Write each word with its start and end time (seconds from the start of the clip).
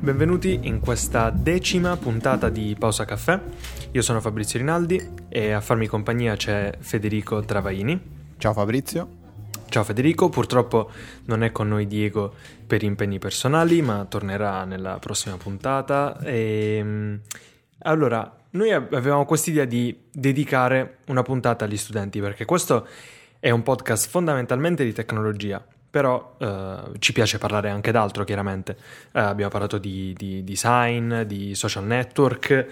benvenuti 0.00 0.60
in 0.62 0.80
questa 0.80 1.30
decima 1.30 1.96
puntata 1.96 2.48
di 2.48 2.76
Pausa 2.78 3.04
Caffè. 3.04 3.40
Io 3.92 4.02
sono 4.02 4.20
Fabrizio 4.20 4.58
Rinaldi 4.58 5.14
e 5.28 5.52
a 5.52 5.60
farmi 5.60 5.86
compagnia 5.86 6.36
c'è 6.36 6.72
Federico 6.78 7.40
Travaini. 7.40 8.00
Ciao 8.38 8.52
Fabrizio. 8.52 9.16
Ciao 9.68 9.84
Federico, 9.84 10.28
purtroppo 10.28 10.90
non 11.26 11.42
è 11.42 11.52
con 11.52 11.68
noi 11.68 11.86
Diego 11.86 12.32
per 12.66 12.82
impegni 12.82 13.18
personali, 13.18 13.82
ma 13.82 14.06
tornerà 14.08 14.64
nella 14.64 14.98
prossima 14.98 15.36
puntata. 15.36 16.18
E, 16.20 16.76
ehm, 16.78 17.20
allora, 17.80 18.36
noi 18.50 18.72
avevamo 18.72 19.24
quest'idea 19.24 19.64
di 19.64 20.04
dedicare 20.10 20.98
una 21.08 21.22
puntata 21.22 21.64
agli 21.64 21.76
studenti, 21.76 22.20
perché 22.20 22.44
questo 22.44 22.86
è 23.40 23.50
un 23.50 23.62
podcast 23.62 24.08
fondamentalmente 24.08 24.84
di 24.84 24.92
tecnologia, 24.92 25.62
però 25.98 26.36
eh, 26.38 26.98
ci 27.00 27.12
piace 27.12 27.38
parlare 27.38 27.70
anche 27.70 27.90
d'altro, 27.90 28.22
chiaramente. 28.22 28.76
Eh, 29.10 29.18
abbiamo 29.18 29.50
parlato 29.50 29.78
di, 29.78 30.14
di, 30.16 30.44
design, 30.44 31.22
di 31.22 31.56
social 31.56 31.84
network 31.84 32.66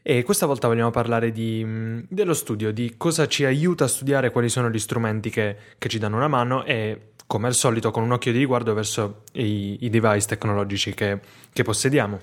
e 0.00 0.22
questa 0.22 0.46
volta 0.46 0.68
vogliamo 0.68 0.92
parlare 0.92 1.32
di, 1.32 2.06
dello 2.08 2.34
studio, 2.34 2.72
di 2.72 2.94
cosa 2.96 3.26
ci 3.26 3.44
aiuta 3.44 3.84
a 3.84 3.88
studiare, 3.88 4.30
quali 4.30 4.48
sono 4.48 4.70
gli 4.70 4.78
strumenti 4.78 5.28
che, 5.28 5.56
che 5.76 5.88
ci 5.88 5.98
danno 5.98 6.16
una 6.16 6.28
mano 6.28 6.64
e 6.64 7.14
come 7.26 7.48
al 7.48 7.54
solito 7.54 7.90
con 7.90 8.04
un 8.04 8.12
occhio 8.12 8.30
di 8.30 8.38
riguardo 8.38 8.74
verso 8.74 9.24
i, 9.32 9.78
i 9.80 9.90
device 9.90 10.28
tecnologici 10.28 10.94
che, 10.94 11.18
che, 11.52 11.62
possediamo. 11.64 12.20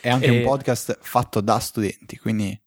È 0.00 0.08
anche 0.08 0.26
e... 0.26 0.30
un 0.30 0.42
podcast 0.42 0.98
fatto 1.00 1.40
da 1.40 1.60
studenti, 1.60 2.18
quindi 2.18 2.60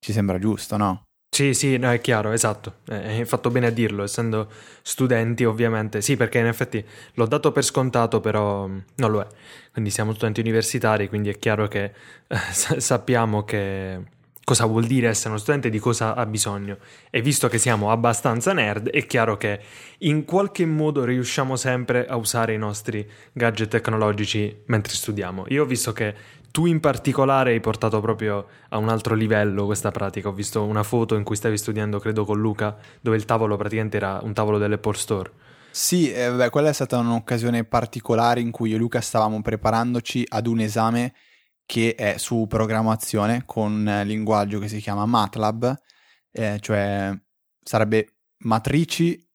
ci 0.00 0.12
sembra 0.12 0.40
giusto, 0.40 0.76
no? 0.76 1.04
Sì, 1.34 1.54
sì, 1.54 1.78
no, 1.78 1.90
è 1.90 1.98
chiaro, 2.02 2.32
esatto. 2.32 2.80
Hai 2.88 3.24
fatto 3.24 3.48
bene 3.48 3.68
a 3.68 3.70
dirlo, 3.70 4.02
essendo 4.02 4.50
studenti 4.82 5.44
ovviamente. 5.44 6.02
Sì, 6.02 6.14
perché 6.14 6.38
in 6.38 6.46
effetti 6.46 6.84
l'ho 7.14 7.24
dato 7.26 7.52
per 7.52 7.64
scontato, 7.64 8.20
però 8.20 8.66
mm, 8.66 8.78
non 8.96 9.10
lo 9.10 9.22
è. 9.22 9.26
Quindi 9.72 9.88
siamo 9.88 10.12
studenti 10.12 10.40
universitari, 10.40 11.08
quindi 11.08 11.30
è 11.30 11.38
chiaro 11.38 11.68
che 11.68 11.84
eh, 12.26 12.36
sappiamo 12.52 13.44
che 13.44 13.98
cosa 14.44 14.66
vuol 14.66 14.84
dire 14.84 15.08
essere 15.08 15.30
uno 15.30 15.38
studente 15.38 15.68
e 15.68 15.70
di 15.70 15.78
cosa 15.78 16.14
ha 16.14 16.26
bisogno. 16.26 16.76
E 17.08 17.22
visto 17.22 17.48
che 17.48 17.56
siamo 17.56 17.90
abbastanza 17.90 18.52
nerd, 18.52 18.90
è 18.90 19.06
chiaro 19.06 19.38
che 19.38 19.58
in 20.00 20.26
qualche 20.26 20.66
modo 20.66 21.02
riusciamo 21.04 21.56
sempre 21.56 22.04
a 22.06 22.16
usare 22.16 22.52
i 22.52 22.58
nostri 22.58 23.08
gadget 23.32 23.70
tecnologici 23.70 24.54
mentre 24.66 24.92
studiamo. 24.92 25.46
Io 25.48 25.62
ho 25.62 25.66
visto 25.66 25.94
che 25.94 26.14
tu 26.52 26.66
in 26.66 26.78
particolare 26.80 27.52
hai 27.52 27.60
portato 27.60 28.00
proprio 28.00 28.46
a 28.68 28.76
un 28.76 28.88
altro 28.88 29.14
livello 29.14 29.64
questa 29.64 29.90
pratica. 29.90 30.28
Ho 30.28 30.32
visto 30.32 30.62
una 30.62 30.82
foto 30.82 31.16
in 31.16 31.24
cui 31.24 31.34
stavi 31.34 31.56
studiando, 31.56 31.98
credo, 31.98 32.24
con 32.24 32.38
Luca, 32.38 32.76
dove 33.00 33.16
il 33.16 33.24
tavolo 33.24 33.56
praticamente 33.56 33.96
era 33.96 34.20
un 34.22 34.34
tavolo 34.34 34.58
dell'Apple 34.58 34.94
Store. 34.94 35.30
Sì, 35.70 36.12
eh, 36.12 36.30
beh, 36.30 36.50
quella 36.50 36.68
è 36.68 36.72
stata 36.72 36.98
un'occasione 36.98 37.64
particolare 37.64 38.40
in 38.40 38.50
cui 38.50 38.68
io 38.68 38.76
e 38.76 38.78
Luca 38.78 39.00
stavamo 39.00 39.40
preparandoci 39.40 40.26
ad 40.28 40.46
un 40.46 40.60
esame 40.60 41.14
che 41.64 41.94
è 41.94 42.18
su 42.18 42.44
programmazione 42.46 43.44
con 43.46 43.72
un 43.72 44.02
linguaggio 44.04 44.58
che 44.58 44.68
si 44.68 44.78
chiama 44.80 45.06
MATLAB, 45.06 45.80
eh, 46.30 46.58
cioè 46.60 47.18
sarebbe 47.62 48.16
matrici 48.40 49.26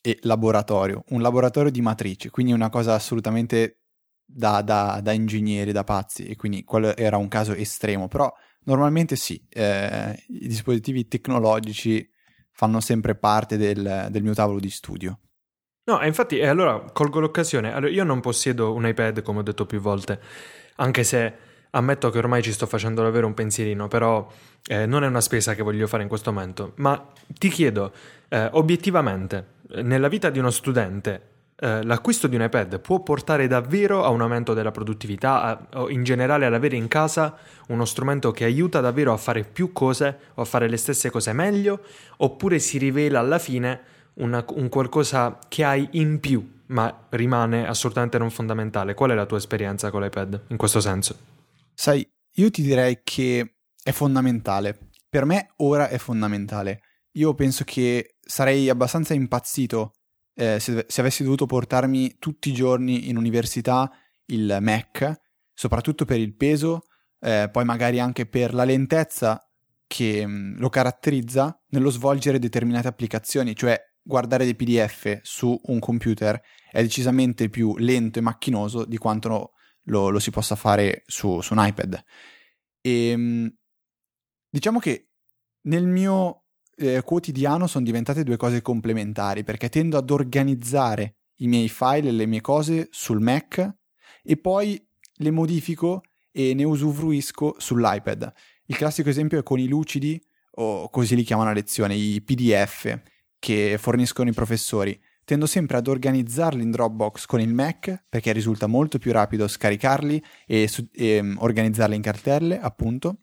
e 0.00 0.18
laboratorio, 0.22 1.04
un 1.08 1.20
laboratorio 1.20 1.70
di 1.70 1.82
matrici, 1.82 2.30
quindi 2.30 2.52
una 2.52 2.70
cosa 2.70 2.94
assolutamente 2.94 3.83
da, 4.24 4.62
da, 4.62 5.00
da, 5.02 5.12
ingegneri, 5.12 5.72
da 5.72 5.84
pazzi, 5.84 6.24
e 6.26 6.36
quindi 6.36 6.64
quello 6.64 6.96
era 6.96 7.16
un 7.16 7.28
caso 7.28 7.52
estremo, 7.52 8.08
però 8.08 8.32
normalmente 8.64 9.16
sì, 9.16 9.44
eh, 9.48 10.24
i 10.28 10.46
dispositivi 10.46 11.06
tecnologici 11.06 12.08
fanno 12.52 12.80
sempre 12.80 13.14
parte 13.14 13.56
del, 13.56 14.08
del 14.10 14.22
mio 14.22 14.34
tavolo 14.34 14.60
di 14.60 14.70
studio. 14.70 15.18
No, 15.86 16.02
infatti, 16.02 16.38
e 16.38 16.46
allora 16.46 16.80
colgo 16.92 17.20
l'occasione. 17.20 17.72
Allora, 17.72 17.92
io 17.92 18.04
non 18.04 18.20
possiedo 18.20 18.72
un 18.72 18.86
iPad, 18.86 19.22
come 19.22 19.40
ho 19.40 19.42
detto 19.42 19.66
più 19.66 19.80
volte, 19.80 20.18
anche 20.76 21.04
se 21.04 21.34
ammetto 21.70 22.08
che 22.10 22.18
ormai 22.18 22.42
ci 22.42 22.52
sto 22.52 22.66
facendo 22.66 23.02
davvero 23.02 23.26
un 23.26 23.34
pensierino, 23.34 23.88
però 23.88 24.26
eh, 24.66 24.86
non 24.86 25.04
è 25.04 25.06
una 25.08 25.20
spesa 25.20 25.54
che 25.54 25.62
voglio 25.62 25.86
fare 25.86 26.02
in 26.02 26.08
questo 26.08 26.32
momento. 26.32 26.72
Ma 26.76 27.12
ti 27.26 27.48
chiedo, 27.48 27.92
eh, 28.28 28.48
obiettivamente, 28.52 29.46
nella 29.82 30.08
vita 30.08 30.30
di 30.30 30.38
uno 30.38 30.50
studente, 30.50 31.33
eh, 31.64 31.82
l'acquisto 31.82 32.26
di 32.26 32.36
un 32.36 32.42
iPad 32.42 32.78
può 32.78 33.00
portare 33.02 33.46
davvero 33.46 34.04
a 34.04 34.10
un 34.10 34.20
aumento 34.20 34.52
della 34.52 34.70
produttività 34.70 35.40
a, 35.40 35.66
o 35.80 35.88
in 35.88 36.04
generale 36.04 36.44
ad 36.44 36.52
avere 36.52 36.76
in 36.76 36.88
casa 36.88 37.38
uno 37.68 37.86
strumento 37.86 38.32
che 38.32 38.44
aiuta 38.44 38.80
davvero 38.80 39.14
a 39.14 39.16
fare 39.16 39.44
più 39.44 39.72
cose 39.72 40.18
o 40.34 40.42
a 40.42 40.44
fare 40.44 40.68
le 40.68 40.76
stesse 40.76 41.08
cose 41.08 41.32
meglio 41.32 41.80
oppure 42.18 42.58
si 42.58 42.76
rivela 42.76 43.20
alla 43.20 43.38
fine 43.38 43.80
una, 44.16 44.44
un 44.46 44.68
qualcosa 44.68 45.38
che 45.48 45.64
hai 45.64 45.88
in 45.92 46.20
più 46.20 46.46
ma 46.66 47.06
rimane 47.10 47.66
assolutamente 47.66 48.18
non 48.18 48.28
fondamentale. 48.28 48.92
Qual 48.92 49.10
è 49.10 49.14
la 49.14 49.24
tua 49.24 49.38
esperienza 49.38 49.90
con 49.90 50.02
l'iPad 50.02 50.42
in 50.48 50.58
questo 50.58 50.80
senso? 50.80 51.16
Sai, 51.72 52.06
io 52.34 52.50
ti 52.50 52.60
direi 52.60 53.00
che 53.02 53.54
è 53.82 53.90
fondamentale. 53.90 54.78
Per 55.08 55.24
me 55.24 55.52
ora 55.56 55.88
è 55.88 55.96
fondamentale. 55.96 56.80
Io 57.12 57.32
penso 57.32 57.64
che 57.64 58.16
sarei 58.20 58.68
abbastanza 58.68 59.14
impazzito 59.14 59.92
eh, 60.34 60.58
se, 60.60 60.84
se, 60.88 61.00
avessi 61.00 61.22
dovuto 61.22 61.46
portarmi 61.46 62.16
tutti 62.18 62.50
i 62.50 62.52
giorni 62.52 63.08
in 63.08 63.16
università 63.16 63.90
il 64.26 64.58
Mac, 64.60 65.20
soprattutto 65.52 66.04
per 66.04 66.18
il 66.18 66.34
peso, 66.34 66.86
eh, 67.20 67.48
poi 67.50 67.64
magari 67.64 68.00
anche 68.00 68.26
per 68.26 68.52
la 68.52 68.64
lentezza 68.64 69.40
che 69.86 70.26
mh, 70.26 70.30
mm, 70.30 70.58
lo 70.58 70.68
caratterizza 70.68 71.60
nello 71.68 71.90
svolgere 71.90 72.38
determinate 72.38 72.88
applicazioni, 72.88 73.54
cioè 73.54 73.80
guardare 74.02 74.44
dei 74.44 74.54
PDF 74.54 75.20
su 75.22 75.58
un 75.64 75.78
computer 75.78 76.40
è 76.70 76.82
decisamente 76.82 77.48
più 77.48 77.76
lento 77.78 78.18
e 78.18 78.22
macchinoso 78.22 78.84
di 78.84 78.98
quanto 78.98 79.28
lo, 79.28 79.52
lo, 79.84 80.10
lo 80.10 80.18
si 80.18 80.30
possa 80.30 80.56
fare 80.56 81.04
su, 81.06 81.40
su 81.40 81.54
un 81.54 81.64
iPad. 81.66 82.02
E 82.80 83.08
ehm, 83.08 83.54
diciamo 84.50 84.78
che 84.78 85.10
nel 85.62 85.86
mio 85.86 86.43
eh, 86.76 87.02
quotidiano 87.02 87.66
sono 87.66 87.84
diventate 87.84 88.24
due 88.24 88.36
cose 88.36 88.62
complementari 88.62 89.44
perché 89.44 89.68
tendo 89.68 89.96
ad 89.96 90.10
organizzare 90.10 91.16
i 91.38 91.48
miei 91.48 91.68
file 91.68 92.08
e 92.08 92.12
le 92.12 92.26
mie 92.26 92.40
cose 92.40 92.88
sul 92.90 93.20
Mac 93.20 93.74
e 94.22 94.36
poi 94.36 94.82
le 95.16 95.30
modifico 95.30 96.02
e 96.30 96.54
ne 96.54 96.64
usufruisco 96.64 97.56
sull'iPad. 97.58 98.32
Il 98.66 98.76
classico 98.76 99.08
esempio 99.08 99.38
è 99.38 99.42
con 99.42 99.58
i 99.58 99.68
lucidi 99.68 100.20
o 100.56 100.88
così 100.88 101.14
li 101.14 101.22
chiamano 101.22 101.50
a 101.50 101.52
lezione, 101.52 101.94
i 101.94 102.22
PDF 102.22 103.00
che 103.38 103.76
forniscono 103.78 104.30
i 104.30 104.32
professori. 104.32 104.98
Tendo 105.24 105.46
sempre 105.46 105.78
ad 105.78 105.86
organizzarli 105.86 106.62
in 106.62 106.70
Dropbox 106.70 107.24
con 107.26 107.40
il 107.40 107.52
Mac 107.52 108.04
perché 108.08 108.32
risulta 108.32 108.66
molto 108.66 108.98
più 108.98 109.10
rapido 109.10 109.48
scaricarli 109.48 110.22
e, 110.46 110.68
e 110.92 111.18
um, 111.18 111.36
organizzarli 111.38 111.94
in 111.94 112.02
cartelle, 112.02 112.60
appunto. 112.60 113.20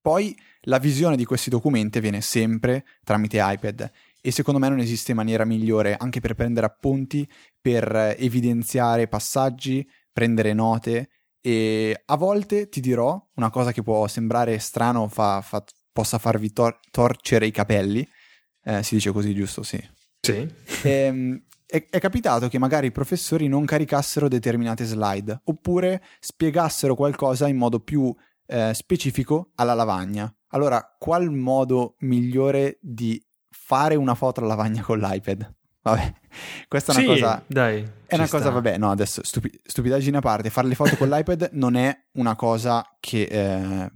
Poi 0.00 0.36
la 0.64 0.78
visione 0.78 1.16
di 1.16 1.24
questi 1.24 1.50
documenti 1.50 1.98
avviene 1.98 2.20
sempre 2.20 2.84
tramite 3.04 3.38
iPad 3.40 3.90
e 4.20 4.30
secondo 4.30 4.58
me 4.58 4.68
non 4.68 4.78
esiste 4.78 5.12
maniera 5.14 5.44
migliore 5.44 5.96
anche 5.96 6.20
per 6.20 6.34
prendere 6.34 6.66
appunti, 6.66 7.28
per 7.60 8.14
evidenziare 8.18 9.06
passaggi, 9.06 9.86
prendere 10.12 10.52
note 10.52 11.10
e 11.40 12.02
a 12.06 12.16
volte 12.16 12.70
ti 12.70 12.80
dirò 12.80 13.22
una 13.34 13.50
cosa 13.50 13.70
che 13.70 13.82
può 13.82 14.06
sembrare 14.08 14.58
strano, 14.58 15.08
fa, 15.08 15.42
fa, 15.42 15.62
possa 15.92 16.16
farvi 16.16 16.52
tor- 16.54 16.80
torcere 16.90 17.44
i 17.44 17.50
capelli, 17.50 18.06
eh, 18.64 18.82
si 18.82 18.94
dice 18.94 19.12
così 19.12 19.34
giusto? 19.34 19.62
Sì. 19.62 19.78
Sì. 20.22 20.48
E, 20.82 20.90
ehm, 20.90 21.42
è, 21.66 21.84
è, 21.90 21.98
capitato 21.98 22.48
che 22.48 22.58
magari 22.58 22.86
i 22.86 22.92
professori 22.92 23.46
non 23.46 23.66
caricassero 23.66 24.28
determinate 24.28 24.84
slide 24.84 25.42
oppure 25.44 26.02
spiegassero 26.20 26.94
qualcosa 26.94 27.46
in 27.46 27.56
modo 27.56 27.80
più 27.80 28.14
eh, 28.46 28.72
specifico 28.74 29.50
alla 29.54 29.74
lavagna. 29.74 30.32
Allora, 30.48 30.96
qual 30.98 31.30
modo 31.30 31.96
migliore 32.00 32.78
di 32.80 33.22
fare 33.48 33.94
una 33.94 34.14
foto 34.14 34.40
alla 34.40 34.50
lavagna 34.50 34.82
con 34.82 34.98
l'iPad? 34.98 35.52
Vabbè, 35.82 36.12
questa 36.68 36.92
è 36.92 36.96
una 36.96 37.04
sì, 37.04 37.20
cosa. 37.20 37.44
Dai, 37.46 37.86
è 38.06 38.14
una 38.14 38.28
cosa, 38.28 38.50
vabbè, 38.50 38.78
no, 38.78 38.90
adesso 38.90 39.22
stupi- 39.24 39.60
stupidaggine 39.62 40.16
a 40.16 40.20
parte. 40.20 40.50
Fare 40.50 40.68
le 40.68 40.74
foto 40.74 40.96
con 40.96 41.08
l'iPad 41.10 41.50
non 41.52 41.74
è 41.74 41.96
una 42.12 42.36
cosa 42.36 42.84
che 43.00 43.22
eh, 43.22 43.90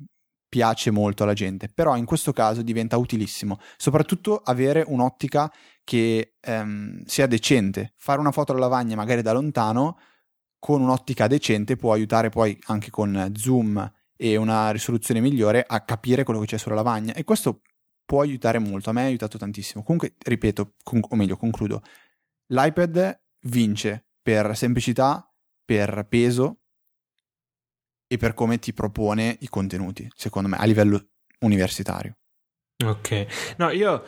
piace 0.49 0.91
molto 0.91 1.23
alla 1.23 1.35
gente, 1.35 1.69
però 1.69 1.97
in 1.97 2.05
questo 2.05 2.33
caso 2.33 2.63
diventa 2.63 2.97
utilissimo. 2.97 3.59
Soprattutto 3.77 4.43
avere 4.45 4.85
un'ottica 4.87 5.51
che 5.85 6.35
ehm, 6.41 7.05
sia 7.05 7.27
decente. 7.27 7.95
Fare 7.97 8.21
una 8.21 8.33
foto 8.33 8.53
alla 8.53 8.63
lavagna, 8.63 8.97
magari 8.97 9.23
da 9.23 9.33
lontano, 9.33 9.99
con 10.59 10.83
un'ottica 10.83 11.27
decente 11.27 11.77
può 11.77 11.93
aiutare 11.93 12.31
poi 12.31 12.59
anche 12.67 12.91
con 12.91 13.33
zoom 13.37 13.91
e 14.21 14.37
una 14.37 14.73
risoluzione 14.73 15.21
migliore 15.21 15.65
a 15.65 15.85
capire 15.85 16.25
quello 16.25 16.41
che 16.41 16.47
c'è 16.47 16.59
sulla 16.59 16.75
lavagna 16.75 17.15
e 17.15 17.23
questo 17.23 17.63
può 18.05 18.21
aiutare 18.21 18.59
molto, 18.59 18.91
a 18.91 18.93
me 18.93 19.03
ha 19.03 19.07
aiutato 19.07 19.39
tantissimo. 19.39 19.85
Comunque, 19.85 20.17
ripeto, 20.19 20.75
con- 20.83 21.01
o 21.09 21.15
meglio, 21.15 21.37
concludo, 21.37 21.83
l'iPad 22.47 23.21
vince 23.43 24.07
per 24.21 24.57
semplicità, 24.57 25.33
per 25.65 26.07
peso 26.09 26.63
e 28.09 28.17
per 28.17 28.35
come 28.35 28.59
ti 28.59 28.73
propone 28.73 29.37
i 29.41 29.49
contenuti, 29.49 30.11
secondo 30.17 30.49
me, 30.49 30.57
a 30.57 30.65
livello 30.65 31.11
universitario. 31.41 32.17
Ok, 32.85 33.55
no, 33.59 33.71
io 33.71 34.03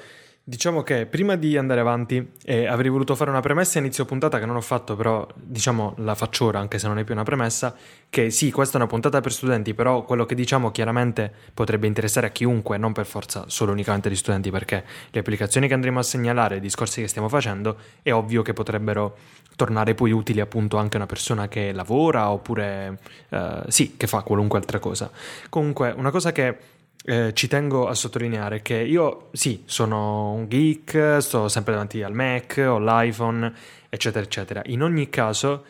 Diciamo 0.50 0.82
che 0.82 1.06
prima 1.06 1.36
di 1.36 1.56
andare 1.56 1.78
avanti 1.78 2.32
eh, 2.42 2.66
avrei 2.66 2.90
voluto 2.90 3.14
fare 3.14 3.30
una 3.30 3.38
premessa 3.38 3.78
a 3.78 3.82
inizio 3.82 4.04
puntata 4.04 4.40
che 4.40 4.46
non 4.46 4.56
ho 4.56 4.60
fatto, 4.60 4.96
però 4.96 5.24
diciamo 5.32 5.94
la 5.98 6.16
faccio 6.16 6.46
ora 6.46 6.58
anche 6.58 6.80
se 6.80 6.88
non 6.88 6.98
è 6.98 7.04
più 7.04 7.14
una 7.14 7.22
premessa, 7.22 7.72
che 8.10 8.30
sì, 8.30 8.50
questa 8.50 8.76
è 8.76 8.80
una 8.80 8.90
puntata 8.90 9.20
per 9.20 9.30
studenti, 9.30 9.74
però 9.74 10.02
quello 10.02 10.26
che 10.26 10.34
diciamo 10.34 10.72
chiaramente 10.72 11.32
potrebbe 11.54 11.86
interessare 11.86 12.26
a 12.26 12.30
chiunque, 12.30 12.78
non 12.78 12.92
per 12.92 13.06
forza 13.06 13.44
solo 13.46 13.70
unicamente 13.70 14.10
gli 14.10 14.16
studenti, 14.16 14.50
perché 14.50 14.82
le 15.10 15.20
applicazioni 15.20 15.68
che 15.68 15.74
andremo 15.74 16.00
a 16.00 16.02
segnalare, 16.02 16.56
i 16.56 16.60
discorsi 16.60 17.00
che 17.00 17.06
stiamo 17.06 17.28
facendo, 17.28 17.76
è 18.02 18.12
ovvio 18.12 18.42
che 18.42 18.52
potrebbero 18.52 19.18
tornare 19.54 19.94
poi 19.94 20.10
utili 20.10 20.40
appunto 20.40 20.78
anche 20.78 20.96
a 20.96 20.98
una 20.98 21.06
persona 21.06 21.46
che 21.46 21.70
lavora 21.70 22.28
oppure 22.28 22.98
eh, 23.28 23.62
sì, 23.68 23.96
che 23.96 24.08
fa 24.08 24.22
qualunque 24.22 24.58
altra 24.58 24.80
cosa. 24.80 25.12
Comunque, 25.48 25.94
una 25.96 26.10
cosa 26.10 26.32
che 26.32 26.78
eh, 27.04 27.32
ci 27.32 27.48
tengo 27.48 27.86
a 27.86 27.94
sottolineare 27.94 28.60
che 28.62 28.76
io 28.76 29.28
sì, 29.32 29.62
sono 29.64 30.32
un 30.32 30.48
geek, 30.48 31.18
sto 31.18 31.48
sempre 31.48 31.72
davanti 31.72 32.02
al 32.02 32.12
Mac, 32.12 32.62
ho 32.66 32.78
l'iPhone, 32.78 33.52
eccetera, 33.88 34.24
eccetera. 34.24 34.62
In 34.66 34.82
ogni 34.82 35.08
caso, 35.08 35.64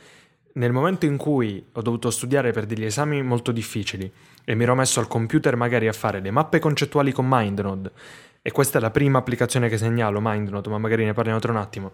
nel 0.55 0.73
momento 0.73 1.07
in 1.07 1.17
cui 1.17 1.65
ho 1.73 1.83
dovuto 1.83 2.11
studiare 2.11 2.53
per 2.53 2.67
degli 2.67 2.85
esami 2.85 3.23
molto 3.23 3.53
difficili 3.53 4.11
e 4.45 4.55
mi 4.55 4.65
ero 4.65 4.75
messo 4.75 4.99
al 4.99 5.07
computer 5.07 5.55
magari 5.55 5.87
a 5.87 5.93
fare 5.93 6.21
le 6.21 6.31
mappe 6.31 6.59
concettuali 6.59 7.13
con 7.13 7.27
MindNode, 7.29 7.93
e 8.43 8.51
questa 8.51 8.79
è 8.79 8.81
la 8.81 8.91
prima 8.91 9.19
applicazione 9.19 9.69
che 9.69 9.79
segnalo, 9.79 10.19
MindNode, 10.21 10.69
ma 10.69 10.79
magari 10.79 11.05
ne 11.05 11.13
parliamo 11.13 11.39
tra 11.39 11.53
un 11.53 11.59
attimo, 11.59 11.93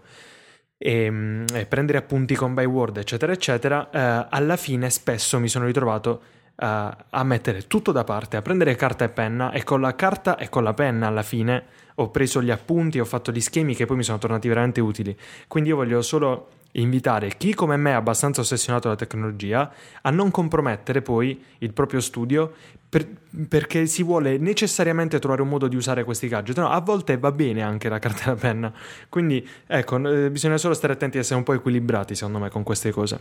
e, 0.77 1.11
mm, 1.11 1.45
e 1.53 1.65
prendere 1.65 1.99
appunti 1.99 2.35
con 2.35 2.53
Byword, 2.53 2.97
eccetera, 2.97 3.31
eccetera, 3.31 3.89
eh, 3.91 4.27
alla 4.29 4.55
fine 4.55 4.89
spesso 4.89 5.39
mi 5.39 5.47
sono 5.47 5.65
ritrovato 5.65 6.21
uh, 6.57 6.65
a 6.65 7.23
mettere 7.23 7.67
tutto 7.67 7.91
da 7.91 8.03
parte, 8.03 8.37
a 8.37 8.41
prendere 8.41 8.75
carta 8.75 9.05
e 9.05 9.09
penna 9.09 9.51
e 9.51 9.63
con 9.63 9.81
la 9.81 9.95
carta 9.95 10.37
e 10.37 10.49
con 10.49 10.63
la 10.63 10.73
penna 10.73 11.07
alla 11.07 11.23
fine 11.23 11.65
ho 11.95 12.09
preso 12.09 12.41
gli 12.41 12.51
appunti, 12.51 12.99
ho 12.99 13.05
fatto 13.05 13.31
gli 13.31 13.41
schemi 13.41 13.75
che 13.75 13.85
poi 13.85 13.97
mi 13.97 14.03
sono 14.03 14.19
tornati 14.19 14.47
veramente 14.47 14.81
utili. 14.81 15.17
Quindi 15.47 15.69
io 15.69 15.75
voglio 15.75 16.01
solo 16.01 16.49
invitare 16.73 17.29
chi 17.37 17.55
come 17.55 17.75
me 17.75 17.91
è 17.91 17.93
abbastanza 17.93 18.41
ossessionato 18.41 18.83
dalla 18.83 18.99
tecnologia 18.99 19.71
a 20.01 20.11
non 20.11 20.29
compromettere 20.29 21.01
poi 21.01 21.43
il 21.59 21.73
proprio 21.73 21.99
studio 22.01 22.53
per, 22.89 23.07
perché 23.47 23.85
si 23.87 24.03
vuole 24.03 24.37
necessariamente 24.37 25.19
trovare 25.19 25.41
un 25.41 25.49
modo 25.49 25.67
di 25.67 25.75
usare 25.75 26.03
questi 26.03 26.27
gadget. 26.27 26.57
No, 26.57 26.69
a 26.69 26.79
volte 26.79 27.17
va 27.17 27.31
bene 27.31 27.61
anche 27.61 27.89
la 27.89 27.99
carta 27.99 28.25
e 28.25 28.27
la 28.27 28.35
penna. 28.35 28.73
Quindi 29.09 29.45
ecco, 29.65 29.97
eh, 30.07 30.29
bisogna 30.29 30.57
solo 30.57 30.73
stare 30.73 30.93
attenti 30.93 31.17
a 31.17 31.21
essere 31.21 31.37
un 31.37 31.43
po' 31.43 31.53
equilibrati 31.53 32.15
secondo 32.15 32.39
me 32.39 32.49
con 32.49 32.63
queste 32.63 32.91
cose. 32.91 33.19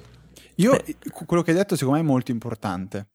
Io, 0.56 0.72
Beh. 0.72 0.96
quello 1.26 1.42
che 1.42 1.50
hai 1.50 1.56
detto 1.56 1.76
secondo 1.76 1.98
me 1.98 2.04
è 2.04 2.08
molto 2.08 2.30
importante 2.30 3.08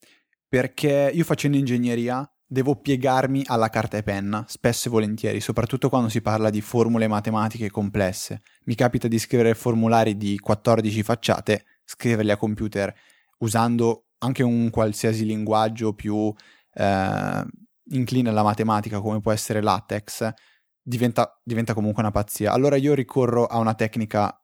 perché 0.47 1.11
io 1.13 1.23
facendo 1.23 1.57
ingegneria 1.57 2.29
devo 2.45 2.75
piegarmi 2.75 3.43
alla 3.45 3.69
carta 3.69 3.95
e 3.95 4.03
penna, 4.03 4.43
spesso 4.47 4.89
e 4.89 4.91
volentieri, 4.91 5.39
soprattutto 5.39 5.87
quando 5.87 6.09
si 6.09 6.21
parla 6.21 6.49
di 6.49 6.59
formule 6.59 7.07
matematiche 7.07 7.69
complesse. 7.69 8.41
Mi 8.65 8.75
capita 8.75 9.07
di 9.07 9.17
scrivere 9.17 9.53
formulari 9.55 10.17
di 10.17 10.37
14 10.37 11.01
facciate, 11.01 11.63
scriverli 11.85 12.29
a 12.31 12.35
computer 12.35 12.93
usando 13.37 14.07
anche 14.17 14.43
un 14.43 14.69
qualsiasi 14.69 15.25
linguaggio 15.25 15.93
più 15.93 16.33
eh, 16.73 17.45
incline 17.91 18.29
alla 18.29 18.43
matematica, 18.43 18.99
come 18.99 19.21
può 19.21 19.31
essere 19.31 19.61
LaTeX, 19.61 20.33
diventa, 20.81 21.39
diventa, 21.43 21.73
comunque 21.73 22.01
una 22.01 22.11
pazzia. 22.11 22.51
Allora 22.51 22.75
io 22.75 22.93
ricorro 22.93 23.45
a 23.45 23.57
una 23.59 23.73
tecnica 23.73 24.40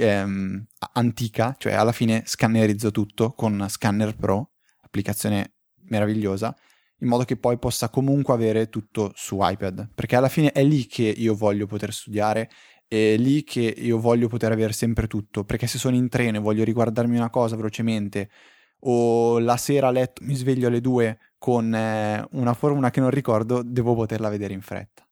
ehm, 0.00 0.66
antica, 0.92 1.54
cioè 1.58 1.74
alla 1.74 1.92
fine 1.92 2.22
scannerizzo 2.24 2.90
tutto 2.90 3.32
con 3.32 3.66
Scanner 3.68 4.14
Pro, 4.14 4.52
applicazione 4.82 5.54
meravigliosa, 5.88 6.56
in 7.00 7.08
modo 7.08 7.24
che 7.24 7.36
poi 7.36 7.58
possa 7.58 7.90
comunque 7.90 8.34
avere 8.34 8.68
tutto 8.68 9.12
su 9.14 9.38
iPad, 9.40 9.90
perché 9.94 10.16
alla 10.16 10.28
fine 10.28 10.52
è 10.52 10.62
lì 10.62 10.86
che 10.86 11.02
io 11.02 11.34
voglio 11.34 11.66
poter 11.66 11.92
studiare, 11.92 12.50
è 12.88 13.16
lì 13.16 13.42
che 13.44 13.60
io 13.60 13.98
voglio 13.98 14.28
poter 14.28 14.52
avere 14.52 14.72
sempre 14.72 15.06
tutto, 15.06 15.44
perché 15.44 15.66
se 15.66 15.78
sono 15.78 15.96
in 15.96 16.08
treno 16.08 16.38
e 16.38 16.40
voglio 16.40 16.64
riguardarmi 16.64 17.16
una 17.16 17.30
cosa 17.30 17.56
velocemente, 17.56 18.30
o 18.80 19.38
la 19.38 19.56
sera 19.56 19.88
a 19.88 19.90
letto 19.90 20.22
mi 20.24 20.34
sveglio 20.34 20.68
alle 20.68 20.80
due 20.80 21.18
con 21.38 21.74
eh, 21.74 22.26
una 22.32 22.54
formula 22.54 22.90
che 22.90 23.00
non 23.00 23.10
ricordo, 23.10 23.62
devo 23.62 23.94
poterla 23.94 24.28
vedere 24.28 24.54
in 24.54 24.62
fretta. 24.62 25.06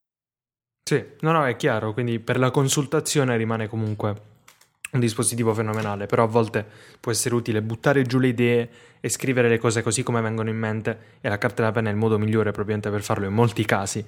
Sì, 0.82 1.02
no, 1.20 1.32
no, 1.32 1.46
è 1.46 1.56
chiaro, 1.56 1.92
quindi 1.94 2.20
per 2.20 2.38
la 2.38 2.50
consultazione 2.50 3.36
rimane 3.36 3.68
comunque 3.68 4.32
un 4.94 5.00
dispositivo 5.00 5.52
fenomenale, 5.52 6.06
però 6.06 6.24
a 6.24 6.26
volte 6.26 6.64
può 7.00 7.12
essere 7.12 7.34
utile 7.34 7.60
buttare 7.62 8.02
giù 8.02 8.18
le 8.18 8.28
idee 8.28 8.70
e 9.00 9.08
scrivere 9.08 9.48
le 9.48 9.58
cose 9.58 9.82
così 9.82 10.02
come 10.02 10.20
vengono 10.20 10.48
in 10.48 10.56
mente 10.56 10.98
e 11.20 11.28
la 11.28 11.36
carta 11.36 11.62
e 11.62 11.66
la 11.66 11.72
penna 11.72 11.88
è 11.88 11.92
il 11.92 11.98
modo 11.98 12.18
migliore 12.18 12.52
probabilmente 12.52 12.90
per 12.90 13.02
farlo 13.02 13.26
in 13.26 13.34
molti 13.34 13.64
casi. 13.64 14.04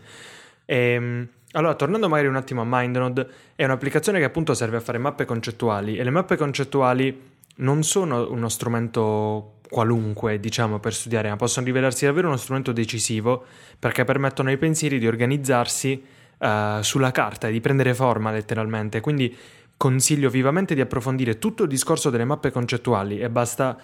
E, 0.64 0.76
ehm, 0.76 1.28
allora, 1.52 1.74
tornando 1.74 2.08
magari 2.08 2.28
un 2.28 2.36
attimo 2.36 2.62
a 2.62 2.64
MindNode, 2.66 3.28
è 3.54 3.64
un'applicazione 3.64 4.18
che 4.18 4.24
appunto 4.24 4.54
serve 4.54 4.76
a 4.76 4.80
fare 4.80 4.98
mappe 4.98 5.24
concettuali 5.24 5.96
e 5.96 6.04
le 6.04 6.10
mappe 6.10 6.36
concettuali 6.36 7.34
non 7.56 7.82
sono 7.82 8.30
uno 8.30 8.48
strumento 8.48 9.54
qualunque, 9.68 10.38
diciamo, 10.38 10.78
per 10.78 10.94
studiare, 10.94 11.28
ma 11.28 11.36
possono 11.36 11.66
rivelarsi 11.66 12.04
davvero 12.04 12.28
uno 12.28 12.36
strumento 12.36 12.72
decisivo 12.72 13.44
perché 13.78 14.04
permettono 14.04 14.50
ai 14.50 14.58
pensieri 14.58 14.98
di 14.98 15.06
organizzarsi 15.06 16.04
uh, 16.38 16.82
sulla 16.82 17.10
carta 17.10 17.48
di 17.48 17.60
prendere 17.60 17.94
forma 17.94 18.30
letteralmente. 18.30 19.00
Quindi 19.00 19.34
Consiglio 19.76 20.30
vivamente 20.30 20.74
di 20.74 20.80
approfondire 20.80 21.38
tutto 21.38 21.64
il 21.64 21.68
discorso 21.68 22.08
delle 22.10 22.24
mappe 22.24 22.50
concettuali 22.50 23.18
e 23.20 23.28
basta 23.28 23.76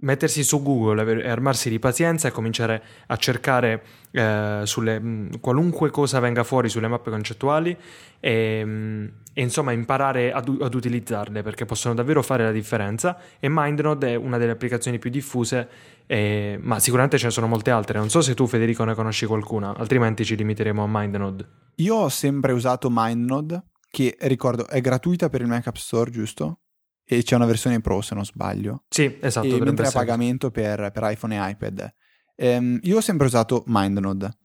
mettersi 0.00 0.44
su 0.44 0.62
Google 0.62 1.22
e 1.22 1.28
armarsi 1.28 1.70
di 1.70 1.78
pazienza 1.78 2.28
e 2.28 2.30
cominciare 2.30 2.82
a 3.06 3.16
cercare 3.16 3.82
eh, 4.10 4.60
sulle, 4.64 5.00
mm, 5.00 5.28
qualunque 5.40 5.90
cosa 5.90 6.20
venga 6.20 6.44
fuori 6.44 6.68
sulle 6.68 6.86
mappe 6.86 7.10
concettuali 7.10 7.76
e, 8.20 8.62
mm, 8.64 9.06
e 9.32 9.42
insomma 9.42 9.72
imparare 9.72 10.32
ad, 10.32 10.56
ad, 10.60 10.74
utilizzarle 10.74 11.42
perché 11.42 11.64
possono 11.64 11.94
davvero 11.94 12.22
fare 12.22 12.44
la 12.44 12.52
differenza 12.52 13.18
e 13.40 13.48
MindNode 13.48 14.12
è 14.12 14.14
una 14.14 14.38
delle 14.38 14.52
applicazioni 14.52 14.98
più 14.98 15.10
diffuse 15.10 15.68
eh, 16.06 16.58
ma 16.60 16.78
sicuramente 16.78 17.18
ce 17.18 17.26
ne 17.26 17.32
sono 17.32 17.46
molte 17.46 17.70
altre. 17.70 17.98
Non 17.98 18.10
so 18.10 18.20
se 18.20 18.34
tu 18.34 18.46
Federico 18.46 18.84
ne 18.84 18.94
conosci 18.94 19.26
qualcuna 19.26 19.74
altrimenti 19.76 20.24
ci 20.24 20.36
limiteremo 20.36 20.82
a 20.82 20.86
MindNode. 20.88 21.48
Io 21.76 21.94
ho 21.94 22.08
sempre 22.08 22.52
usato 22.52 22.88
MindNode 22.90 23.62
che 23.98 24.16
ricordo 24.28 24.68
è 24.68 24.80
gratuita 24.80 25.28
per 25.28 25.40
il 25.40 25.48
Mac 25.48 25.66
App 25.66 25.74
Store, 25.74 26.08
giusto? 26.08 26.60
E 27.04 27.24
c'è 27.24 27.34
una 27.34 27.46
versione 27.46 27.80
Pro 27.80 28.00
se 28.00 28.14
non 28.14 28.24
sbaglio. 28.24 28.84
Sì, 28.88 29.18
esatto. 29.20 29.46
E 29.46 29.58
mentre 29.60 29.88
a 29.88 29.90
pagamento 29.90 30.52
per, 30.52 30.92
per, 30.92 31.10
iPhone 31.10 31.34
e 31.34 31.50
iPad. 31.50 31.92
Ehm, 32.36 32.78
io 32.82 32.98
ho 32.98 33.00
sempre 33.00 33.26
usato 33.26 33.64
MindNode. 33.66 34.38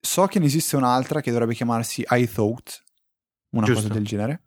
So 0.00 0.26
che 0.26 0.40
ne 0.40 0.46
esiste 0.46 0.74
un'altra 0.74 1.20
che 1.20 1.30
dovrebbe 1.30 1.54
chiamarsi 1.54 2.04
iThought, 2.08 2.82
una 3.50 3.66
giusto. 3.66 3.82
cosa 3.82 3.94
del 3.94 4.04
genere. 4.04 4.42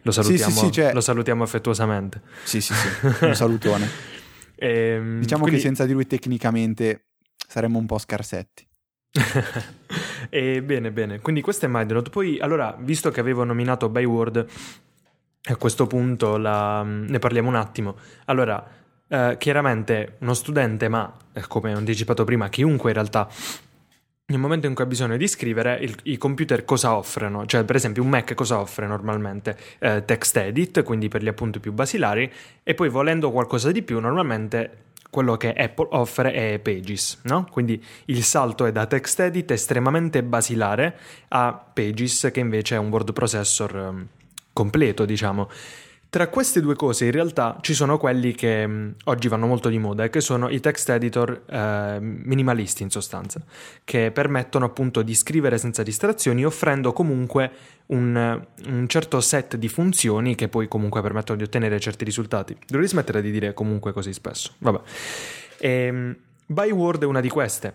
lo 0.01 0.11
salutiamo, 0.11 0.51
sì, 0.51 0.57
sì, 0.57 0.65
sì, 0.65 0.71
cioè... 0.71 0.93
lo 0.93 1.01
salutiamo 1.01 1.43
affettuosamente. 1.43 2.21
Sì, 2.45 2.61
sì, 2.61 2.73
sì, 2.73 2.87
un 3.25 3.35
salutone. 3.35 4.11
E, 4.55 4.69
ehm, 4.69 5.19
diciamo 5.19 5.43
quindi... 5.43 5.59
che 5.59 5.65
senza 5.65 5.85
di 5.85 5.93
lui 5.93 6.07
tecnicamente 6.07 7.07
saremmo 7.47 7.77
un 7.77 7.85
po' 7.85 7.97
scarsetti. 7.97 8.67
e, 10.29 10.61
bene, 10.63 10.91
bene. 10.91 11.19
Quindi 11.19 11.41
questo 11.41 11.65
è 11.65 11.69
MindNode. 11.69 12.09
Poi, 12.09 12.39
allora, 12.39 12.75
visto 12.79 13.11
che 13.11 13.19
avevo 13.19 13.43
nominato 13.43 13.89
Byword, 13.89 14.45
a 15.45 15.55
questo 15.57 15.87
punto 15.87 16.37
la... 16.37 16.83
ne 16.83 17.19
parliamo 17.19 17.49
un 17.49 17.55
attimo. 17.55 17.97
Allora, 18.25 18.65
eh, 19.07 19.35
chiaramente 19.37 20.15
uno 20.19 20.33
studente, 20.33 20.87
ma 20.87 21.11
eh, 21.33 21.43
come 21.47 21.73
ho 21.73 21.77
anticipato 21.77 22.23
prima, 22.23 22.49
chiunque 22.49 22.89
in 22.89 22.95
realtà 22.95 23.27
nel 24.25 24.39
momento 24.39 24.67
in 24.67 24.73
cui 24.73 24.83
ha 24.85 24.87
bisogno 24.87 25.17
di 25.17 25.27
scrivere, 25.27 25.77
il, 25.81 25.95
i 26.03 26.17
computer 26.17 26.63
cosa 26.63 26.95
offrono? 26.95 27.45
Cioè, 27.45 27.65
per 27.65 27.75
esempio, 27.75 28.03
un 28.03 28.09
Mac 28.09 28.33
cosa 28.33 28.59
offre 28.59 28.87
normalmente? 28.87 29.57
Eh, 29.79 30.03
text 30.05 30.37
edit, 30.37 30.83
quindi 30.83 31.09
per 31.09 31.21
gli 31.21 31.27
appunti 31.27 31.59
più 31.59 31.73
basilari, 31.73 32.31
e 32.63 32.73
poi 32.73 32.89
volendo 32.89 33.31
qualcosa 33.31 33.71
di 33.71 33.81
più, 33.81 33.99
normalmente 33.99 34.83
quello 35.09 35.37
che 35.37 35.53
Apple 35.53 35.89
offre 35.91 36.31
è 36.31 36.59
Pages, 36.59 37.19
no? 37.23 37.45
Quindi 37.51 37.83
il 38.05 38.23
salto 38.23 38.65
è 38.65 38.71
da 38.71 38.87
text 38.87 39.19
edit 39.19 39.51
estremamente 39.51 40.23
basilare 40.23 40.97
a 41.27 41.53
Pages, 41.53 42.29
che 42.33 42.39
invece 42.39 42.75
è 42.75 42.79
un 42.79 42.87
word 42.87 43.13
processor 43.13 43.75
um, 43.75 44.07
completo, 44.53 45.05
diciamo. 45.05 45.49
Tra 46.13 46.27
queste 46.27 46.61
due 46.61 46.75
cose 46.75 47.05
in 47.05 47.11
realtà 47.11 47.57
ci 47.61 47.73
sono 47.73 47.97
quelli 47.97 48.35
che 48.35 48.67
mh, 48.67 48.97
oggi 49.05 49.27
vanno 49.27 49.47
molto 49.47 49.67
di 49.67 49.79
moda 49.79 50.03
e 50.03 50.11
che 50.11 50.21
sono 50.21 50.47
i 50.47 50.59
text 50.59 50.87
editor 50.89 51.41
eh, 51.49 51.97
minimalisti 51.99 52.83
in 52.83 52.91
sostanza, 52.91 53.41
che 53.83 54.11
permettono 54.11 54.65
appunto 54.65 55.01
di 55.01 55.15
scrivere 55.15 55.57
senza 55.57 55.81
distrazioni 55.81 56.45
offrendo 56.45 56.93
comunque 56.93 57.51
un, 57.87 58.45
un, 58.67 58.87
certo 58.87 59.21
set 59.21 59.55
di 59.55 59.67
funzioni 59.67 60.35
che 60.35 60.49
poi 60.49 60.67
comunque 60.67 61.01
permettono 61.01 61.39
di 61.39 61.45
ottenere 61.45 61.79
certi 61.79 62.05
risultati. 62.05 62.55
Dovrei 62.67 62.87
smettere 62.87 63.19
di 63.19 63.31
dire 63.31 63.55
comunque 63.55 63.91
così 63.91 64.13
spesso. 64.13 64.53
Vabbè. 64.59 64.81
E, 65.57 65.67
ehm, 65.67 66.15
Byword 66.45 67.01
è 67.01 67.05
una 67.07 67.21
di 67.21 67.29
queste 67.29 67.73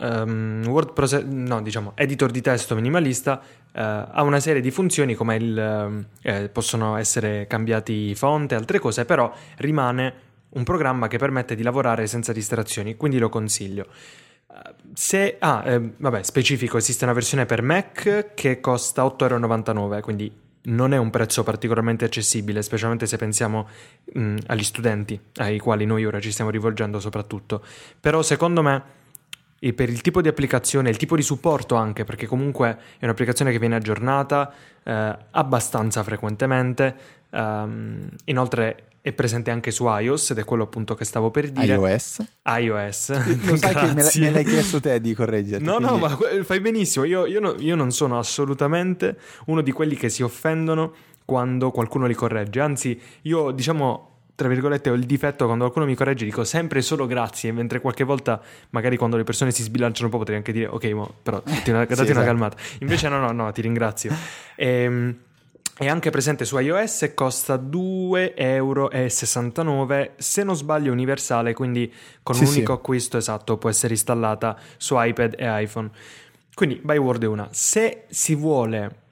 um, 0.00 0.64
word 0.66 0.92
process- 0.92 1.24
no, 1.24 1.62
diciamo, 1.62 1.92
editor 1.94 2.30
di 2.30 2.40
testo 2.40 2.74
minimalista 2.74 3.40
uh, 3.40 3.70
ha 3.72 4.22
una 4.22 4.40
serie 4.40 4.60
di 4.60 4.70
funzioni 4.70 5.14
come 5.14 5.36
il, 5.36 5.56
uh, 5.56 6.04
eh, 6.22 6.48
possono 6.48 6.96
essere 6.96 7.46
cambiati 7.46 8.14
font 8.14 8.52
e 8.52 8.54
altre 8.54 8.78
cose, 8.78 9.04
però 9.04 9.32
rimane 9.58 10.24
un 10.50 10.64
programma 10.64 11.08
che 11.08 11.18
permette 11.18 11.54
di 11.54 11.62
lavorare 11.62 12.06
senza 12.06 12.32
distrazioni, 12.32 12.96
quindi 12.96 13.18
lo 13.18 13.28
consiglio. 13.28 13.86
Uh, 14.46 14.54
se, 14.94 15.36
ah, 15.38 15.62
eh, 15.66 15.92
vabbè, 15.96 16.22
specifico, 16.22 16.76
esiste 16.78 17.04
una 17.04 17.12
versione 17.12 17.46
per 17.46 17.62
Mac 17.62 18.32
che 18.34 18.60
costa 18.60 19.04
8,99€, 19.04 20.00
quindi 20.00 20.44
non 20.66 20.92
è 20.92 20.96
un 20.96 21.10
prezzo 21.10 21.42
particolarmente 21.42 22.04
accessibile, 22.04 22.62
specialmente 22.62 23.06
se 23.06 23.16
pensiamo 23.16 23.68
mh, 24.14 24.36
agli 24.46 24.64
studenti 24.64 25.18
ai 25.36 25.58
quali 25.58 25.84
noi 25.84 26.04
ora 26.04 26.20
ci 26.20 26.32
stiamo 26.32 26.50
rivolgendo 26.50 26.98
soprattutto. 27.00 27.62
Però 28.00 28.22
secondo 28.22 28.62
me 28.62 28.95
e 29.66 29.72
per 29.72 29.88
il 29.88 30.00
tipo 30.00 30.22
di 30.22 30.28
applicazione, 30.28 30.90
il 30.90 30.96
tipo 30.96 31.16
di 31.16 31.22
supporto 31.22 31.74
anche, 31.74 32.04
perché 32.04 32.26
comunque 32.26 32.78
è 32.98 33.04
un'applicazione 33.04 33.50
che 33.50 33.58
viene 33.58 33.74
aggiornata 33.74 34.52
eh, 34.84 35.16
abbastanza 35.32 36.04
frequentemente. 36.04 36.94
Um, 37.30 38.08
inoltre 38.26 38.90
è 39.00 39.12
presente 39.12 39.50
anche 39.50 39.72
su 39.72 39.86
iOS 39.88 40.30
ed 40.30 40.38
è 40.38 40.44
quello 40.44 40.62
appunto 40.62 40.94
che 40.94 41.04
stavo 41.04 41.32
per 41.32 41.50
dire. 41.50 41.74
iOS? 41.74 42.24
iOS. 42.44 43.44
Lo 43.44 43.56
sai 43.56 43.74
che 43.74 43.92
me, 43.92 44.08
me, 44.14 44.30
l'hai 44.30 44.44
chiesto 44.44 44.80
te 44.80 45.00
di 45.00 45.14
correggerti. 45.14 45.64
No, 45.64 45.78
quindi... 45.78 45.92
no, 45.94 45.98
ma 45.98 46.18
fai 46.44 46.60
benissimo. 46.60 47.04
Io, 47.04 47.26
io, 47.26 47.40
no, 47.40 47.56
io 47.58 47.74
non 47.74 47.90
sono 47.90 48.20
assolutamente 48.20 49.18
uno 49.46 49.62
di 49.62 49.72
quelli 49.72 49.96
che 49.96 50.08
si 50.10 50.22
offendono 50.22 50.94
quando 51.24 51.72
qualcuno 51.72 52.06
li 52.06 52.14
corregge. 52.14 52.60
Anzi, 52.60 53.00
io 53.22 53.50
diciamo 53.50 54.15
tra 54.36 54.48
virgolette, 54.48 54.90
ho 54.90 54.94
il 54.94 55.06
difetto 55.06 55.46
quando 55.46 55.64
qualcuno 55.64 55.86
mi 55.86 55.94
corregge, 55.94 56.26
dico 56.26 56.44
sempre 56.44 56.82
solo 56.82 57.06
grazie, 57.06 57.52
mentre 57.52 57.80
qualche 57.80 58.04
volta, 58.04 58.40
magari 58.70 58.98
quando 58.98 59.16
le 59.16 59.24
persone 59.24 59.50
si 59.50 59.62
sbilanciano 59.62 60.06
un 60.06 60.12
po', 60.12 60.18
potrei 60.18 60.36
anche 60.36 60.52
dire, 60.52 60.66
ok, 60.66 60.84
mo, 60.90 61.14
però 61.22 61.40
datti 61.44 61.70
una, 61.70 61.86
sì, 61.86 61.92
una 61.94 62.02
esatto. 62.02 62.20
calmata. 62.20 62.56
Invece, 62.80 63.08
no, 63.08 63.18
no, 63.18 63.32
no, 63.32 63.50
ti 63.50 63.62
ringrazio. 63.62 64.12
E, 64.54 64.66
ehm, 64.84 65.16
è 65.78 65.88
anche 65.88 66.10
presente 66.10 66.44
su 66.44 66.58
iOS 66.58 67.02
e 67.02 67.14
costa 67.14 67.56
2,69 67.56 68.32
euro. 68.36 68.90
Se 70.16 70.42
non 70.42 70.54
sbaglio, 70.54 70.92
universale, 70.92 71.54
quindi 71.54 71.92
con 72.22 72.34
sì, 72.34 72.44
un 72.44 72.48
unico 72.50 72.72
sì. 72.72 72.78
acquisto 72.78 73.16
esatto 73.16 73.56
può 73.58 73.68
essere 73.68 73.94
installata 73.94 74.58
su 74.76 74.94
iPad 74.98 75.34
e 75.38 75.62
iPhone. 75.62 75.90
Quindi, 76.54 76.80
Byword 76.82 77.22
è 77.24 77.26
una. 77.26 77.48
Se 77.52 78.04
si 78.08 78.34
vuole 78.34 79.04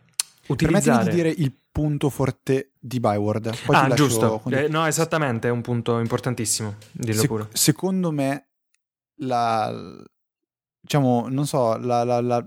utilizzare. 0.47 1.05
Permettimi 1.05 1.11
di 1.11 1.33
dire 1.35 1.45
il 1.45 1.53
punto 1.75 2.09
forte 2.09 2.71
di 2.79 3.01
Byword. 3.01 3.65
Poi 3.67 3.75
ah, 3.75 3.89
giusto. 3.95 4.41
Eh, 4.49 4.69
no, 4.69 4.87
esattamente, 4.87 5.49
è 5.49 5.51
un 5.51 5.61
punto 5.61 5.99
importantissimo. 5.99 6.77
Dillo 6.93 7.21
Se- 7.21 7.27
pure. 7.27 7.49
Secondo 7.53 8.13
me, 8.13 8.51
la, 9.17 10.01
diciamo, 10.81 11.27
non 11.29 11.49
so, 11.49 11.77
la, 11.77 12.05
la, 12.05 12.21
la, 12.21 12.47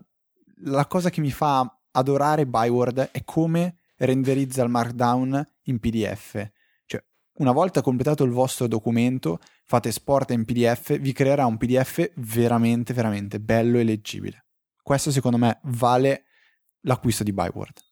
la 0.61 0.85
cosa 0.85 1.09
che 1.09 1.19
mi 1.19 1.31
fa 1.31 1.69
adorare 1.91 2.47
Byword 2.47 3.09
è 3.11 3.25
come 3.25 3.79
renderizza 3.97 4.63
il 4.63 4.69
Markdown 4.69 5.45
in 5.63 5.79
PDF. 5.79 6.49
Cioè, 6.85 7.03
una 7.39 7.51
volta 7.51 7.81
completato 7.81 8.23
il 8.23 8.31
vostro 8.31 8.67
documento, 8.67 9.39
fate 9.65 9.89
export 9.89 10.31
in 10.31 10.45
PDF, 10.45 10.97
vi 10.99 11.11
creerà 11.11 11.45
un 11.45 11.57
PDF 11.57 12.11
veramente, 12.15 12.93
veramente 12.93 13.41
bello 13.41 13.77
e 13.77 13.83
leggibile. 13.83 14.45
Questo 14.81 15.11
secondo 15.11 15.37
me 15.37 15.59
vale 15.63 16.27
l'acquisto 16.83 17.25
di 17.25 17.33
Byword. 17.33 17.86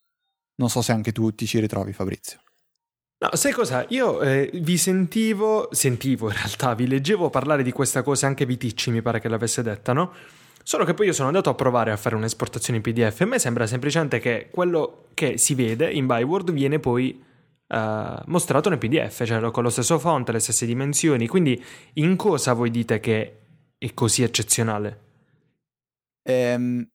Non 0.55 0.69
so 0.69 0.81
se 0.81 0.91
anche 0.91 1.11
tu 1.11 1.33
ti 1.33 1.45
ci 1.45 1.59
ritrovi, 1.59 1.93
Fabrizio. 1.93 2.39
No, 3.17 3.29
sai 3.33 3.53
cosa? 3.53 3.85
Io 3.89 4.21
eh, 4.21 4.49
vi 4.53 4.77
sentivo, 4.77 5.69
sentivo 5.71 6.27
in 6.29 6.35
realtà, 6.35 6.73
vi 6.75 6.87
leggevo 6.87 7.29
parlare 7.29 7.63
di 7.63 7.71
questa 7.71 8.03
cosa, 8.03 8.27
anche 8.27 8.45
Viticci 8.45 8.91
mi 8.91 9.01
pare 9.01 9.19
che 9.19 9.29
l'avesse 9.29 9.63
detta, 9.63 9.93
no? 9.93 10.13
Solo 10.63 10.83
che 10.83 10.93
poi 10.93 11.05
io 11.07 11.13
sono 11.13 11.27
andato 11.27 11.49
a 11.49 11.53
provare 11.53 11.91
a 11.91 11.97
fare 11.97 12.15
un'esportazione 12.15 12.77
in 12.77 12.83
PDF 12.83 13.21
e 13.21 13.23
a 13.23 13.27
me 13.27 13.39
sembra 13.39 13.67
semplicemente 13.67 14.19
che 14.19 14.49
quello 14.51 15.09
che 15.13 15.37
si 15.37 15.53
vede 15.53 15.91
in 15.91 16.07
Byword 16.07 16.51
viene 16.51 16.79
poi 16.79 17.23
uh, 17.67 17.77
mostrato 18.25 18.69
nel 18.69 18.79
PDF, 18.79 19.25
cioè 19.25 19.51
con 19.51 19.61
lo 19.61 19.69
stesso 19.69 19.99
font, 19.99 20.27
le 20.29 20.39
stesse 20.39 20.65
dimensioni. 20.65 21.27
Quindi 21.27 21.63
in 21.93 22.15
cosa 22.15 22.53
voi 22.53 22.71
dite 22.71 22.99
che 22.99 23.39
è 23.77 23.93
così 23.93 24.23
eccezionale? 24.23 24.99
Ehm, 26.23 26.87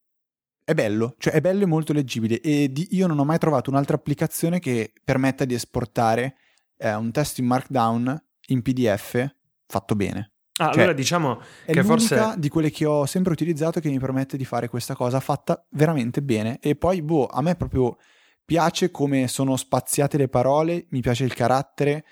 è 0.65 0.75
bello, 0.75 1.15
cioè 1.19 1.33
è 1.33 1.41
bello 1.41 1.65
e 1.65 1.67
molto 1.67 1.93
leggibile 1.93 2.41
e 2.41 2.71
di, 2.71 2.89
io 2.93 3.07
non 3.07 3.19
ho 3.19 3.25
mai 3.25 3.39
trovato 3.39 3.71
un'altra 3.71 3.97
applicazione 3.97 4.59
che 4.59 4.93
permetta 5.05 5.45
di 5.45 5.55
esportare 5.55 6.37
eh, 6.77 6.95
un 6.95 7.11
testo 7.11 7.41
in 7.41 7.47
Markdown 7.47 8.25
in 8.49 8.63
PDF 8.63 9.35
fatto 9.67 9.95
bene. 9.95 10.33
Ah, 10.61 10.67
cioè, 10.67 10.83
allora 10.83 10.93
diciamo 10.93 11.41
è 11.65 11.73
che 11.73 11.83
forse 11.83 12.35
di 12.37 12.51
quelle 12.51 12.71
che 12.71 12.85
ho 12.85 13.07
sempre 13.07 13.33
utilizzato 13.33 13.81
che 13.81 13.89
mi 13.89 13.99
permette 13.99 14.37
di 14.37 14.45
fare 14.45 14.69
questa 14.69 14.95
cosa 14.95 15.19
fatta 15.19 15.65
veramente 15.71 16.21
bene 16.21 16.59
e 16.61 16.77
poi 16.77 17.01
boh, 17.01 17.27
a 17.27 17.41
me 17.41 17.55
proprio 17.55 17.97
piace 18.45 18.91
come 18.91 19.27
sono 19.27 19.57
spaziate 19.57 20.19
le 20.19 20.29
parole, 20.29 20.87
mi 20.91 21.01
piace 21.01 21.25
il 21.25 21.33
carattere, 21.33 22.05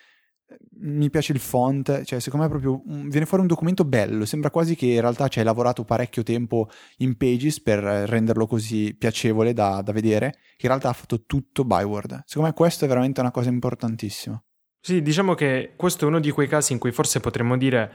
mi 0.80 1.10
piace 1.10 1.32
il 1.32 1.38
font, 1.38 2.02
cioè 2.04 2.20
secondo 2.20 2.46
me 2.46 2.50
proprio 2.50 2.82
viene 2.86 3.26
fuori 3.26 3.42
un 3.42 3.48
documento 3.48 3.84
bello, 3.84 4.24
sembra 4.24 4.50
quasi 4.50 4.76
che 4.76 4.86
in 4.86 5.00
realtà 5.00 5.28
ci 5.28 5.38
hai 5.38 5.44
lavorato 5.44 5.84
parecchio 5.84 6.22
tempo 6.22 6.68
in 6.98 7.16
Pages 7.16 7.60
per 7.60 7.80
renderlo 7.80 8.46
così 8.46 8.94
piacevole 8.96 9.52
da, 9.52 9.82
da 9.82 9.92
vedere, 9.92 10.32
che 10.56 10.66
in 10.66 10.68
realtà 10.68 10.88
ha 10.88 10.94
fatto 10.94 11.24
tutto 11.24 11.64
Byword. 11.64 12.22
Secondo 12.24 12.48
me 12.48 12.54
questo 12.54 12.84
è 12.84 12.88
veramente 12.88 13.20
una 13.20 13.30
cosa 13.30 13.50
importantissima. 13.50 14.42
Sì, 14.80 15.02
diciamo 15.02 15.34
che 15.34 15.72
questo 15.76 16.04
è 16.04 16.08
uno 16.08 16.20
di 16.20 16.30
quei 16.30 16.48
casi 16.48 16.72
in 16.72 16.78
cui 16.78 16.92
forse 16.92 17.20
potremmo 17.20 17.56
dire 17.56 17.90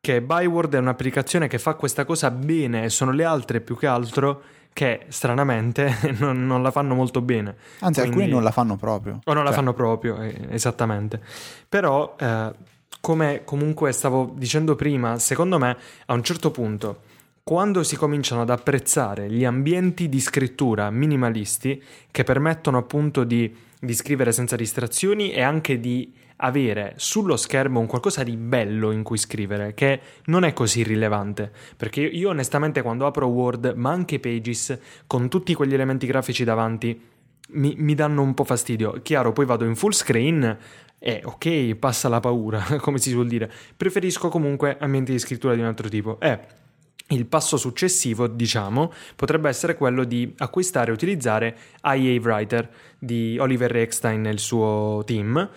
che 0.00 0.20
Byword 0.20 0.74
è 0.74 0.78
un'applicazione 0.78 1.48
che 1.48 1.58
fa 1.58 1.74
questa 1.74 2.04
cosa 2.04 2.30
bene 2.30 2.84
e 2.84 2.88
sono 2.88 3.12
le 3.12 3.24
altre 3.24 3.60
più 3.60 3.76
che 3.76 3.86
altro 3.86 4.42
che 4.72 5.06
stranamente 5.08 5.92
non, 6.18 6.46
non, 6.46 6.62
la 6.62 6.70
fanno 6.70 6.94
molto 6.94 7.20
bene. 7.20 7.56
Anzi, 7.80 8.00
Quindi... 8.00 8.00
alcuni 8.00 8.28
non 8.28 8.42
la 8.42 8.50
fanno 8.50 8.76
proprio. 8.76 9.20
O 9.24 9.32
non 9.32 9.42
cioè... 9.42 9.44
la 9.44 9.52
fanno 9.52 9.72
proprio, 9.72 10.20
eh, 10.20 10.46
esattamente. 10.50 11.20
Però, 11.68 12.16
eh, 12.18 12.52
come 13.00 13.42
comunque 13.44 13.92
stavo 13.92 14.32
dicendo 14.36 14.76
prima, 14.76 15.18
secondo 15.18 15.58
me 15.58 15.76
a 16.06 16.12
un 16.14 16.22
certo 16.22 16.50
punto, 16.50 17.00
quando 17.42 17.82
si 17.82 17.96
cominciano 17.96 18.42
ad 18.42 18.50
apprezzare 18.50 19.30
gli 19.30 19.44
ambienti 19.44 20.10
di 20.10 20.20
scrittura 20.20 20.90
minimalisti 20.90 21.82
che 22.10 22.22
permettono 22.22 22.76
appunto 22.76 23.24
di, 23.24 23.54
di 23.80 23.94
scrivere 23.94 24.32
senza 24.32 24.54
distrazioni 24.54 25.30
e 25.32 25.40
anche 25.40 25.80
di 25.80 26.12
avere 26.38 26.94
sullo 26.96 27.36
schermo 27.36 27.80
un 27.80 27.86
qualcosa 27.86 28.22
di 28.22 28.36
bello 28.36 28.90
in 28.90 29.02
cui 29.02 29.18
scrivere, 29.18 29.74
che 29.74 30.00
non 30.26 30.44
è 30.44 30.52
così 30.52 30.82
rilevante. 30.82 31.50
Perché 31.76 32.00
io, 32.00 32.30
onestamente 32.30 32.82
quando 32.82 33.06
apro 33.06 33.26
Word, 33.26 33.72
ma 33.76 33.90
anche 33.90 34.20
Pages, 34.20 34.78
con 35.06 35.28
tutti 35.28 35.54
quegli 35.54 35.74
elementi 35.74 36.06
grafici 36.06 36.44
davanti, 36.44 37.00
mi, 37.50 37.74
mi 37.78 37.94
danno 37.94 38.22
un 38.22 38.34
po' 38.34 38.44
fastidio. 38.44 39.00
Chiaro, 39.02 39.32
poi 39.32 39.46
vado 39.46 39.64
in 39.64 39.74
full 39.74 39.90
screen 39.90 40.58
e 40.98 41.20
ok, 41.24 41.74
passa 41.76 42.08
la 42.08 42.20
paura, 42.20 42.60
come 42.80 42.98
si 42.98 43.10
suol 43.10 43.28
dire. 43.28 43.50
Preferisco 43.76 44.28
comunque 44.28 44.76
ambienti 44.78 45.12
di 45.12 45.18
scrittura 45.18 45.54
di 45.54 45.60
un 45.60 45.66
altro 45.66 45.88
tipo. 45.88 46.20
E 46.20 46.56
il 47.10 47.26
passo 47.26 47.56
successivo, 47.56 48.26
diciamo, 48.26 48.92
potrebbe 49.16 49.48
essere 49.48 49.76
quello 49.76 50.04
di 50.04 50.34
acquistare 50.38 50.90
e 50.90 50.94
utilizzare 50.94 51.56
IA 51.82 52.20
Writer 52.20 52.70
di 52.98 53.38
Oliver 53.40 53.74
Eckstein 53.76 54.26
e 54.26 54.30
il 54.30 54.38
suo 54.38 55.02
team 55.06 55.50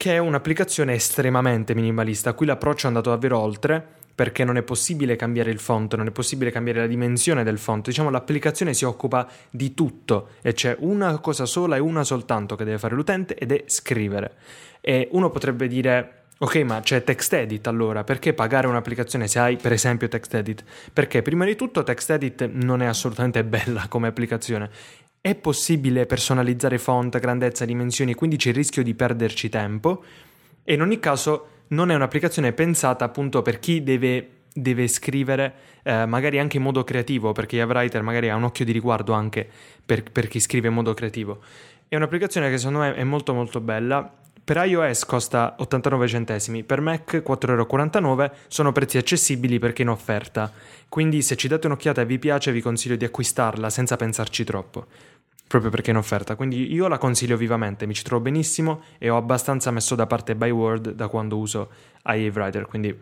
che 0.00 0.14
è 0.14 0.18
un'applicazione 0.18 0.94
estremamente 0.94 1.74
minimalista. 1.74 2.32
Qui 2.32 2.46
l'approccio 2.46 2.86
è 2.86 2.88
andato 2.88 3.10
davvero 3.10 3.38
oltre 3.38 3.86
perché 4.14 4.44
non 4.44 4.56
è 4.56 4.62
possibile 4.62 5.14
cambiare 5.14 5.50
il 5.50 5.58
font, 5.58 5.94
non 5.94 6.06
è 6.06 6.10
possibile 6.10 6.50
cambiare 6.50 6.80
la 6.80 6.86
dimensione 6.86 7.44
del 7.44 7.58
font. 7.58 7.84
Diciamo 7.84 8.08
l'applicazione 8.08 8.72
si 8.72 8.86
occupa 8.86 9.28
di 9.50 9.74
tutto 9.74 10.30
e 10.40 10.54
c'è 10.54 10.74
una 10.78 11.18
cosa 11.18 11.44
sola 11.44 11.76
e 11.76 11.80
una 11.80 12.02
soltanto 12.02 12.56
che 12.56 12.64
deve 12.64 12.78
fare 12.78 12.94
l'utente 12.94 13.34
ed 13.34 13.52
è 13.52 13.64
scrivere. 13.66 14.36
E 14.80 15.06
uno 15.12 15.28
potrebbe 15.28 15.68
dire 15.68 16.14
Ok, 16.38 16.56
ma 16.62 16.80
c'è 16.80 17.04
TextEdit 17.04 17.66
allora, 17.66 18.02
perché 18.02 18.32
pagare 18.32 18.66
un'applicazione 18.66 19.28
se 19.28 19.38
hai 19.38 19.56
per 19.56 19.72
esempio 19.72 20.08
TextEdit? 20.08 20.64
Perché 20.90 21.20
prima 21.20 21.44
di 21.44 21.54
tutto 21.54 21.82
TextEdit 21.82 22.48
non 22.54 22.80
è 22.80 22.86
assolutamente 22.86 23.44
bella 23.44 23.84
come 23.90 24.08
applicazione 24.08 24.70
è 25.22 25.34
possibile 25.34 26.06
personalizzare 26.06 26.78
font, 26.78 27.18
grandezza, 27.18 27.66
dimensioni, 27.66 28.14
quindi 28.14 28.36
c'è 28.36 28.48
il 28.50 28.54
rischio 28.54 28.82
di 28.82 28.94
perderci 28.94 29.50
tempo 29.50 30.02
e 30.64 30.74
in 30.74 30.80
ogni 30.80 30.98
caso 30.98 31.48
non 31.68 31.90
è 31.90 31.94
un'applicazione 31.94 32.52
pensata 32.52 33.04
appunto 33.04 33.42
per 33.42 33.58
chi 33.58 33.82
deve, 33.82 34.44
deve 34.52 34.88
scrivere 34.88 35.54
eh, 35.82 36.06
magari 36.06 36.38
anche 36.38 36.56
in 36.56 36.62
modo 36.62 36.84
creativo, 36.84 37.32
perché 37.32 37.56
Yavwriter 37.56 38.02
magari 38.02 38.30
ha 38.30 38.36
un 38.36 38.44
occhio 38.44 38.64
di 38.64 38.72
riguardo 38.72 39.12
anche 39.12 39.46
per, 39.84 40.02
per 40.04 40.26
chi 40.26 40.40
scrive 40.40 40.68
in 40.68 40.74
modo 40.74 40.94
creativo. 40.94 41.40
È 41.86 41.96
un'applicazione 41.96 42.48
che 42.48 42.56
secondo 42.56 42.78
me 42.80 42.94
è 42.94 43.04
molto 43.04 43.34
molto 43.34 43.60
bella 43.60 44.20
per 44.42 44.66
iOS 44.66 45.04
costa 45.04 45.54
89 45.58 46.08
centesimi, 46.08 46.64
per 46.64 46.80
Mac 46.80 47.22
4,49 47.24 48.04
euro, 48.04 48.32
sono 48.48 48.72
prezzi 48.72 48.98
accessibili 48.98 49.60
perché 49.60 49.82
in 49.82 49.90
offerta. 49.90 50.50
Quindi 50.88 51.22
se 51.22 51.36
ci 51.36 51.46
date 51.46 51.68
un'occhiata 51.68 52.00
e 52.00 52.04
vi 52.04 52.18
piace 52.18 52.50
vi 52.50 52.60
consiglio 52.60 52.96
di 52.96 53.04
acquistarla 53.04 53.70
senza 53.70 53.96
pensarci 53.96 54.42
troppo, 54.42 54.86
proprio 55.50 55.72
perché 55.72 55.88
è 55.88 55.90
in 55.90 55.96
offerta. 55.96 56.36
Quindi 56.36 56.72
io 56.72 56.86
la 56.86 56.96
consiglio 56.96 57.36
vivamente, 57.36 57.84
mi 57.84 57.92
ci 57.92 58.04
trovo 58.04 58.22
benissimo 58.22 58.82
e 58.98 59.10
ho 59.10 59.16
abbastanza 59.16 59.72
messo 59.72 59.96
da 59.96 60.06
parte 60.06 60.36
Byword 60.36 60.92
da 60.92 61.08
quando 61.08 61.38
uso 61.38 61.72
iAve 62.04 62.40
Writer, 62.40 62.66
quindi 62.66 62.96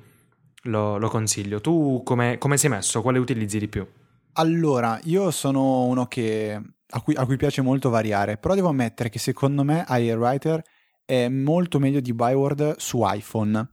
lo, 0.62 0.96
lo 0.96 1.08
consiglio. 1.10 1.60
Tu 1.60 2.00
come, 2.02 2.38
come 2.38 2.56
sei 2.56 2.70
messo? 2.70 3.02
Quale 3.02 3.18
utilizzi 3.18 3.58
di 3.58 3.68
più? 3.68 3.86
Allora, 4.32 4.98
io 5.04 5.30
sono 5.30 5.82
uno 5.82 6.06
che 6.06 6.58
a 6.88 7.00
cui, 7.02 7.14
a 7.16 7.26
cui, 7.26 7.36
piace 7.36 7.60
molto 7.60 7.90
variare, 7.90 8.38
però 8.38 8.54
devo 8.54 8.68
ammettere 8.68 9.10
che 9.10 9.18
secondo 9.18 9.62
me 9.62 9.84
iAir 9.86 10.16
Writer 10.16 10.62
è 11.04 11.28
molto 11.28 11.78
meglio 11.78 12.00
di 12.00 12.14
Byword 12.14 12.76
su 12.78 13.02
iPhone. 13.04 13.72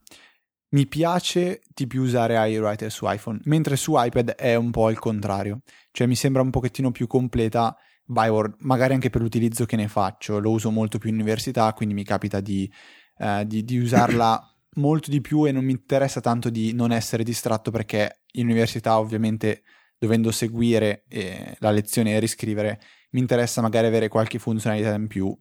Mi 0.71 0.85
piace 0.85 1.61
di 1.73 1.87
più 1.87 2.01
usare 2.01 2.33
iAir 2.33 2.61
Writer 2.61 2.91
su 2.91 3.09
iPhone, 3.09 3.39
mentre 3.45 3.77
su 3.77 3.93
iPad 3.95 4.31
è 4.31 4.55
un 4.55 4.69
po' 4.71 4.89
il 4.89 4.99
contrario. 4.99 5.61
Cioè 5.91 6.07
mi 6.07 6.15
sembra 6.15 6.41
un 6.41 6.49
pochettino 6.49 6.91
più 6.91 7.07
completa 7.07 7.73
Byword, 8.05 8.55
magari 8.59 8.93
anche 8.93 9.09
per 9.09 9.21
l'utilizzo 9.21 9.65
che 9.65 9.75
ne 9.75 9.87
faccio. 9.87 10.39
Lo 10.39 10.51
uso 10.51 10.71
molto 10.71 10.97
più 10.97 11.09
in 11.09 11.15
università, 11.15 11.73
quindi 11.73 11.95
mi 11.95 12.03
capita 12.03 12.39
di, 12.39 12.71
eh, 13.17 13.43
di, 13.47 13.63
di 13.63 13.77
usarla 13.77 14.41
molto 14.75 15.09
di 15.09 15.21
più 15.21 15.45
e 15.45 15.51
non 15.51 15.65
mi 15.65 15.71
interessa 15.71 16.21
tanto 16.21 16.49
di 16.49 16.73
non 16.73 16.91
essere 16.91 17.23
distratto 17.23 17.71
perché 17.71 18.23
in 18.33 18.45
università 18.45 18.99
ovviamente 18.99 19.63
dovendo 19.97 20.31
seguire 20.31 21.05
eh, 21.07 21.55
la 21.59 21.71
lezione 21.71 22.13
e 22.13 22.19
riscrivere, 22.19 22.79
mi 23.11 23.21
interessa 23.21 23.61
magari 23.61 23.87
avere 23.87 24.07
qualche 24.07 24.39
funzionalità 24.39 24.93
in 24.93 25.07
più 25.07 25.35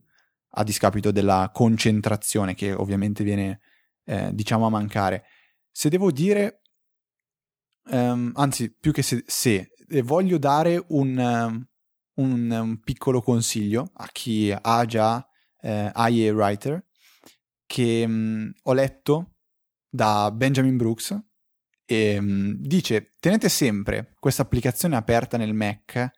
a 0.57 0.63
discapito 0.63 1.11
della 1.11 1.51
concentrazione 1.53 2.55
che 2.55 2.73
ovviamente 2.73 3.25
viene, 3.25 3.61
eh, 4.05 4.31
diciamo, 4.33 4.67
a 4.67 4.71
mancare. 4.71 5.25
Se 5.71 5.89
devo 5.89 6.13
dire, 6.13 6.63
um, 7.91 8.31
anzi, 8.37 8.73
più 8.73 8.93
che 8.93 9.03
se, 9.03 9.25
se 9.27 9.73
eh, 9.89 10.03
voglio 10.03 10.39
dare 10.39 10.83
un, 10.89 11.19
um, 11.19 11.67
un, 12.17 12.51
un, 12.51 12.81
piccolo 12.81 13.21
consiglio 13.21 13.91
a 13.95 14.09
chi 14.13 14.55
ha 14.59 14.85
già 14.85 15.27
eh, 15.61 15.91
IA 15.95 16.33
Writer, 16.33 16.87
che 17.67 18.05
um, 18.07 18.53
ho 18.63 18.73
letto 18.73 19.37
da 19.89 20.31
Benjamin 20.31 20.77
Brooks, 20.77 21.19
e 21.87 22.19
um, 22.19 22.55
dice 22.57 23.15
tenete 23.21 23.49
sempre 23.49 24.15
questa 24.19 24.43
applicazione 24.43 24.97
aperta 24.97 25.37
nel 25.37 25.55
Mac, 25.55 25.97
eh, 25.97 26.11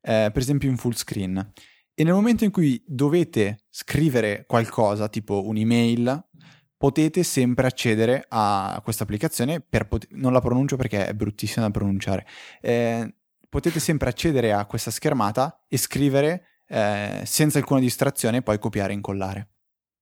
per 0.00 0.38
esempio 0.38 0.68
in 0.68 0.76
full 0.76 0.92
screen, 0.92 1.52
e 1.94 2.02
nel 2.02 2.14
momento 2.14 2.44
in 2.44 2.50
cui 2.50 2.82
dovete 2.86 3.66
scrivere 3.70 4.44
qualcosa, 4.46 5.08
tipo 5.08 5.46
un'email, 5.46 6.28
potete 6.76 7.22
sempre 7.22 7.66
accedere 7.66 8.26
a 8.28 8.80
questa 8.82 9.04
applicazione, 9.04 9.60
per 9.60 9.86
pot- 9.86 10.08
non 10.10 10.32
la 10.32 10.40
pronuncio 10.40 10.76
perché 10.76 11.06
è 11.06 11.14
bruttissima 11.14 11.66
da 11.66 11.70
pronunciare, 11.70 12.26
eh, 12.60 13.14
potete 13.54 13.78
sempre 13.78 14.08
accedere 14.08 14.52
a 14.52 14.64
questa 14.66 14.90
schermata 14.90 15.64
e 15.68 15.76
scrivere 15.76 16.62
eh, 16.66 17.20
senza 17.24 17.58
alcuna 17.58 17.78
distrazione 17.78 18.38
e 18.38 18.42
poi 18.42 18.58
copiare 18.58 18.90
e 18.90 18.96
incollare. 18.96 19.48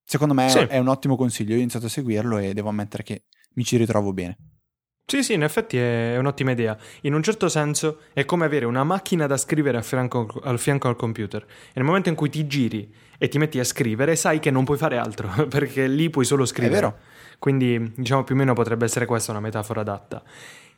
Secondo 0.02 0.32
me 0.32 0.48
sì. 0.48 0.56
è 0.60 0.78
un 0.78 0.88
ottimo 0.88 1.16
consiglio, 1.16 1.50
io 1.50 1.58
ho 1.58 1.60
iniziato 1.60 1.84
a 1.84 1.90
seguirlo 1.90 2.38
e 2.38 2.54
devo 2.54 2.70
ammettere 2.70 3.02
che 3.02 3.24
mi 3.56 3.62
ci 3.62 3.76
ritrovo 3.76 4.14
bene. 4.14 4.38
Sì, 5.04 5.22
sì, 5.22 5.34
in 5.34 5.42
effetti 5.42 5.76
è 5.76 6.16
un'ottima 6.16 6.52
idea. 6.52 6.74
In 7.02 7.12
un 7.12 7.22
certo 7.22 7.50
senso 7.50 7.98
è 8.14 8.24
come 8.24 8.46
avere 8.46 8.64
una 8.64 8.84
macchina 8.84 9.26
da 9.26 9.36
scrivere 9.36 9.76
a 9.76 9.82
fianco, 9.82 10.40
al 10.44 10.58
fianco 10.58 10.88
al 10.88 10.96
computer. 10.96 11.42
E 11.42 11.72
nel 11.74 11.84
momento 11.84 12.08
in 12.08 12.14
cui 12.14 12.30
ti 12.30 12.46
giri 12.46 12.90
e 13.18 13.28
ti 13.28 13.36
metti 13.36 13.58
a 13.58 13.64
scrivere, 13.64 14.16
sai 14.16 14.38
che 14.38 14.50
non 14.50 14.64
puoi 14.64 14.78
fare 14.78 14.96
altro, 14.96 15.28
perché 15.46 15.86
lì 15.88 16.08
puoi 16.08 16.24
solo 16.24 16.46
scrivere. 16.46 16.74
È 16.74 16.80
vero. 16.80 16.98
Quindi, 17.38 17.92
diciamo, 17.96 18.24
più 18.24 18.34
o 18.34 18.38
meno 18.38 18.54
potrebbe 18.54 18.86
essere 18.86 19.04
questa 19.04 19.32
una 19.32 19.40
metafora 19.40 19.82
adatta. 19.82 20.22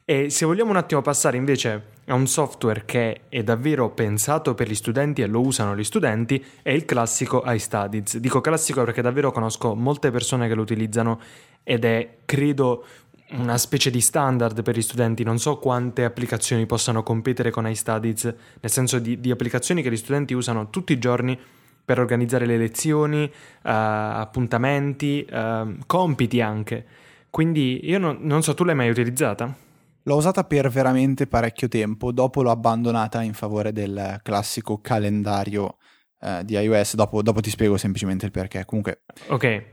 E 0.06 0.28
se 0.28 0.44
vogliamo 0.44 0.68
un 0.68 0.76
attimo 0.76 1.00
passare 1.00 1.38
invece 1.38 1.92
a 2.08 2.14
un 2.14 2.26
software 2.26 2.84
che 2.84 3.23
è 3.30 3.42
davvero 3.42 3.88
pensato 3.88 4.52
per 4.52 4.68
gli 4.68 4.75
studenti 4.75 5.23
e 5.23 5.26
lo 5.26 5.40
usano 5.40 5.75
gli 5.75 5.82
studenti, 5.82 6.44
è 6.61 6.73
il 6.73 6.84
classico 6.84 7.42
iStudies. 7.46 8.18
Dico 8.18 8.42
classico 8.42 8.84
perché 8.84 9.00
davvero 9.00 9.32
conosco 9.32 9.75
molte 9.75 10.11
persone 10.11 10.46
che 10.46 10.54
lo 10.54 10.61
utilizzano 10.61 11.18
ed 11.62 11.87
è, 11.87 12.16
credo, 12.26 12.85
una 13.31 13.57
specie 13.57 13.90
di 13.90 14.02
standard 14.02 14.62
per 14.62 14.76
gli 14.76 14.83
studenti. 14.83 15.24
Non 15.24 15.38
so 15.38 15.57
quante 15.57 16.05
applicazioni 16.05 16.66
possano 16.66 17.02
competere 17.02 17.50
con 17.50 17.66
iStudies, 17.66 18.24
nel 18.24 18.70
senso 18.70 18.98
di, 18.98 19.18
di 19.20 19.31
applicazioni 19.31 19.81
che 19.81 19.90
gli 19.90 19.96
studenti 19.96 20.35
usano 20.35 20.68
tutti 20.68 20.92
i 20.92 20.98
giorni 20.98 21.38
per 21.83 21.98
organizzare 21.98 22.44
le 22.44 22.59
lezioni, 22.59 23.24
uh, 23.24 23.31
appuntamenti, 23.62 25.26
uh, 25.31 25.78
compiti 25.87 26.42
anche. 26.42 26.85
Quindi 27.31 27.81
io 27.88 27.98
non, 27.98 28.18
non 28.20 28.42
so, 28.42 28.52
tu 28.52 28.64
l'hai 28.64 28.74
mai 28.74 28.90
utilizzata? 28.90 29.63
L'ho 30.06 30.16
usata 30.16 30.44
per 30.44 30.68
veramente 30.68 31.26
parecchio 31.26 31.66
tempo, 31.66 32.12
dopo 32.12 32.42
l'ho 32.42 32.50
abbandonata 32.50 33.22
in 33.22 33.32
favore 33.32 33.72
del 33.72 34.20
classico 34.22 34.78
calendario 34.82 35.78
uh, 36.20 36.42
di 36.42 36.54
iOS, 36.54 36.94
dopo, 36.94 37.22
dopo, 37.22 37.40
ti 37.40 37.48
spiego 37.48 37.78
semplicemente 37.78 38.26
il 38.26 38.30
perché. 38.30 38.66
Comunque... 38.66 39.02
Ok. 39.28 39.64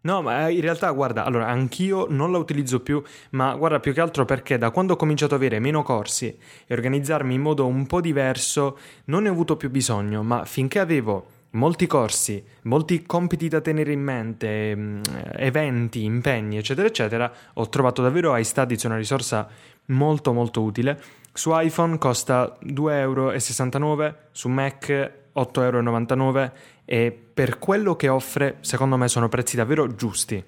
No, 0.00 0.20
ma 0.20 0.46
eh, 0.46 0.54
in 0.54 0.60
realtà 0.60 0.90
guarda, 0.90 1.24
allora 1.24 1.46
anch'io 1.48 2.06
non 2.08 2.30
la 2.30 2.38
utilizzo 2.38 2.80
più, 2.80 3.02
ma 3.30 3.54
guarda 3.56 3.80
più 3.80 3.94
che 3.94 4.00
altro 4.00 4.24
perché 4.26 4.58
da 4.58 4.70
quando 4.70 4.92
ho 4.92 4.96
cominciato 4.96 5.34
ad 5.34 5.40
avere 5.40 5.58
meno 5.58 5.82
corsi 5.82 6.38
e 6.66 6.74
organizzarmi 6.74 7.34
in 7.34 7.40
modo 7.40 7.66
un 7.66 7.86
po' 7.86 8.00
diverso 8.00 8.78
non 9.06 9.22
ne 9.22 9.30
ho 9.30 9.32
avuto 9.32 9.56
più 9.56 9.70
bisogno, 9.70 10.22
ma 10.22 10.44
finché 10.44 10.78
avevo 10.78 11.36
molti 11.52 11.86
corsi, 11.86 12.44
molti 12.62 13.04
compiti 13.04 13.48
da 13.48 13.60
tenere 13.60 13.92
in 13.92 14.02
mente, 14.02 14.76
mm, 14.76 15.02
eventi, 15.32 16.04
impegni, 16.04 16.58
eccetera, 16.58 16.86
eccetera, 16.86 17.32
ho 17.54 17.68
trovato 17.68 18.02
davvero 18.02 18.36
iStudies 18.36 18.84
una 18.84 18.96
risorsa 18.96 19.48
molto 19.88 20.32
molto 20.32 20.62
utile. 20.62 21.00
Su 21.32 21.50
iPhone 21.52 21.98
costa 21.98 22.58
2,69 22.64 22.90
euro, 22.92 24.14
su 24.32 24.48
Mac 24.48 24.88
8,99 25.34 26.16
euro 26.16 26.52
e 26.84 27.12
per 27.12 27.58
quello 27.58 27.96
che 27.96 28.08
offre, 28.08 28.56
secondo 28.60 28.96
me, 28.96 29.08
sono 29.08 29.28
prezzi 29.28 29.56
davvero 29.56 29.94
giusti. 29.94 30.42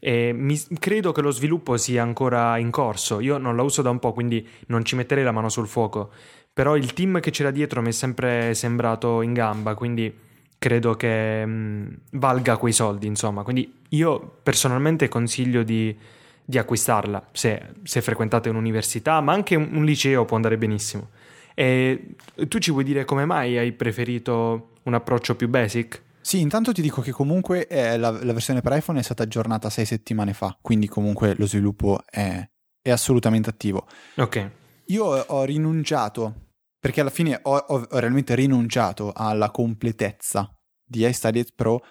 Mi, 0.00 0.60
credo 0.78 1.12
che 1.12 1.20
lo 1.20 1.30
sviluppo 1.30 1.76
sia 1.76 2.02
ancora 2.02 2.56
in 2.58 2.70
corso. 2.70 3.20
Io 3.20 3.38
non 3.38 3.56
la 3.56 3.62
uso 3.62 3.82
da 3.82 3.90
un 3.90 3.98
po', 3.98 4.12
quindi 4.12 4.46
non 4.66 4.84
ci 4.84 4.96
metterei 4.96 5.22
la 5.22 5.32
mano 5.32 5.48
sul 5.48 5.68
fuoco. 5.68 6.10
Però 6.52 6.76
il 6.76 6.92
team 6.92 7.20
che 7.20 7.30
c'era 7.30 7.50
dietro 7.50 7.80
mi 7.82 7.88
è 7.88 7.92
sempre 7.92 8.54
sembrato 8.54 9.22
in 9.22 9.32
gamba, 9.32 9.74
quindi 9.74 10.14
credo 10.58 10.94
che 10.94 11.44
mh, 11.44 11.50
mm, 11.50 11.86
valga 12.12 12.56
quei 12.56 12.72
soldi, 12.72 13.06
insomma. 13.06 13.42
Quindi 13.42 13.80
io 13.90 14.38
personalmente 14.42 15.08
consiglio 15.08 15.62
di, 15.62 15.96
di 16.44 16.58
acquistarla 16.58 17.28
se, 17.32 17.74
se, 17.82 18.00
frequentate 18.00 18.48
un'università, 18.48 19.20
ma 19.20 19.32
anche 19.32 19.54
un, 19.54 19.70
un 19.72 19.84
liceo 19.84 20.24
può 20.24 20.36
andare 20.36 20.58
benissimo. 20.58 21.10
E 21.54 22.14
tu 22.48 22.58
ci 22.58 22.70
vuoi 22.70 22.84
dire 22.84 23.04
come 23.04 23.24
mai 23.24 23.58
hai 23.58 23.72
preferito 23.72 24.70
un 24.84 24.94
approccio 24.94 25.36
più 25.36 25.48
basic? 25.48 26.02
Sì, 26.20 26.40
intanto 26.40 26.72
ti 26.72 26.82
dico 26.82 27.02
che 27.02 27.10
comunque 27.10 27.66
eh, 27.66 27.98
la, 27.98 28.10
la, 28.10 28.32
versione 28.32 28.60
per 28.60 28.76
iPhone 28.76 29.00
è 29.00 29.02
stata 29.02 29.24
aggiornata 29.24 29.68
sei 29.70 29.84
settimane 29.84 30.32
fa, 30.32 30.56
quindi 30.60 30.86
comunque 30.86 31.34
lo 31.36 31.46
sviluppo 31.46 32.00
è, 32.08 32.48
è 32.80 32.90
assolutamente 32.90 33.50
attivo. 33.50 33.86
Ok. 34.16 34.50
Io 34.86 35.04
ho 35.04 35.44
rinunciato, 35.44 36.50
perché 36.78 37.00
alla 37.00 37.10
fine 37.10 37.38
ho, 37.42 37.56
ho, 37.56 37.86
ho 37.90 37.98
realmente 37.98 38.36
rinunciato 38.36 39.12
alla 39.12 39.50
completezza 39.50 40.48
di 40.84 41.04
iStudies 41.06 41.52
Pro 41.54 41.82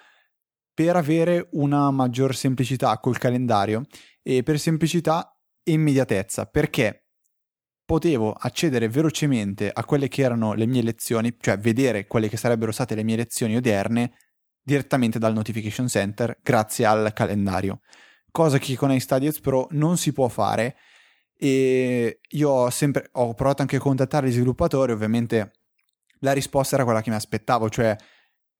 per 0.83 0.95
avere 0.95 1.47
una 1.51 1.91
maggior 1.91 2.35
semplicità 2.35 2.97
col 2.97 3.19
calendario 3.19 3.83
e 4.23 4.41
per 4.41 4.57
semplicità 4.57 5.31
e 5.61 5.73
immediatezza, 5.73 6.47
perché 6.47 7.05
potevo 7.85 8.31
accedere 8.31 8.89
velocemente 8.89 9.69
a 9.71 9.85
quelle 9.85 10.07
che 10.07 10.23
erano 10.23 10.53
le 10.53 10.65
mie 10.65 10.81
lezioni, 10.81 11.35
cioè 11.39 11.59
vedere 11.59 12.07
quelle 12.07 12.29
che 12.29 12.37
sarebbero 12.37 12.71
state 12.71 12.95
le 12.95 13.03
mie 13.03 13.15
lezioni 13.15 13.55
odierne 13.55 14.13
direttamente 14.59 15.19
dal 15.19 15.33
notification 15.33 15.87
center 15.87 16.39
grazie 16.41 16.85
al 16.85 17.13
calendario. 17.13 17.81
Cosa 18.31 18.57
che 18.57 18.75
con 18.75 18.91
iStudies 18.91 19.39
Pro 19.39 19.67
non 19.71 19.97
si 19.97 20.11
può 20.13 20.29
fare 20.29 20.77
e 21.37 22.21
io 22.27 22.49
ho 22.49 22.69
sempre 22.71 23.07
ho 23.11 23.35
provato 23.35 23.61
anche 23.61 23.75
a 23.75 23.79
contattare 23.79 24.29
gli 24.29 24.33
sviluppatori, 24.33 24.93
ovviamente 24.93 25.51
la 26.21 26.31
risposta 26.31 26.73
era 26.73 26.85
quella 26.85 27.03
che 27.03 27.11
mi 27.11 27.17
aspettavo, 27.17 27.69
cioè 27.69 27.95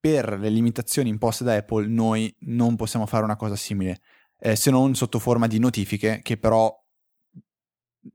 per 0.02 0.40
le 0.40 0.50
limitazioni 0.50 1.10
imposte 1.10 1.44
da 1.44 1.56
Apple 1.56 1.88
noi 1.88 2.36
non 2.40 2.76
possiamo 2.76 3.06
fare 3.06 3.24
una 3.24 3.36
cosa 3.36 3.56
simile, 3.56 4.02
eh, 4.40 4.56
se 4.56 4.72
non 4.72 4.96
sotto 4.96 5.20
forma 5.20 5.46
di 5.46 5.60
notifiche 5.60 6.22
che 6.24 6.38
però 6.38 6.76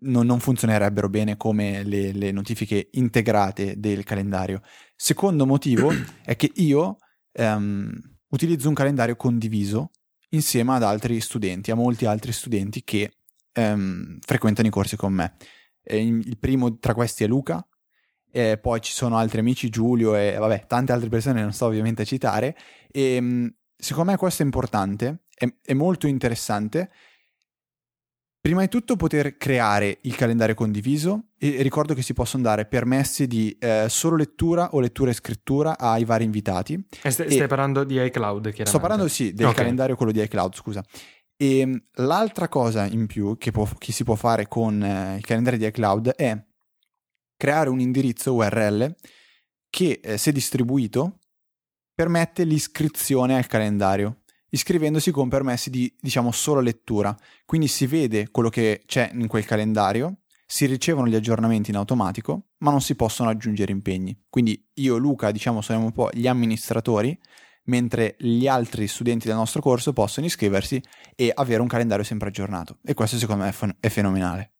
non, 0.01 0.27
non 0.27 0.41
funzionerebbero 0.41 1.09
bene 1.09 1.37
come 1.37 1.85
le, 1.85 2.11
le, 2.13 2.33
notifiche 2.33 2.89
integrate 2.93 3.79
del 3.79 4.03
calendario. 4.03 4.61
Secondo 4.97 5.47
motivo 5.47 5.93
è 6.25 6.35
che 6.35 6.51
io 6.57 6.97
um, 7.35 7.93
utilizzo 8.31 8.67
un 8.69 8.75
calendario 8.75 9.15
condiviso 9.15 9.91
insieme 10.31 10.75
ad 10.75 10.83
altri 10.83 11.21
studenti, 11.21 11.71
a 11.71 11.77
molti 11.77 12.05
altri 12.05 12.33
studenti 12.33 12.83
che 12.83 13.19
um, 13.55 14.19
frequentano 14.21 14.67
i 14.67 14.73
corsi 14.73 14.97
con 14.97 15.13
me. 15.13 15.37
Il 15.89 16.37
primo 16.39 16.79
tra 16.79 16.95
questi 16.95 17.23
è 17.23 17.29
Luca, 17.29 17.65
e 18.37 18.59
poi 18.59 18.83
ci 18.83 18.93
sono 18.93 19.17
altri 19.17 19.41
amici, 19.41 19.71
Giulio 19.71 20.15
e 20.15 20.37
vabbè, 20.37 20.67
tante 20.67 20.93
altre 20.93 21.09
persone, 21.09 21.41
non 21.41 21.55
sto 21.55 21.65
ovviamente 21.65 22.03
a 22.03 22.05
citare, 22.05 22.55
e 22.93 23.17
um, 23.17 23.51
secondo 23.75 24.11
me 24.11 24.19
questo 24.19 24.43
è 24.43 24.45
importante, 24.45 25.23
è, 25.35 25.51
è 25.63 25.73
molto 25.73 26.07
interessante. 26.07 26.91
Prima 28.39 28.61
di 28.61 28.69
tutto 28.69 28.95
poter 28.97 29.39
creare 29.39 30.01
il 30.03 30.15
calendario 30.15 30.55
condiviso 30.55 31.31
e 31.39 31.63
ricordo 31.63 31.95
che 31.95 32.03
si 32.03 32.13
possono 32.13 32.43
dare 32.43 32.67
permessi 32.67 33.27
di 33.27 33.57
eh, 33.59 33.87
solo 33.89 34.17
lettura 34.17 34.69
o 34.75 34.81
lettura 34.81 35.11
e 35.11 35.15
scrittura 35.15 35.79
ai 35.79 36.05
vari 36.05 36.25
invitati. 36.25 36.75
E 37.03 37.11
st- 37.11 37.27
stai 37.27 37.49
parlando 37.49 37.85
di 37.85 37.95
iCloud, 37.95 38.43
chiaramente. 38.43 38.69
Sto 38.69 38.79
parlando 38.79 39.09
sì 39.09 39.33
del 39.33 39.47
Ok. 39.47 39.55
calendario 39.55 39.97
quello 39.97 40.13
di 40.13 40.21
iCloud, 40.21 40.55
scusa. 40.55 40.85
E 41.37 41.65
mh, 41.65 41.83
l'altra 41.95 42.49
cosa 42.49 42.85
in 42.87 43.07
più 43.07 43.37
che, 43.39 43.51
può- 43.51 43.69
che 43.79 43.93
si 43.93 44.05
può 44.05 44.15
fare 44.15 44.47
con 44.47 44.83
eh, 44.83 45.17
il 45.17 45.25
calendario 45.25 45.59
di 45.59 45.67
iCloud 45.67 46.11
è 46.11 46.39
creare 47.37 47.69
un 47.69 47.81
indirizzo 47.81 48.35
URL 48.35 48.95
che, 49.69 50.01
eh, 50.03 50.17
se 50.17 50.33
distribuito, 50.33 51.19
permette 51.95 52.45
l'iscrizione 52.45 53.37
al 53.37 53.47
calendario, 53.47 54.23
iscrivendosi 54.51 55.11
con 55.11 55.29
permessi 55.29 55.71
di, 55.71 55.95
diciamo, 56.01 56.31
solo 56.31 56.61
lettura. 56.61 57.17
Quindi 57.45 57.69
si 57.69 57.87
vede 57.87 58.31
quello 58.31 58.49
che 58.49 58.83
c'è 58.87 59.11
in 59.15 59.27
quel 59.27 59.45
calendario, 59.45 60.19
si 60.47 60.67
ricevono 60.67 61.09
gli 61.09 61.15
aggiornamenti 61.15 61.71
in 61.71 61.77
automatico, 61.77 62.51
ma 62.59 62.71
non 62.71 62.81
si 62.81 62.95
possono 62.95 63.31
aggiungere 63.31 63.73
impegni. 63.73 64.17
Quindi 64.29 64.69
io 64.75 64.97
e 64.97 64.99
Luca, 64.99 65.31
diciamo, 65.31 65.61
saremo 65.61 65.87
un 65.87 65.93
po' 65.93 66.11
gli 66.13 66.27
amministratori, 66.27 67.19
mentre 67.65 68.15
gli 68.19 68.47
altri 68.47 68.87
studenti 68.87 69.27
del 69.27 69.37
nostro 69.37 69.61
corso 69.61 69.93
possono 69.93 70.27
iscriversi 70.27 70.81
e 71.17 71.33
avere 71.35 71.61
un 71.61 71.69
calendario 71.69 72.05
sempre 72.05 72.29
aggiornato. 72.29 72.79
E 72.85 72.95
questo 72.95 73.19
secondo 73.19 73.43
me 73.43 73.51
è, 73.51 73.53
fen- 73.53 73.77
è 73.81 73.89
fenomenale. 73.89 74.56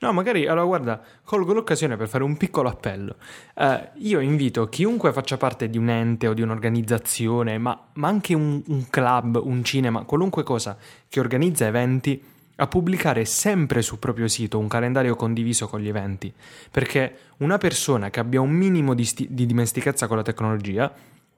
No, 0.00 0.12
magari, 0.12 0.46
allora 0.46 0.64
guarda, 0.64 1.02
colgo 1.24 1.52
l'occasione 1.52 1.96
per 1.96 2.08
fare 2.08 2.24
un 2.24 2.36
piccolo 2.36 2.68
appello. 2.68 3.16
Eh, 3.54 3.90
io 3.96 4.20
invito 4.20 4.68
chiunque 4.68 5.12
faccia 5.12 5.36
parte 5.36 5.68
di 5.68 5.78
un 5.78 5.88
ente 5.88 6.26
o 6.26 6.34
di 6.34 6.42
un'organizzazione, 6.42 7.58
ma, 7.58 7.88
ma 7.94 8.08
anche 8.08 8.34
un, 8.34 8.62
un 8.66 8.88
club, 8.90 9.40
un 9.42 9.64
cinema, 9.64 10.04
qualunque 10.04 10.42
cosa 10.42 10.76
che 11.08 11.20
organizza 11.20 11.66
eventi, 11.66 12.22
a 12.56 12.66
pubblicare 12.66 13.24
sempre 13.24 13.82
sul 13.82 13.98
proprio 13.98 14.28
sito 14.28 14.58
un 14.58 14.68
calendario 14.68 15.16
condiviso 15.16 15.66
con 15.66 15.80
gli 15.80 15.88
eventi. 15.88 16.32
Perché 16.70 17.16
una 17.38 17.58
persona 17.58 18.10
che 18.10 18.20
abbia 18.20 18.40
un 18.40 18.50
minimo 18.50 18.94
di, 18.94 19.04
sti- 19.04 19.28
di 19.30 19.46
dimestichezza 19.46 20.06
con 20.06 20.16
la 20.16 20.22
tecnologia 20.22 20.92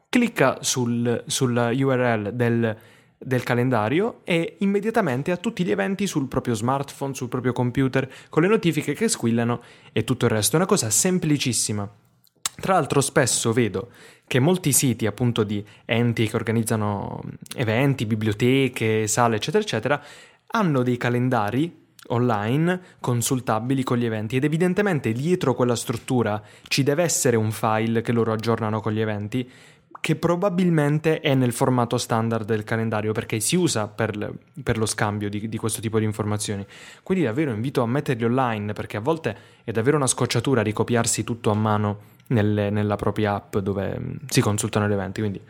clicca 0.08 0.58
sul, 0.60 1.24
sulla 1.26 1.70
URL 1.72 2.32
del, 2.32 2.76
del 3.18 3.42
calendario 3.42 4.20
e 4.24 4.56
immediatamente 4.58 5.30
ha 5.30 5.36
tutti 5.36 5.64
gli 5.64 5.70
eventi 5.70 6.06
sul 6.06 6.28
proprio 6.28 6.54
smartphone, 6.54 7.14
sul 7.14 7.28
proprio 7.28 7.52
computer, 7.52 8.10
con 8.28 8.42
le 8.42 8.48
notifiche 8.48 8.94
che 8.94 9.08
squillano 9.08 9.62
e 9.92 10.04
tutto 10.04 10.26
il 10.26 10.30
resto. 10.32 10.54
È 10.54 10.58
una 10.58 10.66
cosa 10.66 10.90
semplicissima. 10.90 11.88
Tra 12.58 12.72
l'altro 12.72 13.00
spesso 13.00 13.52
vedo 13.52 13.90
che 14.26 14.40
molti 14.40 14.72
siti 14.72 15.06
appunto 15.06 15.44
di 15.44 15.64
enti 15.84 16.26
che 16.26 16.36
organizzano 16.36 17.22
eventi, 17.54 18.06
biblioteche, 18.06 19.06
sale, 19.06 19.36
eccetera, 19.36 19.62
eccetera, 19.62 20.02
hanno 20.48 20.82
dei 20.82 20.96
calendari 20.96 21.84
online 22.08 22.80
consultabili 23.00 23.82
con 23.82 23.98
gli 23.98 24.04
eventi 24.04 24.36
ed 24.36 24.44
evidentemente 24.44 25.12
dietro 25.12 25.54
quella 25.54 25.74
struttura 25.74 26.40
ci 26.68 26.82
deve 26.82 27.02
essere 27.02 27.36
un 27.36 27.50
file 27.50 28.00
che 28.00 28.12
loro 28.12 28.32
aggiornano 28.32 28.80
con 28.80 28.92
gli 28.92 29.00
eventi 29.00 29.48
che 30.00 30.16
probabilmente 30.16 31.20
è 31.20 31.34
nel 31.34 31.52
formato 31.52 31.98
standard 31.98 32.46
del 32.46 32.64
calendario 32.64 33.12
perché 33.12 33.40
si 33.40 33.56
usa 33.56 33.88
per, 33.88 34.32
per 34.62 34.78
lo 34.78 34.86
scambio 34.86 35.28
di, 35.28 35.48
di 35.48 35.56
questo 35.56 35.80
tipo 35.80 35.98
di 35.98 36.04
informazioni. 36.04 36.64
Quindi 37.02 37.24
davvero 37.24 37.50
invito 37.52 37.82
a 37.82 37.86
metterli 37.86 38.24
online 38.24 38.72
perché 38.72 38.96
a 38.96 39.00
volte 39.00 39.36
è 39.64 39.72
davvero 39.72 39.96
una 39.96 40.06
scocciatura 40.06 40.62
ricopiarsi 40.62 41.24
tutto 41.24 41.50
a 41.50 41.54
mano 41.54 42.14
nelle- 42.28 42.70
nella 42.70 42.96
propria 42.96 43.34
app 43.34 43.56
dove 43.58 43.98
mm, 43.98 44.14
si 44.28 44.40
consultano 44.40 44.88
gli 44.88 44.92
eventi. 44.92 45.20
Quindi, 45.20 45.40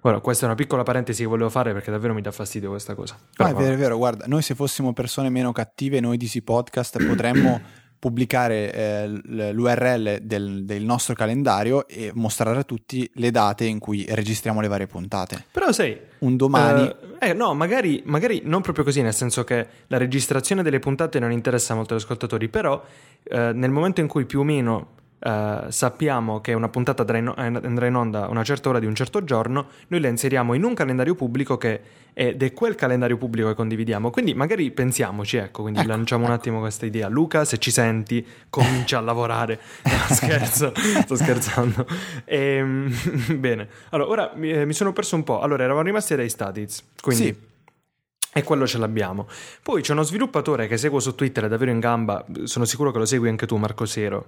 ora, 0.00 0.20
questa 0.20 0.44
è 0.44 0.46
una 0.46 0.56
piccola 0.56 0.82
parentesi 0.82 1.22
che 1.22 1.28
volevo 1.28 1.50
fare 1.50 1.72
perché 1.72 1.90
davvero 1.90 2.14
mi 2.14 2.22
dà 2.22 2.30
fastidio 2.30 2.70
questa 2.70 2.94
cosa. 2.94 3.14
Ah, 3.14 3.26
Però 3.36 3.48
è 3.50 3.54
vero, 3.54 3.74
è 3.74 3.76
vero, 3.76 3.96
guarda, 3.96 4.26
noi 4.26 4.42
se 4.42 4.54
fossimo 4.54 4.92
persone 4.92 5.30
meno 5.30 5.52
cattive, 5.52 6.00
noi 6.00 6.16
di 6.16 6.30
Podcast 6.42 7.04
potremmo 7.06 7.60
pubblicare 8.02 8.72
eh, 8.72 9.06
l'URL 9.52 10.22
del, 10.22 10.64
del 10.64 10.82
nostro 10.82 11.14
calendario 11.14 11.86
e 11.86 12.10
mostrare 12.14 12.58
a 12.58 12.64
tutti 12.64 13.08
le 13.14 13.30
date 13.30 13.64
in 13.64 13.78
cui 13.78 14.04
registriamo 14.08 14.60
le 14.60 14.66
varie 14.66 14.88
puntate. 14.88 15.44
Però 15.52 15.70
sai, 15.70 15.96
Un 16.18 16.36
domani... 16.36 16.92
Eh, 17.20 17.28
eh, 17.28 17.32
no, 17.32 17.54
magari, 17.54 18.02
magari 18.06 18.40
non 18.42 18.60
proprio 18.60 18.82
così, 18.82 19.02
nel 19.02 19.14
senso 19.14 19.44
che 19.44 19.68
la 19.86 19.98
registrazione 19.98 20.64
delle 20.64 20.80
puntate 20.80 21.20
non 21.20 21.30
interessa 21.30 21.76
molto 21.76 21.94
agli 21.94 22.00
ascoltatori, 22.00 22.48
però 22.48 22.82
eh, 23.22 23.52
nel 23.52 23.70
momento 23.70 24.00
in 24.00 24.08
cui 24.08 24.24
più 24.24 24.40
o 24.40 24.42
meno 24.42 24.88
eh, 25.24 25.66
sappiamo 25.68 26.40
che 26.40 26.52
una 26.52 26.68
puntata 26.68 27.02
andrà 27.02 27.18
in, 27.18 27.78
eh, 27.80 27.96
onda 27.96 28.24
a 28.24 28.28
una 28.28 28.42
certa 28.42 28.70
ora 28.70 28.80
di 28.80 28.86
un 28.86 28.94
certo 28.94 29.22
giorno, 29.22 29.68
noi 29.88 30.00
la 30.00 30.08
inseriamo 30.08 30.54
in 30.54 30.64
un 30.64 30.74
calendario 30.74 31.14
pubblico 31.14 31.56
che 31.56 32.00
ed 32.14 32.42
è 32.42 32.52
quel 32.52 32.74
calendario 32.74 33.16
pubblico 33.16 33.48
che 33.48 33.54
condividiamo. 33.54 34.10
Quindi 34.10 34.34
magari 34.34 34.70
pensiamoci, 34.70 35.36
ecco, 35.36 35.62
quindi 35.62 35.84
lanciamo 35.86 36.26
un 36.26 36.32
attimo 36.32 36.58
questa 36.58 36.84
idea. 36.84 37.08
Luca, 37.08 37.44
se 37.44 37.58
ci 37.58 37.70
senti, 37.70 38.26
comincia 38.50 38.98
a 38.98 39.00
lavorare. 39.00 39.60
No, 39.92 40.14
scherzo, 40.14 40.72
sto 40.74 41.14
scherzando. 41.14 41.86
Ehm, 42.24 42.92
bene, 43.38 43.68
allora 43.90 44.10
ora 44.10 44.32
mi, 44.34 44.50
eh, 44.50 44.64
mi 44.64 44.72
sono 44.72 44.92
perso 44.92 45.14
un 45.14 45.22
po'. 45.22 45.40
Allora, 45.40 45.62
eravamo 45.62 45.84
rimasti 45.84 46.16
dai 46.16 46.28
Statiz, 46.28 46.82
quindi... 47.00 47.24
Sì. 47.24 47.50
E 48.34 48.42
quello 48.42 48.66
ce 48.66 48.78
l'abbiamo. 48.78 49.28
Poi 49.62 49.82
c'è 49.82 49.92
uno 49.92 50.02
sviluppatore 50.02 50.66
che 50.66 50.78
seguo 50.78 51.00
su 51.00 51.14
Twitter, 51.14 51.44
è 51.44 51.48
davvero 51.48 51.70
in 51.70 51.80
gamba. 51.80 52.24
Sono 52.44 52.64
sicuro 52.64 52.90
che 52.90 52.98
lo 52.98 53.04
segui 53.04 53.28
anche 53.28 53.46
tu, 53.46 53.56
Marco 53.56 53.84
Sero. 53.84 54.26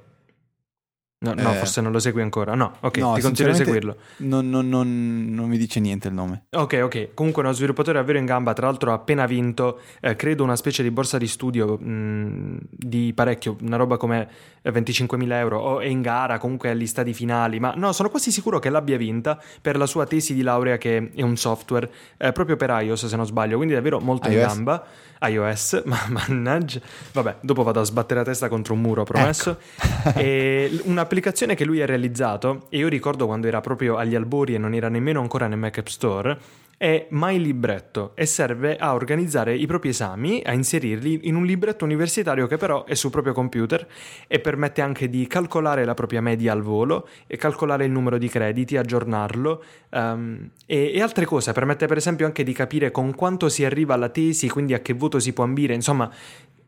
No, 1.24 1.32
no, 1.34 1.52
Eh. 1.52 1.54
forse 1.54 1.80
non 1.80 1.90
lo 1.92 1.98
segui 1.98 2.22
ancora. 2.22 2.54
No, 2.54 2.72
ok, 2.80 2.96
No, 2.98 3.14
ti 3.14 3.20
consiglio 3.22 3.50
di 3.50 3.54
sinceramente 3.54 3.64
seguirlo. 3.64 3.96
Non, 4.18 4.48
non- 4.50 4.68
non- 4.68 5.26
non 5.30 5.48
mi 5.48 5.56
dice 5.56 5.80
niente 5.80 6.08
il 6.08 6.14
nome. 6.14 6.44
Ok, 6.50 6.80
ok. 6.82 7.08
Comunque 7.14 7.42
uno 7.42 7.52
sviluppatore 7.52 7.98
davvero 7.98 8.18
in 8.18 8.26
gamba, 8.26 8.52
tra 8.52 8.66
l'altro 8.66 8.90
ha 8.90 8.94
appena 8.94 9.26
vinto, 9.26 9.80
eh, 10.00 10.16
credo, 10.16 10.42
una 10.44 10.56
specie 10.56 10.82
di 10.82 10.90
borsa 10.90 11.16
di 11.18 11.26
studio 11.26 11.78
mh, 11.78 12.58
di 12.70 13.12
parecchio, 13.14 13.56
una 13.62 13.76
roba 13.76 13.96
come 13.96 14.28
eh, 14.62 14.70
25.000 14.70 15.38
euro, 15.38 15.58
o 15.60 15.80
è 15.80 15.87
in 15.87 16.02
gara, 16.02 16.38
comunque 16.38 16.70
agli 16.70 16.87
stadi 16.87 17.12
finali, 17.14 17.58
ma 17.60 17.72
no, 17.76 17.92
sono 17.92 18.08
quasi 18.10 18.30
sicuro 18.30 18.58
che 18.58 18.70
l'abbia 18.70 18.96
vinta 18.96 19.40
per 19.60 19.76
la 19.76 19.87
sua 19.87 20.06
tesi 20.06 20.34
di 20.34 20.42
laurea 20.42 20.76
che 20.78 21.10
è 21.14 21.22
un 21.22 21.37
software, 21.37 21.90
eh, 22.16 22.32
proprio 22.32 22.56
per 22.56 22.70
iOS 22.70 23.06
se 23.06 23.16
non 23.16 23.26
sbaglio, 23.26 23.56
quindi 23.56 23.74
davvero 23.74 24.00
molto 24.00 24.28
in 24.28 24.34
iOS? 24.34 24.46
gamba. 24.46 24.84
iOS, 25.28 25.82
ma 25.87 25.98
mannaggia. 26.08 26.80
Vabbè, 27.12 27.37
dopo 27.40 27.62
vado 27.62 27.80
a 27.80 27.84
sbattere 27.84 28.20
la 28.20 28.26
testa 28.26 28.48
contro 28.48 28.74
un 28.74 28.80
muro, 28.80 29.04
promesso. 29.04 29.58
e 30.14 30.68
l- 30.70 30.80
un'applicazione 30.88 31.54
che 31.54 31.64
lui 31.64 31.82
ha 31.82 31.87
realizzato, 31.87 32.66
e 32.68 32.78
io 32.78 32.88
ricordo 32.88 33.26
quando 33.26 33.46
era 33.46 33.60
proprio 33.60 33.96
agli 33.96 34.14
albori 34.14 34.54
e 34.54 34.58
non 34.58 34.74
era 34.74 34.88
nemmeno 34.88 35.20
ancora 35.20 35.46
nel 35.46 35.58
Mac 35.58 35.78
App 35.78 35.87
Store, 35.87 36.38
è 36.85 37.07
My 37.12 37.38
Libretto 37.38 38.12
e 38.14 38.27
serve 38.27 38.77
a 38.77 38.92
organizzare 38.92 39.57
i 39.57 39.64
propri 39.64 39.88
esami, 39.88 40.42
a 40.44 40.53
inserirli 40.53 41.20
in 41.23 41.35
un 41.35 41.47
libretto 41.47 41.87
universitario 41.87 42.47
che 42.47 42.59
però 42.59 42.85
è 42.85 42.92
sul 42.92 43.11
proprio 43.11 43.33
computer 43.33 43.87
e 44.27 44.38
permette 44.38 44.83
anche 44.83 45.09
di 45.09 45.27
calcolare 45.27 45.87
la 45.87 45.94
propria 45.94 46.20
media 46.20 46.53
al 46.53 46.61
volo 46.61 47.09
e 47.27 47.38
calcolare 47.38 47.87
il 47.87 47.90
numero 47.90 48.18
di 48.18 48.29
crediti, 48.29 48.77
aggiornarlo 48.77 49.64
ehm, 49.88 50.51
e, 50.66 50.92
e 50.94 51.01
altre 51.01 51.25
cose. 51.25 51.53
Permette 51.53 51.87
per 51.87 51.97
esempio 51.97 52.27
anche 52.27 52.44
di 52.44 52.53
capire 52.53 52.90
con 52.90 53.14
quanto 53.14 53.49
si 53.49 53.64
arriva 53.64 53.94
alla 53.94 54.11
tesi, 54.11 54.51
quindi 54.51 54.75
a 54.75 54.81
che 54.81 54.92
voto 54.92 55.18
si 55.18 55.33
può 55.33 55.44
ambire, 55.44 55.73
insomma 55.73 56.12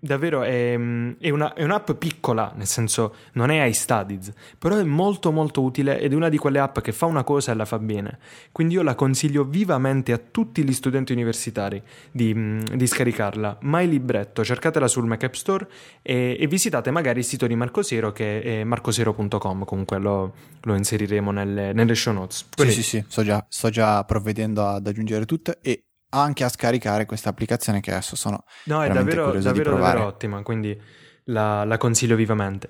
davvero 0.06 0.42
è, 0.42 0.72
è 1.18 1.30
una- 1.30 1.52
è 1.54 1.62
un'app 1.62 1.92
piccola, 1.92 2.52
nel 2.56 2.66
senso 2.66 3.14
non 3.32 3.50
è 3.50 3.64
iStudies, 3.64 4.32
però 4.58 4.76
è 4.76 4.82
molto 4.84 5.32
molto 5.32 5.62
utile 5.62 5.98
ed 6.00 6.12
è 6.12 6.14
una 6.14 6.28
di 6.28 6.38
quelle 6.38 6.58
app 6.58 6.80
che 6.80 6.92
fa 6.92 7.06
una 7.06 7.24
cosa 7.24 7.52
e 7.52 7.54
la 7.54 7.64
fa 7.64 7.78
bene. 7.78 8.18
Quindi 8.52 8.74
io 8.74 8.82
la 8.82 8.94
consiglio 8.94 9.44
vivamente 9.44 10.12
a 10.12 10.18
tutti 10.18 10.62
gli 10.64 10.72
studenti 10.72 11.12
universitari 11.12 11.82
di, 12.10 12.60
di 12.74 12.86
scaricarla. 12.86 13.58
My 13.62 13.86
Libretto, 13.86 14.44
cercatela 14.44 14.88
sul 14.88 15.06
Mac 15.06 15.22
App 15.24 15.34
Store 15.34 15.66
e, 16.02 16.36
e 16.38 16.46
visitate 16.46 16.90
magari 16.90 17.18
il 17.20 17.24
sito 17.24 17.46
di 17.46 17.54
Marco 17.54 17.82
Sero 17.82 18.12
che 18.12 18.42
è 18.42 18.64
marcosero.com, 18.64 19.64
comunque 19.64 19.98
lo, 19.98 20.34
lo 20.62 20.74
inseriremo 20.74 21.30
nelle, 21.30 21.72
nelle 21.72 21.94
show 21.94 22.12
notes. 22.12 22.46
Sì, 22.56 22.70
sì, 22.70 22.82
sì, 22.82 23.04
sto 23.08 23.22
già, 23.22 23.44
sto 23.48 23.70
già 23.70 24.04
provvedendo 24.04 24.66
ad 24.66 24.86
aggiungere 24.86 25.24
tutto 25.24 25.56
e 25.60 25.85
anche 26.10 26.44
a 26.44 26.48
scaricare 26.48 27.06
questa 27.06 27.28
applicazione 27.28 27.80
che 27.80 27.90
adesso 27.90 28.16
sono 28.16 28.44
No, 28.64 28.82
è 28.82 28.88
davvero, 28.88 29.32
davvero, 29.32 29.76
davvero 29.76 30.06
ottima, 30.06 30.42
quindi 30.42 30.78
la, 31.24 31.64
la 31.64 31.76
consiglio 31.76 32.16
vivamente. 32.16 32.68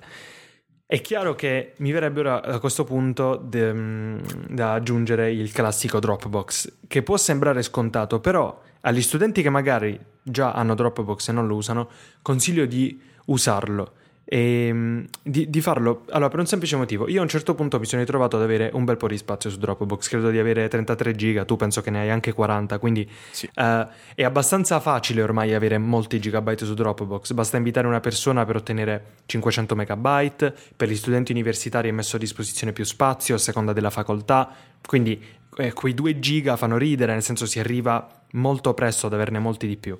È 0.88 1.00
chiaro 1.00 1.34
che 1.34 1.74
mi 1.78 1.90
verrebbe 1.90 2.20
ora 2.20 2.42
a 2.42 2.60
questo 2.60 2.84
punto 2.84 3.34
de- 3.36 3.72
mm, 3.72 4.18
da 4.50 4.72
aggiungere 4.74 5.32
il 5.32 5.50
classico 5.50 5.98
Dropbox, 5.98 6.74
che 6.86 7.02
può 7.02 7.16
sembrare 7.16 7.62
scontato, 7.62 8.20
però 8.20 8.62
agli 8.82 9.02
studenti 9.02 9.42
che 9.42 9.50
magari 9.50 9.98
già 10.22 10.52
hanno 10.52 10.76
Dropbox 10.76 11.28
e 11.28 11.32
non 11.32 11.48
lo 11.48 11.56
usano, 11.56 11.90
consiglio 12.22 12.66
di 12.66 13.00
usarlo. 13.26 13.94
E 14.28 14.70
mm, 14.72 15.04
di, 15.22 15.48
di, 15.48 15.60
farlo 15.60 16.02
allora 16.10 16.28
per 16.28 16.40
un 16.40 16.46
semplice 16.46 16.74
motivo. 16.74 17.08
Io 17.08 17.20
a 17.20 17.22
un 17.22 17.28
certo 17.28 17.54
punto 17.54 17.78
mi 17.78 17.86
sono 17.86 18.02
ritrovato 18.02 18.36
ad 18.36 18.42
avere 18.42 18.70
un 18.72 18.84
bel 18.84 18.96
po' 18.96 19.06
di 19.06 19.16
spazio 19.16 19.50
su 19.50 19.58
Dropbox. 19.58 20.08
Credo 20.08 20.30
di 20.30 20.38
avere 20.38 20.66
33 20.66 21.14
giga 21.14 21.44
tu 21.44 21.54
penso 21.54 21.80
che 21.80 21.90
ne 21.90 22.00
hai 22.00 22.10
anche 22.10 22.32
40 22.32 22.78
quindi 22.80 23.08
sì. 23.30 23.48
uh, 23.54 23.86
è 24.16 24.24
abbastanza 24.24 24.80
facile 24.80 25.22
ormai 25.22 25.54
avere 25.54 25.78
molti 25.78 26.18
gigabyte 26.18 26.64
su 26.64 26.74
Dropbox. 26.74 27.32
Basta 27.34 27.56
invitare 27.56 27.86
una 27.86 28.00
persona 28.00 28.44
per 28.44 28.56
ottenere 28.56 29.04
500 29.26 29.76
megabyte. 29.76 30.54
Per 30.74 30.88
gli 30.88 30.96
studenti 30.96 31.30
universitari 31.30 31.88
è 31.88 31.92
messo 31.92 32.16
a 32.16 32.18
disposizione 32.18 32.72
più 32.72 32.84
spazio 32.84 33.36
a 33.36 33.38
seconda 33.38 33.72
della 33.72 33.90
facoltà. 33.90 34.52
Quindi 34.84 35.22
eh, 35.56 35.72
quei 35.72 35.94
2 35.94 36.18
giga 36.18 36.56
fanno 36.56 36.76
ridere 36.76 37.12
nel 37.12 37.22
senso 37.22 37.46
si 37.46 37.60
arriva 37.60 38.22
molto 38.32 38.74
presto 38.74 39.06
ad 39.06 39.14
averne 39.14 39.38
molti 39.38 39.68
di 39.68 39.76
più 39.76 39.96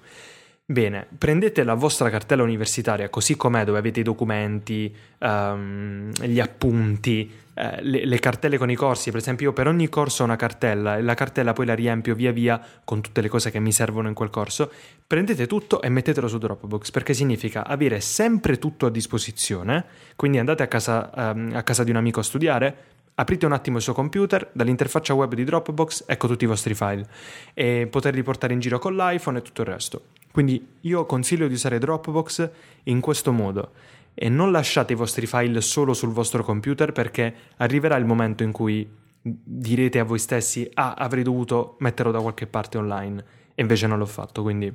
Bene, 0.68 1.06
prendete 1.16 1.62
la 1.62 1.74
vostra 1.74 2.10
cartella 2.10 2.42
universitaria 2.42 3.08
così 3.08 3.36
com'è, 3.36 3.62
dove 3.62 3.78
avete 3.78 4.00
i 4.00 4.02
documenti, 4.02 4.92
um, 5.18 6.10
gli 6.10 6.40
appunti, 6.40 7.32
eh, 7.54 7.82
le, 7.82 8.04
le, 8.04 8.18
cartelle 8.18 8.58
con 8.58 8.68
i 8.68 8.74
corsi. 8.74 9.12
Per 9.12 9.20
esempio, 9.20 9.46
io 9.46 9.52
per 9.52 9.68
ogni 9.68 9.88
corso 9.88 10.22
ho 10.22 10.26
una 10.26 10.34
cartella 10.34 10.96
e 10.96 11.02
la 11.02 11.14
cartella 11.14 11.52
poi 11.52 11.66
la 11.66 11.74
riempio 11.74 12.16
via 12.16 12.32
via 12.32 12.60
con 12.82 13.00
tutte 13.00 13.20
le 13.20 13.28
cose 13.28 13.52
che 13.52 13.60
mi 13.60 13.70
servono 13.70 14.08
in 14.08 14.14
quel 14.14 14.28
corso. 14.28 14.72
Prendete 15.06 15.46
tutto 15.46 15.80
e 15.80 15.88
mettetelo 15.88 16.26
su 16.26 16.36
Dropbox 16.38 16.90
perché 16.90 17.14
significa 17.14 17.64
avere 17.64 18.00
sempre 18.00 18.58
tutto 18.58 18.86
a 18.86 18.90
disposizione. 18.90 19.84
Quindi 20.16 20.38
andate 20.38 20.64
a 20.64 20.66
casa, 20.66 21.12
um, 21.14 21.52
a 21.54 21.62
casa 21.62 21.84
di 21.84 21.90
un 21.90 21.96
amico 21.96 22.18
a 22.18 22.24
studiare, 22.24 22.76
aprite 23.14 23.46
un 23.46 23.52
attimo 23.52 23.76
il 23.76 23.84
suo 23.84 23.92
computer, 23.92 24.50
dall'interfaccia 24.52 25.14
web 25.14 25.32
di 25.32 25.44
Dropbox, 25.44 26.06
ecco 26.08 26.26
tutti 26.26 26.42
i 26.42 26.48
vostri 26.48 26.74
file 26.74 27.06
e 27.54 27.86
poterli 27.88 28.24
portare 28.24 28.52
in 28.52 28.58
giro 28.58 28.80
con 28.80 28.96
l'iPhone 28.96 29.38
e 29.38 29.42
tutto 29.42 29.60
il 29.60 29.68
resto. 29.68 30.02
Quindi 30.36 30.68
io 30.82 31.06
consiglio 31.06 31.48
di 31.48 31.54
usare 31.54 31.78
Dropbox 31.78 32.50
in 32.82 33.00
questo 33.00 33.32
modo 33.32 33.70
e 34.12 34.28
non 34.28 34.52
lasciate 34.52 34.92
i 34.92 34.94
vostri 34.94 35.24
file 35.24 35.62
solo 35.62 35.94
sul 35.94 36.12
vostro 36.12 36.44
computer 36.44 36.92
perché 36.92 37.34
arriverà 37.56 37.96
il 37.96 38.04
momento 38.04 38.42
in 38.42 38.52
cui 38.52 38.86
direte 39.22 39.98
a 39.98 40.04
voi 40.04 40.18
stessi 40.18 40.68
ah 40.74 40.92
avrei 40.92 41.22
dovuto 41.22 41.76
metterlo 41.78 42.12
da 42.12 42.20
qualche 42.20 42.46
parte 42.46 42.76
online 42.76 43.24
e 43.54 43.62
invece 43.62 43.86
non 43.86 43.96
l'ho 43.96 44.04
fatto, 44.04 44.42
quindi 44.42 44.70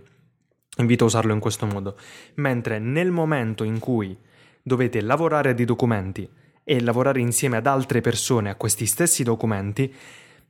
invito 0.78 1.04
a 1.04 1.08
usarlo 1.08 1.32
in 1.32 1.40
questo 1.40 1.68
modo. 1.68 1.96
Mentre 2.38 2.80
nel 2.80 3.12
momento 3.12 3.64
in 3.64 3.78
cui 3.78 4.18
dovete 4.64 5.00
lavorare 5.00 5.52
a 5.52 5.54
dei 5.54 5.66
documenti 5.66 6.28
e 6.64 6.82
lavorare 6.82 7.20
insieme 7.20 7.58
ad 7.58 7.68
altre 7.68 8.02
persone 8.02 8.50
a 8.50 8.56
questi 8.56 8.88
stessi 8.88 9.22
documenti, 9.22 9.94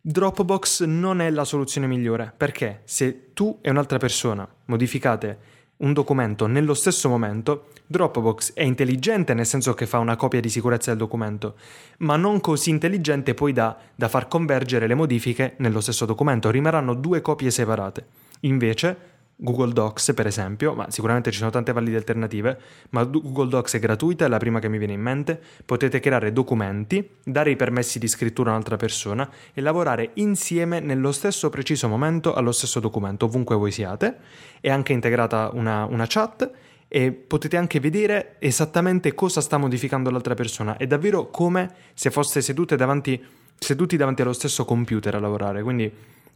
Dropbox 0.04 0.86
non 0.86 1.22
è 1.22 1.30
la 1.30 1.46
soluzione 1.46 1.86
migliore 1.86 2.34
perché 2.36 2.82
se 2.86 3.34
tu 3.34 3.60
e 3.62 3.70
un'altra 3.70 4.00
persona 4.00 4.48
modificate 4.66 5.38
un 5.78 5.94
documento 5.94 6.48
nello 6.48 6.74
stesso 6.74 7.08
momento, 7.08 7.68
Dropbox 7.86 8.54
è 8.54 8.64
intelligente 8.64 9.36
nel 9.36 9.46
senso 9.46 9.76
che 9.76 9.86
fa 9.86 10.00
una 10.00 10.16
copia 10.16 10.40
di 10.40 10.50
sicurezza 10.50 10.90
del 10.90 11.00
documento, 11.00 11.56
ma 12.00 12.16
non 12.16 12.40
così 12.40 12.72
intelligente 12.72 13.36
poi 13.36 13.54
da, 13.54 13.78
da 13.96 14.08
far 14.08 14.28
convergere 14.28 14.88
le 14.88 14.96
modifiche 14.96 15.54
nello 15.58 15.82
stesso 15.82 16.06
documento, 16.06 16.50
rimarranno 16.50 16.96
due 16.96 17.22
copie 17.22 17.52
separate. 17.52 18.06
Invece, 18.42 18.98
Google 19.36 19.74
Docs, 19.74 20.14
per 20.14 20.28
esempio, 20.28 20.76
ma 20.76 20.92
sicuramente 20.92 21.32
ci 21.32 21.40
sono 21.40 21.50
tante 21.50 21.74
valide 21.74 21.98
alternative, 21.98 22.60
ma 22.92 23.04
Google 23.04 23.50
Docs 23.50 23.74
è 23.76 23.80
gratuita, 23.80 24.26
è 24.26 24.28
la 24.28 24.38
prima 24.38 24.60
che 24.60 24.70
mi 24.70 24.78
viene 24.78 24.94
in 24.94 25.02
mente. 25.02 25.42
Potete 25.66 26.00
creare 26.00 26.32
documenti, 26.32 27.10
dare 27.24 27.50
i 27.50 27.56
permessi 27.56 27.98
di 27.98 28.08
scrittura 28.08 28.50
a 28.50 28.54
un'altra 28.54 28.78
persona 28.78 29.28
e 29.54 29.62
lavorare 29.62 30.12
insieme 30.16 30.80
nello 30.80 31.12
stesso 31.12 31.50
preciso 31.50 31.88
momento 31.88 32.34
allo 32.34 32.52
stesso 32.52 32.80
documento, 32.80 33.26
ovunque 33.26 33.56
voi 33.56 33.72
siate. 33.72 34.18
È 34.60 34.70
anche 34.70 34.94
integrata 34.94 35.50
una, 35.54 35.86
una 35.86 36.06
chat 36.08 36.52
e 36.88 37.12
potete 37.12 37.58
anche 37.58 37.80
vedere 37.80 38.36
esattamente 38.40 39.16
cosa 39.16 39.42
sta 39.42 39.58
modificando 39.58 40.12
l'altra 40.12 40.36
persona. 40.36 40.78
È 40.78 40.86
davvero 40.86 41.30
come 41.30 41.74
se 41.96 42.12
foste 42.12 42.42
davanti, 42.76 43.24
seduti 43.58 43.98
davanti 43.98 44.22
allo 44.22 44.34
stesso 44.34 44.66
computer 44.66 45.16
a 45.16 45.20
lavorare. 45.20 45.64
Quindi 45.64 45.92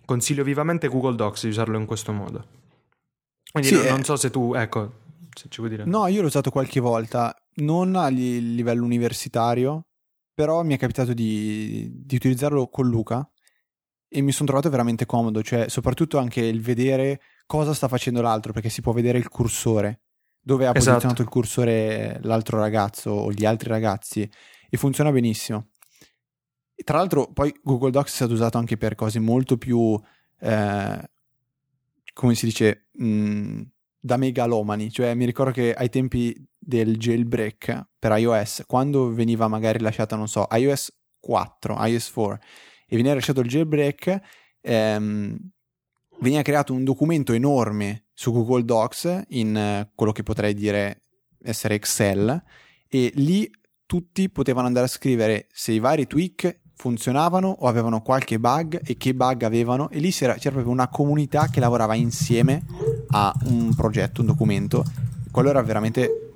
consiglio 0.05 0.43
vivamente 0.43 0.87
Google 0.87 1.15
Docs 1.15 1.43
di 1.43 1.49
usarlo 1.49 1.77
in 1.77 1.85
questo 1.85 2.11
modo. 2.13 2.63
Quindi 3.55 3.73
sì, 3.73 3.83
non, 3.83 3.85
non, 3.85 4.03
so 4.03 4.17
se 4.17 4.29
tu, 4.29 4.53
ecco, 4.53 4.91
se 5.33 5.45
ci 5.47 5.59
vuoi 5.59 5.69
dire. 5.69 5.85
No, 5.85 6.07
io 6.07 6.19
l'ho 6.19 6.27
usato 6.27 6.51
qualche 6.51 6.81
volta, 6.81 7.33
non 7.61 7.95
a 7.95 8.09
livello 8.09 8.83
universitario, 8.83 9.85
però 10.33 10.61
mi 10.63 10.75
è 10.75 10.77
capitato 10.77 11.13
di, 11.13 11.89
di 12.03 12.15
utilizzarlo 12.15 12.67
con 12.67 12.89
Luca 12.89 13.25
e 14.09 14.19
mi 14.19 14.33
sono 14.33 14.47
trovato 14.47 14.69
veramente 14.69 15.05
comodo, 15.05 15.41
cioè 15.41 15.69
soprattutto 15.69 16.17
anche 16.17 16.41
il 16.41 16.61
vedere 16.61 17.21
cosa 17.45 17.73
sta 17.73 17.87
facendo 17.87 18.21
l'altro, 18.21 18.51
perché 18.51 18.67
si 18.67 18.81
può 18.81 18.91
vedere 18.91 19.19
il 19.19 19.29
cursore, 19.29 20.01
dove 20.41 20.67
ha 20.67 20.71
esatto. 20.71 20.89
posizionato 20.89 21.21
il 21.21 21.29
cursore 21.29 22.19
l'altro 22.23 22.59
ragazzo 22.59 23.11
o 23.11 23.31
gli 23.31 23.45
altri 23.45 23.69
ragazzi 23.69 24.29
e 24.69 24.77
funziona 24.77 25.13
benissimo. 25.13 25.69
E 26.75 26.83
tra 26.83 26.97
l'altro 26.97 27.31
poi 27.31 27.57
Google 27.63 27.91
Docs 27.91 28.11
è 28.11 28.15
stato 28.15 28.33
usato 28.33 28.57
anche 28.57 28.75
per 28.75 28.95
cose 28.95 29.19
molto 29.19 29.55
più 29.55 29.97
eh, 30.41 31.09
come 32.15 32.33
si 32.33 32.45
dice, 32.45 32.87
mh, 32.93 33.05
mm, 33.05 33.61
da 33.99 34.17
megalomani. 34.17 34.89
Cioè, 34.89 35.13
mi 35.15 35.25
ricordo 35.25 35.51
che 35.51 35.73
ai 35.73 35.89
tempi 35.89 36.33
del 36.57 36.97
jailbreak 36.97 37.89
per 37.99 38.17
iOS, 38.17 38.63
quando 38.65 39.11
veniva 39.13 39.47
magari 39.49 39.79
lasciata, 39.79 40.15
non 40.15 40.29
so, 40.29 40.47
iOS 40.49 40.95
4, 41.19 41.75
iOS 41.85 42.11
4, 42.11 42.39
e 42.87 42.95
veniva 42.95 43.15
lasciato 43.15 43.41
il 43.41 43.49
jailbreak, 43.49 44.21
ehm, 44.61 45.37
veniva 46.19 46.41
creato 46.41 46.73
un 46.73 46.85
documento 46.85 47.33
enorme 47.33 48.05
su 48.13 48.31
Google 48.31 48.63
Docs 48.63 49.23
in 49.29 49.57
eh, 49.57 49.91
quello 49.93 50.13
che 50.13 50.23
potrei 50.23 50.53
dire 50.53 51.03
essere 51.43 51.75
Excel, 51.75 52.41
e 52.87 53.11
lì 53.15 53.49
tutti 53.85 54.29
potevano 54.29 54.67
andare 54.67 54.85
a 54.85 54.89
scrivere 54.89 55.47
se 55.51 55.73
i 55.73 55.79
vari 55.79 56.07
tweak 56.07 56.61
funzionavano 56.75 57.47
o 57.59 57.67
avevano 57.67 58.01
qualche 58.01 58.39
bug 58.39 58.81
e 58.83 58.97
che 58.97 59.13
bug 59.13 59.43
avevano 59.43 59.89
e 59.89 59.99
lì 59.99 60.11
c'era, 60.11 60.33
c'era 60.33 60.51
proprio 60.51 60.73
una 60.73 60.89
comunità 60.89 61.47
che 61.47 61.59
lavorava 61.59 61.95
insieme 61.95 62.63
a 63.09 63.33
un 63.45 63.73
progetto, 63.75 64.21
un 64.21 64.27
documento. 64.27 64.83
Quello 65.31 65.49
era 65.49 65.61
veramente 65.61 66.33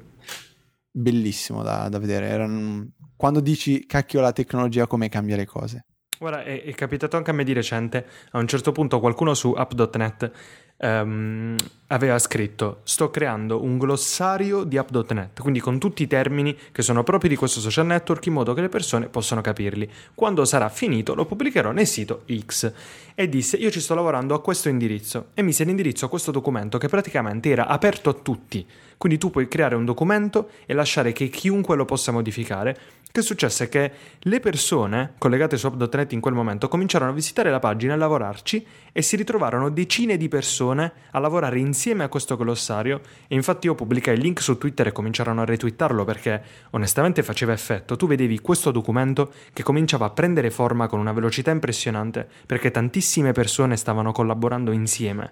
bellissimo 0.92 1.62
da, 1.62 1.90
da 1.90 2.00
vedere. 2.00 2.28
Era 2.28 2.46
un... 2.46 2.88
Quando 3.16 3.42
dici 3.42 3.86
cacchio 3.86 4.22
la 4.22 4.32
tecnologia 4.32 4.88
come 4.88 5.10
cambia 5.10 5.36
le 5.36 5.46
cose. 5.46 5.86
Guarda, 6.18 6.44
è, 6.44 6.64
è, 6.64 6.74
capitato 6.74 7.16
anche 7.16 7.32
a 7.32 7.34
me 7.34 7.44
di 7.44 7.54
recente, 7.54 8.06
a 8.32 8.40
un 8.40 8.48
certo 8.48 8.72
punto 8.72 9.00
qualcuno 9.00 9.34
su 9.34 9.52
app.net 9.52 10.32
um, 10.80 11.56
aveva 11.92 12.20
scritto 12.20 12.82
sto 12.84 13.10
creando 13.10 13.64
un 13.64 13.78
glossario 13.78 14.64
di 14.64 14.78
app.net, 14.78 15.40
quindi 15.40 15.60
con 15.60 15.80
tutti 15.80 16.04
i 16.04 16.08
termini 16.08 16.56
che 16.72 16.82
sono 16.82 17.04
propri 17.04 17.30
di 17.30 17.36
questo 17.36 17.60
social 17.60 17.86
network 17.86 18.26
in 18.28 18.34
modo 18.34 18.54
che 18.54 18.62
le 18.62 18.70
persone 18.70 19.08
possano 19.08 19.42
capirli. 19.42 19.90
Quando 20.14 20.46
sarà 20.46 20.70
finito 20.70 21.16
lo 21.16 21.26
pubblicherò 21.26 21.72
nel 21.72 21.88
sito 21.88 22.24
X 22.32 22.72
e 23.16 23.28
disse 23.28 23.58
io 23.58 23.72
ci 23.72 23.82
sto 23.82 23.96
lavorando 23.96 24.34
a 24.36 24.42
questo 24.42 24.70
indirizzo 24.70 25.28
e 25.34 25.42
mise 25.42 25.64
l'indirizzo 25.64 26.06
a 26.06 26.10
questo 26.10 26.32
documento 26.32 26.78
che 26.78 26.88
praticamente 26.88 27.50
era 27.50 27.68
aperto 27.68 28.10
a 28.10 28.14
tutti. 28.14 28.66
Quindi 28.98 29.18
tu 29.18 29.32
puoi 29.32 29.48
creare 29.48 29.76
un 29.76 29.86
documento 29.86 30.50
e 30.66 30.74
lasciare 30.74 31.14
che 31.14 31.30
chiunque 31.30 31.76
lo 31.76 31.86
possa 31.86 32.12
modificare 32.12 32.78
che 33.12 33.22
successe 33.24 33.70
che 33.70 33.92
le 34.20 34.40
persone 34.40 35.14
collegate 35.18 35.58
su 35.58 35.66
app.net 35.66 36.12
in 36.14 36.20
quel 36.20 36.36
momento 36.36 36.68
cominciarono 36.68 37.10
a 37.10 37.16
visitare 37.16 37.50
la 37.50 37.58
pagina 37.58 37.94
e 37.94 37.96
a 37.96 38.00
lavorarci 38.00 38.64
e 38.92 39.02
si 39.02 39.16
ritrovarono 39.16 39.70
decine 39.70 40.16
di 40.16 40.28
persone 40.28 40.92
a 41.12 41.20
lavorare 41.20 41.58
insieme 41.58 41.78
a 42.04 42.08
questo 42.10 42.36
glossario 42.36 43.02
e 43.28 43.36
infatti 43.36 43.68
io 43.68 43.76
pubblicai 43.76 44.16
il 44.16 44.22
link 44.22 44.42
su 44.42 44.58
Twitter 44.58 44.88
e 44.88 44.92
cominciarono 44.92 45.42
a 45.42 45.46
retweetarlo 45.46 46.04
perché 46.04 46.44
onestamente 46.72 47.24
faceva 47.24 47.54
effetto. 47.54 47.96
Tu 47.96 48.06
vedevi 48.06 48.40
questo 48.40 48.72
documento 48.72 49.32
che 49.54 49.64
cominciava 49.64 50.08
a 50.08 50.10
prendere 50.10 50.52
forma 50.52 50.88
con 50.88 51.00
una 51.00 51.14
velocità 51.14 51.52
impressionante 51.52 52.28
perché 52.46 52.72
tantissime 52.72 53.32
persone 53.32 53.78
stavano 53.78 54.12
collaborando 54.12 54.72
insieme. 54.72 55.32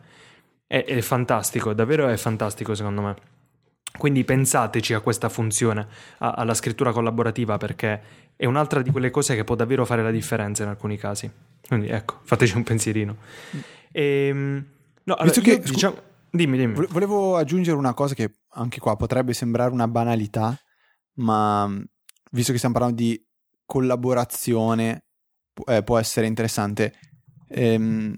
È, 0.65 0.83
è 0.85 1.01
fantastico, 1.01 1.73
davvero 1.73 2.07
è 2.07 2.15
fantastico 2.15 2.73
secondo 2.73 3.01
me. 3.01 3.15
Quindi 3.97 4.23
pensateci 4.23 4.93
a 4.93 4.99
questa 5.01 5.27
funzione, 5.27 5.87
a, 6.19 6.31
alla 6.31 6.53
scrittura 6.53 6.91
collaborativa, 6.91 7.57
perché 7.57 8.01
è 8.35 8.45
un'altra 8.45 8.81
di 8.81 8.91
quelle 8.91 9.09
cose 9.09 9.35
che 9.35 9.43
può 9.43 9.55
davvero 9.55 9.85
fare 9.85 10.03
la 10.03 10.11
differenza 10.11 10.63
in 10.63 10.69
alcuni 10.69 10.97
casi. 10.97 11.29
Quindi 11.67 11.87
ecco, 11.89 12.19
fateci 12.23 12.55
un 12.55 12.63
pensierino. 12.63 13.15
E, 13.91 14.27
ehm, 14.27 14.65
no, 15.03 15.13
allora, 15.15 15.23
Visto 15.23 15.41
che, 15.41 15.59
diciamo, 15.59 15.95
dimmi, 16.31 16.57
dimmi. 16.57 16.85
Volevo 16.89 17.35
aggiungere 17.35 17.77
una 17.77 17.93
cosa 17.93 18.13
che 18.13 18.39
anche 18.49 18.79
qua 18.79 18.95
potrebbe 18.95 19.33
sembrare 19.33 19.71
una 19.71 19.87
banalità, 19.87 20.57
ma 21.15 21.67
visto 22.31 22.51
che 22.51 22.57
stiamo 22.57 22.75
parlando 22.75 23.01
di 23.01 23.25
collaborazione, 23.65 25.05
eh, 25.65 25.83
può 25.83 25.97
essere 25.97 26.27
interessante. 26.27 26.93
Ehm, 27.49 28.15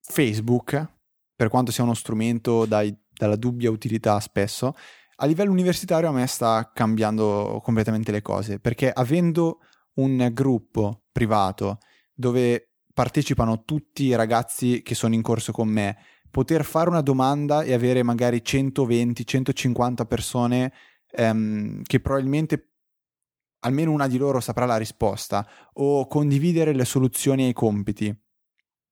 Facebook, 0.00 0.92
per 1.34 1.48
quanto 1.48 1.72
sia 1.72 1.84
uno 1.84 1.94
strumento 1.94 2.66
dai 2.66 2.96
dalla 3.12 3.36
dubbia 3.36 3.70
utilità 3.70 4.18
spesso, 4.20 4.74
a 5.16 5.26
livello 5.26 5.52
universitario 5.52 6.08
a 6.08 6.12
me 6.12 6.26
sta 6.26 6.70
cambiando 6.74 7.60
completamente 7.62 8.10
le 8.10 8.22
cose, 8.22 8.58
perché 8.58 8.90
avendo 8.90 9.58
un 9.94 10.30
gruppo 10.32 11.04
privato 11.12 11.78
dove 12.12 12.72
partecipano 12.92 13.64
tutti 13.64 14.04
i 14.04 14.14
ragazzi 14.14 14.82
che 14.82 14.94
sono 14.94 15.14
in 15.14 15.22
corso 15.22 15.52
con 15.52 15.68
me, 15.68 15.96
poter 16.32 16.64
fare 16.64 16.88
una 16.88 17.02
domanda 17.02 17.62
e 17.62 17.74
avere 17.74 18.02
magari 18.02 18.42
120-150 18.44 20.06
persone 20.06 20.72
ehm, 21.12 21.82
che 21.82 22.00
probabilmente 22.00 22.72
almeno 23.60 23.92
una 23.92 24.08
di 24.08 24.16
loro 24.16 24.40
saprà 24.40 24.64
la 24.64 24.76
risposta, 24.76 25.46
o 25.74 26.08
condividere 26.08 26.72
le 26.72 26.84
soluzioni 26.84 27.44
ai 27.44 27.52
compiti, 27.52 28.12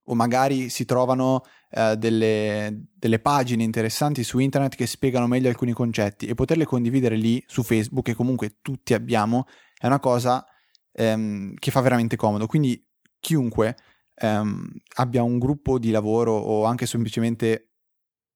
o 0.04 0.14
magari 0.14 0.68
si 0.68 0.84
trovano 0.84 1.42
eh, 1.70 1.96
delle, 1.96 2.86
delle, 2.94 3.18
pagine 3.18 3.64
interessanti 3.64 4.22
su 4.22 4.38
internet 4.38 4.76
che 4.76 4.86
spiegano 4.86 5.26
meglio 5.26 5.48
alcuni 5.48 5.72
concetti 5.72 6.26
e 6.26 6.34
poterle 6.34 6.66
condividere 6.66 7.16
lì 7.16 7.42
su 7.46 7.62
Facebook, 7.62 8.04
che 8.04 8.14
comunque 8.14 8.58
tutti 8.62 8.94
abbiamo, 8.94 9.46
è 9.76 9.86
una 9.86 9.98
cosa 9.98 10.44
ehm, 10.92 11.54
che 11.54 11.70
fa 11.70 11.80
veramente 11.80 12.16
comodo. 12.16 12.46
Quindi 12.46 12.84
chiunque 13.18 13.76
ehm, 14.20 14.70
abbia 14.96 15.22
un 15.22 15.38
gruppo 15.38 15.78
di 15.78 15.90
lavoro 15.90 16.32
o 16.32 16.64
anche 16.64 16.86
semplicemente, 16.86 17.70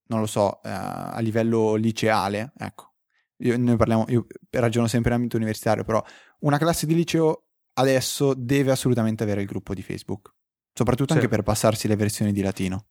non 0.06 0.20
lo 0.20 0.26
so, 0.26 0.62
eh, 0.62 0.70
a 0.70 1.18
livello 1.20 1.74
liceale, 1.74 2.52
ecco, 2.56 2.94
io, 3.38 3.58
noi 3.58 3.76
parliamo, 3.76 4.06
io 4.08 4.26
ragiono 4.50 4.86
sempre 4.86 5.10
in 5.10 5.16
ambito 5.16 5.36
universitario, 5.36 5.84
però 5.84 6.02
una 6.40 6.58
classe 6.58 6.86
di 6.86 6.94
liceo 6.94 7.46
adesso 7.74 8.34
deve 8.34 8.70
assolutamente 8.70 9.22
avere 9.22 9.40
il 9.40 9.46
gruppo 9.46 9.74
di 9.74 9.82
Facebook, 9.82 10.34
soprattutto 10.72 11.12
sì. 11.12 11.18
anche 11.18 11.28
per 11.28 11.42
passarsi 11.42 11.88
le 11.88 11.96
versioni 11.96 12.32
di 12.32 12.42
latino. 12.42 12.86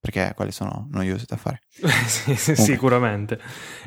Perché 0.00 0.32
quelle 0.34 0.50
sono 0.50 0.88
noiose 0.92 1.26
da 1.28 1.36
fare. 1.36 1.60
sì, 2.06 2.34
sicuramente. 2.34 3.38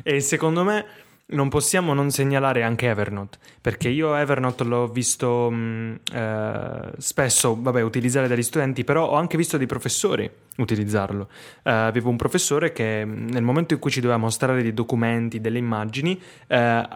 E 0.04 0.20
secondo 0.20 0.62
me 0.62 0.86
non 1.26 1.48
possiamo 1.48 1.94
non 1.94 2.10
segnalare 2.10 2.62
anche 2.62 2.86
Evernote, 2.86 3.38
perché 3.60 3.88
io 3.88 4.14
Evernote 4.14 4.62
l'ho 4.64 4.86
visto 4.88 5.50
mh, 5.50 5.56
mm, 5.56 5.94
eh, 6.12 6.92
spesso 6.98 7.56
vabbè, 7.58 7.80
utilizzare 7.80 8.28
dagli 8.28 8.42
studenti, 8.42 8.84
però 8.84 9.08
ho 9.08 9.14
anche 9.14 9.38
visto 9.38 9.56
dei 9.56 9.66
professori 9.66 10.30
utilizzarlo. 10.56 11.28
Eh, 11.62 11.70
avevo 11.70 12.10
un 12.10 12.16
professore 12.16 12.72
che 12.72 13.06
mm, 13.06 13.28
nel 13.28 13.42
momento 13.42 13.72
in 13.72 13.80
cui 13.80 13.90
ci 13.90 14.00
doveva 14.00 14.18
mostrare 14.18 14.62
dei 14.62 14.74
documenti, 14.74 15.40
delle 15.40 15.58
immagini, 15.58 16.20
eh, 16.46 16.86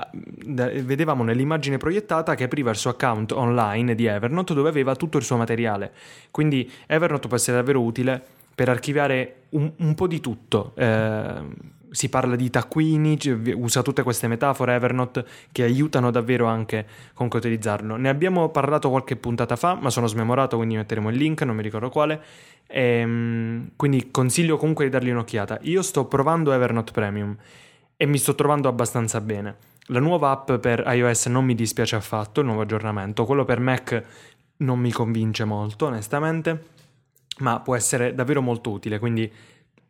vedevamo 0.44 1.24
nell'immagine 1.24 1.78
proiettata 1.78 2.34
che 2.34 2.44
apriva 2.44 2.70
il 2.70 2.76
suo 2.76 2.90
account 2.90 3.32
online 3.32 3.94
di 3.94 4.04
Evernote 4.04 4.52
dove 4.52 4.68
aveva 4.68 4.94
tutto 4.94 5.16
il 5.16 5.24
suo 5.24 5.38
materiale. 5.38 5.92
Quindi 6.30 6.70
Evernote 6.86 7.28
può 7.28 7.36
essere 7.36 7.56
davvero 7.56 7.80
utile 7.80 8.22
per 8.54 8.68
archiviare 8.68 9.44
un, 9.50 9.72
un 9.74 9.94
po' 9.94 10.06
di 10.06 10.20
tutto 10.20 10.72
eh, 10.76 11.76
si 11.90 12.08
parla 12.08 12.36
di 12.36 12.50
taccuini, 12.50 13.18
usa 13.54 13.82
tutte 13.82 14.02
queste 14.02 14.28
metafore 14.28 14.74
Evernote 14.74 15.24
che 15.52 15.62
aiutano 15.62 16.10
davvero 16.10 16.46
anche 16.46 16.86
comunque 17.14 17.38
a 17.38 17.42
utilizzarlo. 17.42 17.96
Ne 17.96 18.08
abbiamo 18.08 18.48
parlato 18.50 18.90
qualche 18.90 19.16
puntata 19.16 19.56
fa, 19.56 19.74
ma 19.74 19.90
sono 19.90 20.06
smemorato, 20.06 20.56
quindi 20.56 20.76
metteremo 20.76 21.10
il 21.10 21.16
link, 21.16 21.42
non 21.42 21.56
mi 21.56 21.62
ricordo 21.62 21.88
quale. 21.88 22.20
E, 22.66 22.82
ehm, 22.82 23.70
quindi 23.76 24.10
consiglio 24.10 24.56
comunque 24.56 24.84
di 24.84 24.90
dargli 24.90 25.10
un'occhiata. 25.10 25.58
Io 25.62 25.82
sto 25.82 26.04
provando 26.06 26.52
Evernote 26.52 26.92
Premium 26.92 27.36
e 27.96 28.06
mi 28.06 28.18
sto 28.18 28.34
trovando 28.34 28.68
abbastanza 28.68 29.20
bene. 29.20 29.56
La 29.86 30.00
nuova 30.00 30.30
app 30.30 30.52
per 30.52 30.84
iOS 30.86 31.26
non 31.26 31.44
mi 31.44 31.54
dispiace 31.54 31.96
affatto, 31.96 32.40
il 32.40 32.46
nuovo 32.46 32.62
aggiornamento. 32.62 33.24
Quello 33.24 33.44
per 33.44 33.60
Mac 33.60 34.04
non 34.58 34.78
mi 34.78 34.92
convince 34.92 35.44
molto, 35.44 35.86
onestamente, 35.86 36.62
ma 37.38 37.60
può 37.60 37.74
essere 37.74 38.14
davvero 38.14 38.42
molto 38.42 38.70
utile. 38.70 38.98
Quindi 38.98 39.32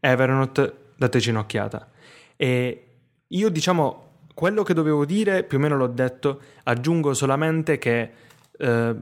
Evernote 0.01 0.87
dateci 0.99 1.31
un'occhiata. 1.31 1.89
E 2.37 2.85
io 3.27 3.49
diciamo 3.49 4.07
quello 4.35 4.63
che 4.63 4.75
dovevo 4.75 5.05
dire 5.05 5.45
più 5.45 5.59
o 5.59 5.61
meno 5.61 5.77
l'ho 5.77 5.87
detto, 5.87 6.41
aggiungo 6.65 7.15
solamente 7.15 7.79
che 7.79 8.11
eh, 8.57 8.95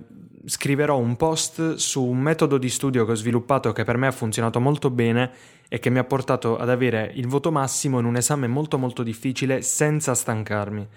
scriverò 0.45 0.97
un 0.97 1.17
post 1.17 1.75
su 1.75 2.03
un 2.05 2.19
metodo 2.19 2.59
di 2.59 2.69
studio 2.69 3.05
che 3.05 3.13
ho 3.13 3.17
sviluppato 3.17 3.73
che 3.73 3.85
per 3.85 3.97
me 3.97 4.07
ha 4.07 4.13
funzionato 4.13 4.61
molto 4.61 4.91
bene 4.91 5.31
e 5.69 5.79
che 5.79 5.91
mi 5.91 5.99
ha 5.99 6.05
portato 6.05 6.57
ad 6.57 6.71
avere 6.71 7.11
il 7.17 7.27
voto 7.27 7.51
massimo 7.51 7.99
in 7.99 8.05
un 8.05 8.17
esame 8.17 8.47
molto 8.47 8.79
molto 8.79 9.03
difficile 9.03 9.63
senza 9.63 10.15
stancarmi 10.15 10.89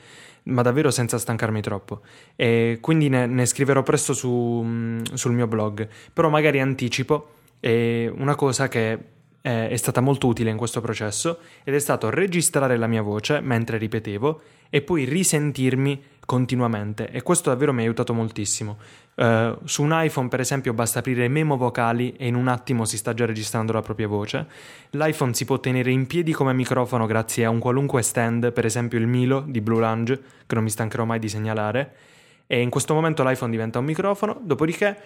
ma 0.43 0.61
davvero 0.61 0.89
senza 0.89 1.17
stancarmi 1.17 1.61
troppo. 1.61 2.01
E 2.35 2.79
quindi 2.81 3.09
ne, 3.09 3.25
ne 3.25 3.45
scriverò 3.45 3.83
presto 3.83 4.13
su, 4.13 4.65
sul 5.13 5.33
mio 5.33 5.47
blog. 5.47 5.87
Però 6.11 6.29
magari 6.29 6.59
anticipo 6.59 7.33
una 7.61 8.35
cosa 8.35 8.67
che 8.67 8.97
è 9.41 9.75
stata 9.77 10.01
molto 10.01 10.27
utile 10.27 10.49
in 10.49 10.57
questo 10.57 10.81
processo 10.81 11.39
ed 11.63 11.73
è 11.73 11.79
stato 11.79 12.09
registrare 12.09 12.77
la 12.77 12.87
mia 12.87 13.01
voce 13.01 13.39
mentre 13.39 13.77
ripetevo 13.77 14.41
e 14.69 14.81
poi 14.81 15.05
risentirmi 15.05 16.03
continuamente 16.29 17.09
e 17.09 17.23
questo 17.23 17.49
davvero 17.49 17.73
mi 17.73 17.79
ha 17.79 17.83
aiutato 17.85 18.13
moltissimo. 18.13 18.77
Uh, 19.15 19.57
su 19.65 19.81
un 19.81 19.89
iPhone 19.91 20.27
per 20.27 20.39
esempio 20.39 20.73
basta 20.73 20.99
aprire 20.99 21.27
memo 21.27 21.57
vocali 21.57 22.13
e 22.13 22.27
in 22.27 22.35
un 22.35 22.47
attimo 22.47 22.85
si 22.85 22.97
sta 22.97 23.13
già 23.15 23.25
registrando 23.25 23.73
la 23.73 23.81
propria 23.81 24.07
voce. 24.07 24.45
L'iPhone 24.91 25.33
si 25.33 25.45
può 25.45 25.59
tenere 25.59 25.89
in 25.89 26.05
piedi 26.05 26.31
come 26.31 26.53
microfono 26.53 27.07
grazie 27.07 27.45
a 27.45 27.49
un 27.49 27.57
qualunque 27.59 28.03
stand, 28.03 28.51
per 28.51 28.65
esempio 28.65 28.99
il 28.99 29.07
Milo 29.07 29.43
di 29.47 29.59
Blue 29.59 29.79
Lounge, 29.79 30.21
che 30.45 30.53
non 30.53 30.63
mi 30.63 30.69
stancherò 30.69 31.03
mai 31.03 31.19
di 31.19 31.29
segnalare. 31.29 31.95
E 32.45 32.61
in 32.61 32.69
questo 32.69 32.93
momento 32.93 33.23
l'iPhone 33.23 33.51
diventa 33.51 33.79
un 33.79 33.85
microfono, 33.85 34.39
dopodiché 34.41 34.97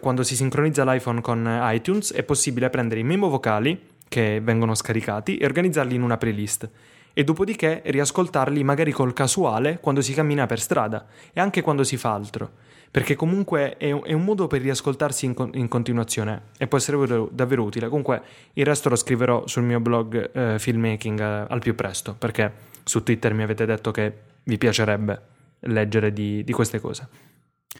quando 0.00 0.22
si 0.22 0.34
sincronizza 0.34 0.84
l'iPhone 0.84 1.20
con 1.20 1.46
iTunes 1.72 2.12
è 2.12 2.22
possibile 2.22 2.70
prendere 2.70 3.00
i 3.00 3.04
memo 3.04 3.28
vocali 3.28 3.78
che 4.08 4.40
vengono 4.40 4.74
scaricati 4.74 5.36
e 5.36 5.44
organizzarli 5.44 5.94
in 5.94 6.02
una 6.02 6.16
playlist 6.16 6.68
e 7.12 7.24
dopodiché 7.24 7.82
riascoltarli 7.84 8.62
magari 8.62 8.92
col 8.92 9.12
casuale 9.12 9.80
quando 9.80 10.00
si 10.00 10.14
cammina 10.14 10.46
per 10.46 10.60
strada 10.60 11.06
e 11.32 11.40
anche 11.40 11.62
quando 11.62 11.82
si 11.82 11.96
fa 11.96 12.12
altro, 12.12 12.48
perché 12.90 13.16
comunque 13.16 13.76
è 13.76 13.90
un, 13.90 14.02
è 14.04 14.12
un 14.12 14.24
modo 14.24 14.46
per 14.46 14.60
riascoltarsi 14.62 15.26
in, 15.26 15.50
in, 15.54 15.66
continuazione 15.66 16.42
e 16.56 16.68
può 16.68 16.78
essere 16.78 17.26
davvero 17.32 17.64
utile. 17.64 17.88
Comunque 17.88 18.22
il 18.52 18.64
resto 18.64 18.88
lo 18.88 18.96
scriverò 18.96 19.46
sul 19.48 19.64
mio 19.64 19.80
blog 19.80 20.30
eh, 20.32 20.58
Filmmaking 20.60 21.20
eh, 21.20 21.46
al 21.48 21.58
più 21.58 21.74
presto, 21.74 22.14
perché 22.16 22.52
su 22.84 23.02
Twitter 23.02 23.34
mi 23.34 23.42
avete 23.42 23.66
detto 23.66 23.90
che 23.90 24.12
vi 24.44 24.56
piacerebbe 24.56 25.20
leggere 25.60 26.12
di, 26.12 26.44
di 26.44 26.52
queste 26.52 26.78
cose. 26.78 27.36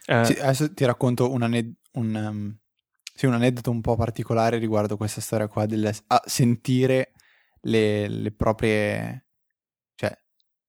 Eh, 0.07 0.24
sì, 0.24 0.33
adesso 0.33 0.72
ti 0.72 0.85
racconto 0.85 1.31
un, 1.31 1.42
aned- 1.42 1.74
un, 1.92 2.14
um, 2.14 2.59
sì, 3.14 3.27
un, 3.27 3.35
aneddoto 3.35 3.70
un 3.70 3.81
po' 3.81 3.96
particolare 3.96 4.59
riguardo 4.59 4.96
questa 4.96 5.20
storia 5.20 5.48
qua 5.48 5.66
del 5.66 5.90
a 6.09 6.22
sentire 6.27 7.12
le, 7.62 8.09
le 8.09 8.33
proprie 8.33 9.27
cioè 9.94 10.16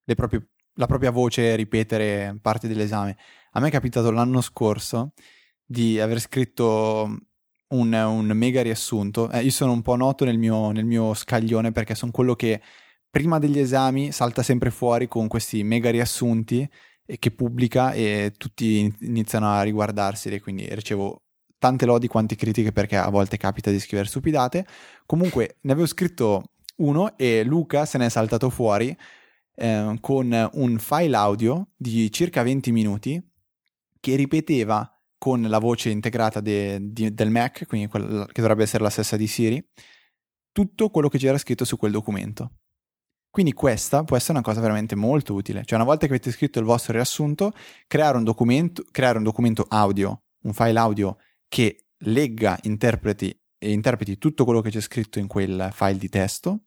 le 0.03 0.15
proprie, 0.15 0.49
la 0.73 0.87
propria 0.87 1.11
voce 1.11 1.55
ripetere 1.55 2.37
parte 2.41 2.67
dell'esame. 2.67 3.17
A 3.51 3.59
me 3.59 3.67
è 3.67 3.71
capitato 3.71 4.11
l'anno 4.11 4.41
scorso 4.41 5.13
di 5.63 5.99
aver 5.99 6.19
scritto 6.19 7.17
un, 7.69 7.93
un 7.93 8.25
mega 8.33 8.61
riassunto. 8.61 9.29
Eh, 9.31 9.43
io 9.43 9.51
sono 9.51 9.71
un 9.71 9.83
po' 9.83 9.95
noto 9.95 10.25
nel 10.25 10.37
mio, 10.37 10.71
nel 10.71 10.85
mio 10.85 11.13
scaglione 11.13 11.71
perché 11.71 11.93
sono 11.93 12.11
quello 12.11 12.35
che 12.35 12.61
prima 13.09 13.37
degli 13.39 13.59
esami 13.59 14.11
salta 14.11 14.41
sempre 14.41 14.71
fuori 14.71 15.07
con 15.07 15.27
questi 15.27 15.63
mega 15.63 15.91
riassunti 15.91 16.67
che 17.17 17.31
pubblica 17.31 17.93
e 17.93 18.33
tutti 18.37 18.93
iniziano 19.01 19.49
a 19.51 19.63
riguardarseli, 19.63 20.39
quindi 20.39 20.67
ricevo 20.75 21.23
tante 21.57 21.85
lodi 21.85 22.07
quante 22.07 22.35
critiche 22.35 22.71
perché 22.71 22.95
a 22.97 23.09
volte 23.09 23.37
capita 23.37 23.71
di 23.71 23.79
scrivere 23.79 24.07
stupidate. 24.07 24.65
Comunque 25.05 25.57
ne 25.61 25.71
avevo 25.71 25.87
scritto 25.87 26.51
uno 26.77 27.17
e 27.17 27.43
Luca 27.43 27.85
se 27.85 27.97
ne 27.97 28.05
è 28.05 28.09
saltato 28.09 28.49
fuori 28.49 28.95
eh, 29.55 29.97
con 29.99 30.49
un 30.53 30.77
file 30.79 31.15
audio 31.15 31.67
di 31.75 32.11
circa 32.11 32.43
20 32.43 32.71
minuti 32.71 33.21
che 33.99 34.15
ripeteva 34.15 34.89
con 35.17 35.41
la 35.41 35.59
voce 35.59 35.89
integrata 35.89 36.39
de, 36.39 36.77
de, 36.81 37.13
del 37.13 37.29
Mac, 37.29 37.65
quindi 37.67 37.87
quella, 37.87 38.25
che 38.25 38.39
dovrebbe 38.41 38.63
essere 38.63 38.83
la 38.83 38.89
stessa 38.89 39.17
di 39.17 39.27
Siri, 39.27 39.61
tutto 40.51 40.89
quello 40.89 41.09
che 41.09 41.17
c'era 41.17 41.37
scritto 41.37 41.65
su 41.65 41.75
quel 41.77 41.91
documento. 41.91 42.53
Quindi 43.29 43.53
questa 43.53 44.03
può 44.03 44.15
essere 44.15 44.33
una 44.33 44.41
cosa 44.41 44.59
veramente 44.59 44.95
molto 44.95 45.33
utile. 45.33 45.63
Cioè 45.63 45.77
una 45.77 45.87
volta 45.87 46.07
che 46.07 46.13
avete 46.13 46.31
scritto 46.31 46.59
il 46.59 46.65
vostro 46.65 46.93
riassunto, 46.93 47.53
creare 47.87 48.17
un 48.17 48.23
documento, 48.23 48.83
creare 48.91 49.17
un 49.17 49.23
documento 49.23 49.65
audio, 49.69 50.23
un 50.43 50.53
file 50.53 50.79
audio 50.79 51.17
che 51.47 51.89
legga, 51.99 52.57
interpreti 52.63 53.37
e 53.57 53.71
interpreti 53.71 54.17
tutto 54.17 54.45
quello 54.45 54.61
che 54.61 54.69
c'è 54.69 54.79
scritto 54.79 55.19
in 55.19 55.27
quel 55.27 55.69
file 55.73 55.97
di 55.97 56.09
testo, 56.09 56.61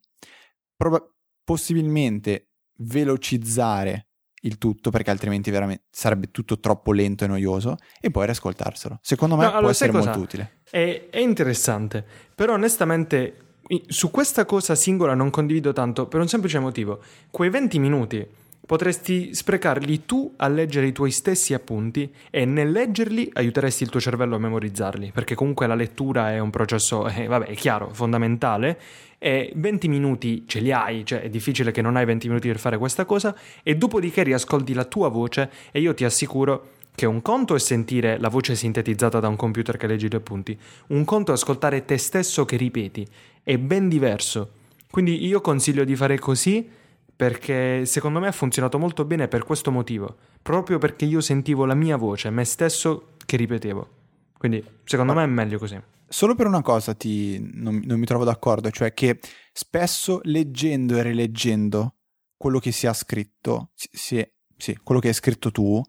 prob- 0.77 1.15
possibilmente 1.43 2.51
velocizzare 2.79 4.09
il 4.43 4.59
tutto 4.59 4.91
perché 4.91 5.11
altrimenti 5.11 5.51
veramente 5.51 5.85
sarebbe 5.91 6.31
tutto 6.31 6.59
troppo 6.59 6.93
lento 6.93 7.25
e 7.25 7.29
noioso 7.29 7.77
e 8.01 8.11
poi 8.11 8.27
riascoltarselo. 8.27 8.99
Secondo 9.01 9.37
me 9.37 9.43
no, 9.43 9.49
allora, 9.49 9.63
può 9.63 9.71
essere 9.71 9.93
molto 9.93 10.19
utile. 10.19 10.61
È, 10.69 11.09
è 11.11 11.19
interessante, 11.19 12.05
però 12.35 12.55
onestamente 12.55 13.52
su 13.87 14.11
questa 14.11 14.45
cosa 14.45 14.75
singola 14.75 15.15
non 15.15 15.31
condivido 15.31 15.73
tanto 15.73 16.07
per 16.07 16.21
un 16.21 16.29
semplice 16.29 16.59
motivo. 16.59 17.01
Quei 17.31 17.51
20 17.51 17.79
minuti 17.79 18.27
potresti 18.65 19.35
sprecarli 19.35 20.07
tu 20.07 20.35
a 20.37 20.49
leggere 20.49 20.87
i 20.87 20.93
tuoi 20.93 21.11
stessi 21.11 21.53
appunti 21.53 22.13
e 22.31 22.45
nel 22.45 22.71
leggerli 22.71 23.31
aiuteresti 23.33 23.83
il 23.83 23.91
tuo 23.91 24.01
cervello 24.01 24.37
a 24.37 24.39
memorizzarli, 24.39 25.11
perché 25.13 25.35
comunque 25.35 25.67
la 25.67 25.75
lettura 25.75 26.33
è 26.33 26.39
un 26.39 26.51
processo, 26.51 27.09
eh, 27.09 27.27
vabbè, 27.27 27.47
è 27.47 27.55
chiaro, 27.55 27.91
fondamentale 27.93 28.79
e 29.19 29.53
20 29.55 29.89
minuti 29.89 30.45
ce 30.47 30.61
li 30.61 30.73
hai, 30.73 31.05
cioè 31.05 31.23
è 31.23 31.29
difficile 31.29 31.71
che 31.71 31.83
non 31.83 31.97
hai 31.97 32.05
20 32.05 32.29
minuti 32.29 32.49
per 32.49 32.59
fare 32.59 32.79
questa 32.79 33.05
cosa 33.05 33.37
e 33.63 33.77
dopodiché 33.77 34.23
riascolti 34.23 34.75
la 34.75 34.85
tua 34.85 35.09
voce 35.09 35.51
e 35.71 35.81
io 35.81 35.95
ti 35.95 36.05
assicuro 36.05 36.71
che 36.95 37.07
un 37.07 37.23
conto 37.23 37.55
è 37.55 37.59
sentire 37.59 38.19
la 38.19 38.29
voce 38.29 38.55
sintetizzata 38.55 39.19
da 39.19 39.29
un 39.29 39.37
computer 39.37 39.77
che 39.77 39.87
leggi 39.87 40.07
i 40.07 40.09
tuoi 40.09 40.21
appunti, 40.21 40.59
un 40.89 41.05
conto 41.05 41.31
è 41.31 41.35
ascoltare 41.35 41.85
te 41.85 41.97
stesso 41.97 42.45
che 42.45 42.57
ripeti, 42.57 43.07
è 43.43 43.59
ben 43.59 43.89
diverso. 43.89 44.53
Quindi 44.91 45.27
io 45.27 45.41
consiglio 45.41 45.85
di 45.85 45.97
fare 45.97 46.19
così 46.19 46.69
perché 47.15 47.87
secondo 47.87 48.21
me 48.21 48.29
ha 48.29 48.33
funzionato 48.33 48.79
molto 48.79 49.05
bene 49.05 49.29
per 49.29 49.45
questo 49.45 49.71
motivo, 49.71 50.17
proprio 50.43 50.79
perché 50.79 51.05
io 51.05 51.21
sentivo 51.21 51.65
la 51.65 51.75
mia 51.75 51.97
voce, 51.97 52.31
me 52.31 52.45
stesso 52.45 53.15
che 53.25 53.37
ripetevo. 53.37 53.89
Quindi 54.37 54.65
secondo 54.85 55.15
me 55.15 55.23
è 55.23 55.27
meglio 55.27 55.59
così. 55.59 55.81
Solo 56.09 56.35
per 56.35 56.47
una 56.47 56.63
cosa 56.63 56.95
ti, 56.95 57.39
non, 57.55 57.81
non 57.85 57.99
mi 57.99 58.07
trovo 58.07 58.25
d'accordo, 58.25 58.71
cioè 58.71 58.93
che 58.93 59.19
spesso 59.53 60.21
leggendo 60.25 60.99
e 60.99 61.03
rileggendo 61.03 61.95
quello 62.37 62.59
che 62.59 62.73
si 62.73 62.87
ha 62.87 62.93
scritto, 62.93 63.71
sì, 63.75 64.27
sì, 64.57 64.79
quello 64.83 65.01
che 65.01 65.09
hai 65.09 65.15
scritto 65.15 65.51
tu, 65.51 65.81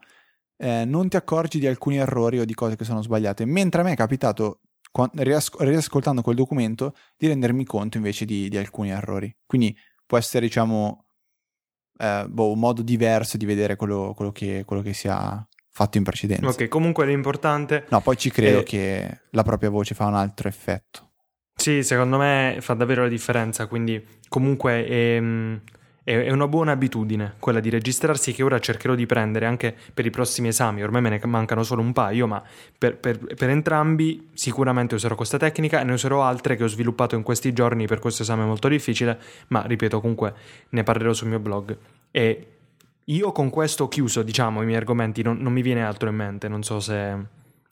eh, 0.57 0.85
non 0.85 1.09
ti 1.09 1.17
accorgi 1.17 1.59
di 1.59 1.67
alcuni 1.67 1.97
errori 1.97 2.39
o 2.39 2.45
di 2.45 2.53
cose 2.53 2.75
che 2.75 2.85
sono 2.85 3.01
sbagliate. 3.01 3.43
Mentre 3.45 3.81
a 3.81 3.83
me 3.83 3.93
è 3.93 3.95
capitato, 3.95 4.61
riascoltando 5.13 6.21
quel 6.21 6.35
documento, 6.35 6.95
di 7.17 7.27
rendermi 7.27 7.65
conto 7.65 7.97
invece 7.97 8.25
di, 8.25 8.49
di 8.49 8.57
alcuni 8.57 8.91
errori. 8.91 9.35
Quindi 9.45 9.75
può 10.05 10.17
essere, 10.17 10.45
diciamo, 10.45 11.05
eh, 11.97 12.25
boh, 12.27 12.51
un 12.51 12.59
modo 12.59 12.81
diverso 12.81 13.37
di 13.37 13.45
vedere 13.45 13.75
quello, 13.75 14.13
quello, 14.15 14.31
che, 14.31 14.63
quello 14.65 14.81
che 14.81 14.93
si 14.93 15.07
ha 15.07 15.45
fatto 15.69 15.97
in 15.97 16.03
precedenza. 16.03 16.47
Ok, 16.47 16.67
comunque 16.67 17.05
l'importante... 17.05 17.85
No, 17.89 18.01
poi 18.01 18.17
ci 18.17 18.29
credo 18.29 18.59
è... 18.59 18.63
che 18.63 19.21
la 19.31 19.43
propria 19.43 19.69
voce 19.69 19.95
fa 19.95 20.05
un 20.05 20.15
altro 20.15 20.47
effetto. 20.47 21.11
Sì, 21.55 21.83
secondo 21.83 22.17
me 22.17 22.57
fa 22.61 22.73
davvero 22.73 23.03
la 23.03 23.09
differenza, 23.09 23.67
quindi 23.67 24.03
comunque 24.27 24.85
è, 24.85 25.19
mm, 25.19 25.55
è, 26.03 26.29
una 26.31 26.47
buona 26.47 26.71
abitudine 26.73 27.35
quella 27.39 27.59
di 27.59 27.69
registrarsi 27.69 28.33
che 28.33 28.43
ora 28.43 28.59
cercherò 28.59 28.95
di 28.95 29.05
prendere 29.05 29.45
anche 29.45 29.75
per 29.93 30.05
i 30.05 30.09
prossimi 30.09 30.49
esami, 30.49 30.83
ormai 30.83 31.01
me 31.01 31.09
ne 31.09 31.21
mancano 31.25 31.63
solo 31.63 31.81
un 31.81 31.93
paio, 31.93 32.27
ma 32.27 32.43
per, 32.77 32.97
per, 32.97 33.17
per 33.17 33.49
entrambi 33.49 34.29
sicuramente 34.33 34.95
userò 34.95 35.15
questa 35.15 35.37
tecnica 35.37 35.79
e 35.79 35.83
ne 35.83 35.93
userò 35.93 36.23
altre 36.23 36.55
che 36.55 36.63
ho 36.63 36.67
sviluppato 36.67 37.15
in 37.15 37.23
questi 37.23 37.53
giorni 37.53 37.87
per 37.87 37.99
questo 37.99 38.23
esame 38.23 38.43
molto 38.43 38.67
difficile, 38.67 39.17
ma 39.47 39.63
ripeto 39.65 40.01
comunque 40.01 40.33
ne 40.69 40.83
parlerò 40.83 41.13
sul 41.13 41.29
mio 41.29 41.39
blog. 41.39 41.77
E 42.11 42.47
io 43.05 43.31
con 43.31 43.49
questo 43.49 43.85
ho 43.85 43.87
chiuso, 43.87 44.23
diciamo, 44.23 44.61
i 44.61 44.65
miei 44.65 44.77
argomenti, 44.77 45.21
non, 45.21 45.37
non 45.37 45.53
mi 45.53 45.61
viene 45.61 45.83
altro 45.83 46.09
in 46.09 46.15
mente, 46.15 46.47
non 46.47 46.63
so 46.63 46.79
se, 46.79 47.15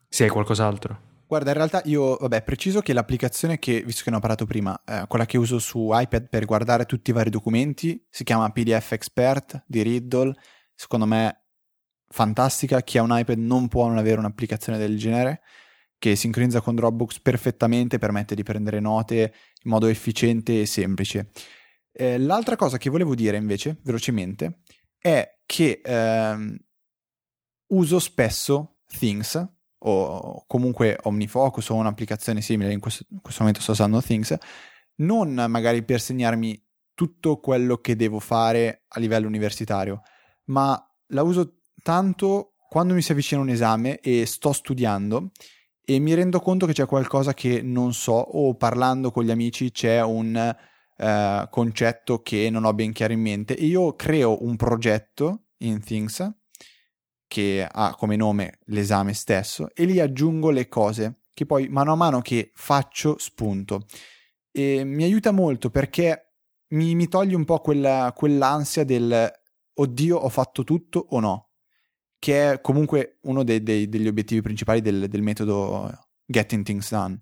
se 0.08 0.24
hai 0.24 0.30
qualcos'altro. 0.30 1.10
Guarda, 1.32 1.52
in 1.52 1.56
realtà 1.56 1.82
io, 1.86 2.18
vabbè, 2.18 2.44
preciso 2.44 2.82
che 2.82 2.92
l'applicazione 2.92 3.58
che, 3.58 3.84
visto 3.86 4.04
che 4.04 4.10
ne 4.10 4.18
ho 4.18 4.20
parlato 4.20 4.46
prima, 4.46 4.78
eh, 4.84 5.06
quella 5.08 5.26
che 5.26 5.38
uso 5.38 5.60
su 5.60 5.88
iPad 5.90 6.28
per 6.28 6.44
guardare 6.44 6.84
tutti 6.84 7.12
i 7.12 7.14
vari 7.14 7.30
documenti, 7.30 8.06
si 8.10 8.26
chiama 8.26 8.52
PDF 8.52 8.92
Expert 8.92 9.64
di 9.66 9.82
Riddle, 9.82 10.36
secondo 10.76 11.06
me 11.06 11.46
fantastica, 12.10 12.82
chi 12.82 12.98
ha 12.98 13.04
un 13.04 13.18
iPad 13.18 13.38
non 13.38 13.70
può 13.70 13.88
non 13.88 13.98
avere 13.98 14.20
un'applicazione 14.20 14.78
del 14.78 14.98
genere, 14.98 15.40
che 15.98 16.18
sincronizza 16.18 16.60
con 16.60 16.76
Dropbox 16.76 17.22
perfettamente, 17.22 17.98
permette 17.98 18.36
di 18.36 18.44
prendere 18.44 18.82
note 18.82 19.34
in 19.64 19.72
modo 19.72 19.88
efficiente 19.88 20.60
e 20.60 20.66
semplice. 20.66 21.30
Eh, 21.94 22.18
l'altra 22.18 22.58
cosa 22.58 22.78
che 22.78 22.90
volevo 22.90 23.16
dire 23.16 23.38
invece, 23.38 23.78
velocemente, 23.84 24.64
è 24.98 25.40
che 25.46 25.80
ehm, 25.82 26.58
uso 27.68 28.00
spesso 28.00 28.80
Things 28.86 29.60
o 29.84 30.44
comunque 30.48 30.98
OmniFocus 31.04 31.70
o 31.70 31.76
un'applicazione 31.76 32.42
simile, 32.42 32.74
in 32.74 32.80
questo, 32.80 33.06
in 33.10 33.22
questo 33.22 33.42
momento 33.42 33.62
sto 33.62 33.72
usando 33.72 34.02
Things, 34.02 34.36
non 34.98 35.46
magari 35.48 35.84
per 35.84 36.00
segnarmi 36.02 36.62
tutto 36.94 37.40
quello 37.40 37.78
che 37.78 37.96
devo 37.96 38.20
fare 38.20 38.84
a 38.88 39.00
livello 39.00 39.28
universitario, 39.28 40.02
ma 40.46 40.80
la 41.08 41.24
uso 41.24 41.62
tanto 41.82 42.54
quando 42.70 42.94
mi 42.94 43.02
si 43.02 43.12
avvicina 43.12 43.42
un 43.42 43.50
esame 43.50 44.00
e 44.00 44.26
sto 44.26 44.54
studiando 44.54 45.32
e 45.84 46.00
mi 46.00 46.14
rendo 46.14 46.40
conto 46.40 46.66
che 46.66 46.74
c'è 46.74 46.86
qualcosa 46.86 47.34
che 47.34 47.62
non 47.62 47.94
so 47.94 48.14
o 48.14 48.56
parlando 48.56 49.12
con 49.12 49.24
gli 49.24 49.32
amici 49.32 49.72
c'è 49.72 50.02
un 50.02 50.56
eh, 50.96 51.48
concetto 51.50 52.22
che 52.22 52.50
non 52.50 52.64
ho 52.64 52.74
ben 52.74 52.94
chiaro 52.94 53.14
in 53.14 53.20
mente 53.20 53.58
e 53.58 53.66
io 53.66 53.96
creo 53.96 54.44
un 54.46 54.56
progetto 54.56 55.48
in 55.58 55.82
Things 55.84 56.41
che 57.32 57.66
ha 57.66 57.96
come 57.96 58.18
nome 58.18 58.60
l'esame 58.66 59.14
stesso 59.14 59.74
e 59.74 59.86
lì 59.86 60.02
aggiungo 60.02 60.50
le 60.50 60.68
cose 60.68 61.22
che 61.34 61.46
poi 61.46 61.70
mano 61.70 61.94
a 61.94 61.96
mano 61.96 62.20
che 62.20 62.52
faccio 62.54 63.18
spunto 63.18 63.86
e 64.52 64.84
mi 64.84 65.06
aiuta 65.06 65.32
molto 65.32 65.70
perché 65.70 66.34
mi, 66.72 66.94
mi 66.94 67.08
toglie 67.08 67.38
un 67.38 67.46
po' 67.46 67.60
quella, 67.60 68.12
quell'ansia 68.14 68.84
del 68.84 69.32
oddio 69.74 70.18
ho 70.18 70.28
fatto 70.28 70.66
tutto 70.66 71.06
o 71.12 71.22
no 71.22 71.52
che 72.20 72.52
è 72.52 72.60
comunque 72.60 73.20
uno 73.22 73.44
dei, 73.46 73.64
dei, 73.64 73.88
degli 73.88 74.08
obiettivi 74.08 74.42
principali 74.42 74.82
del, 74.82 75.08
del 75.08 75.22
metodo 75.22 75.90
Getting 76.26 76.66
Things 76.66 76.92
Done. 76.92 77.20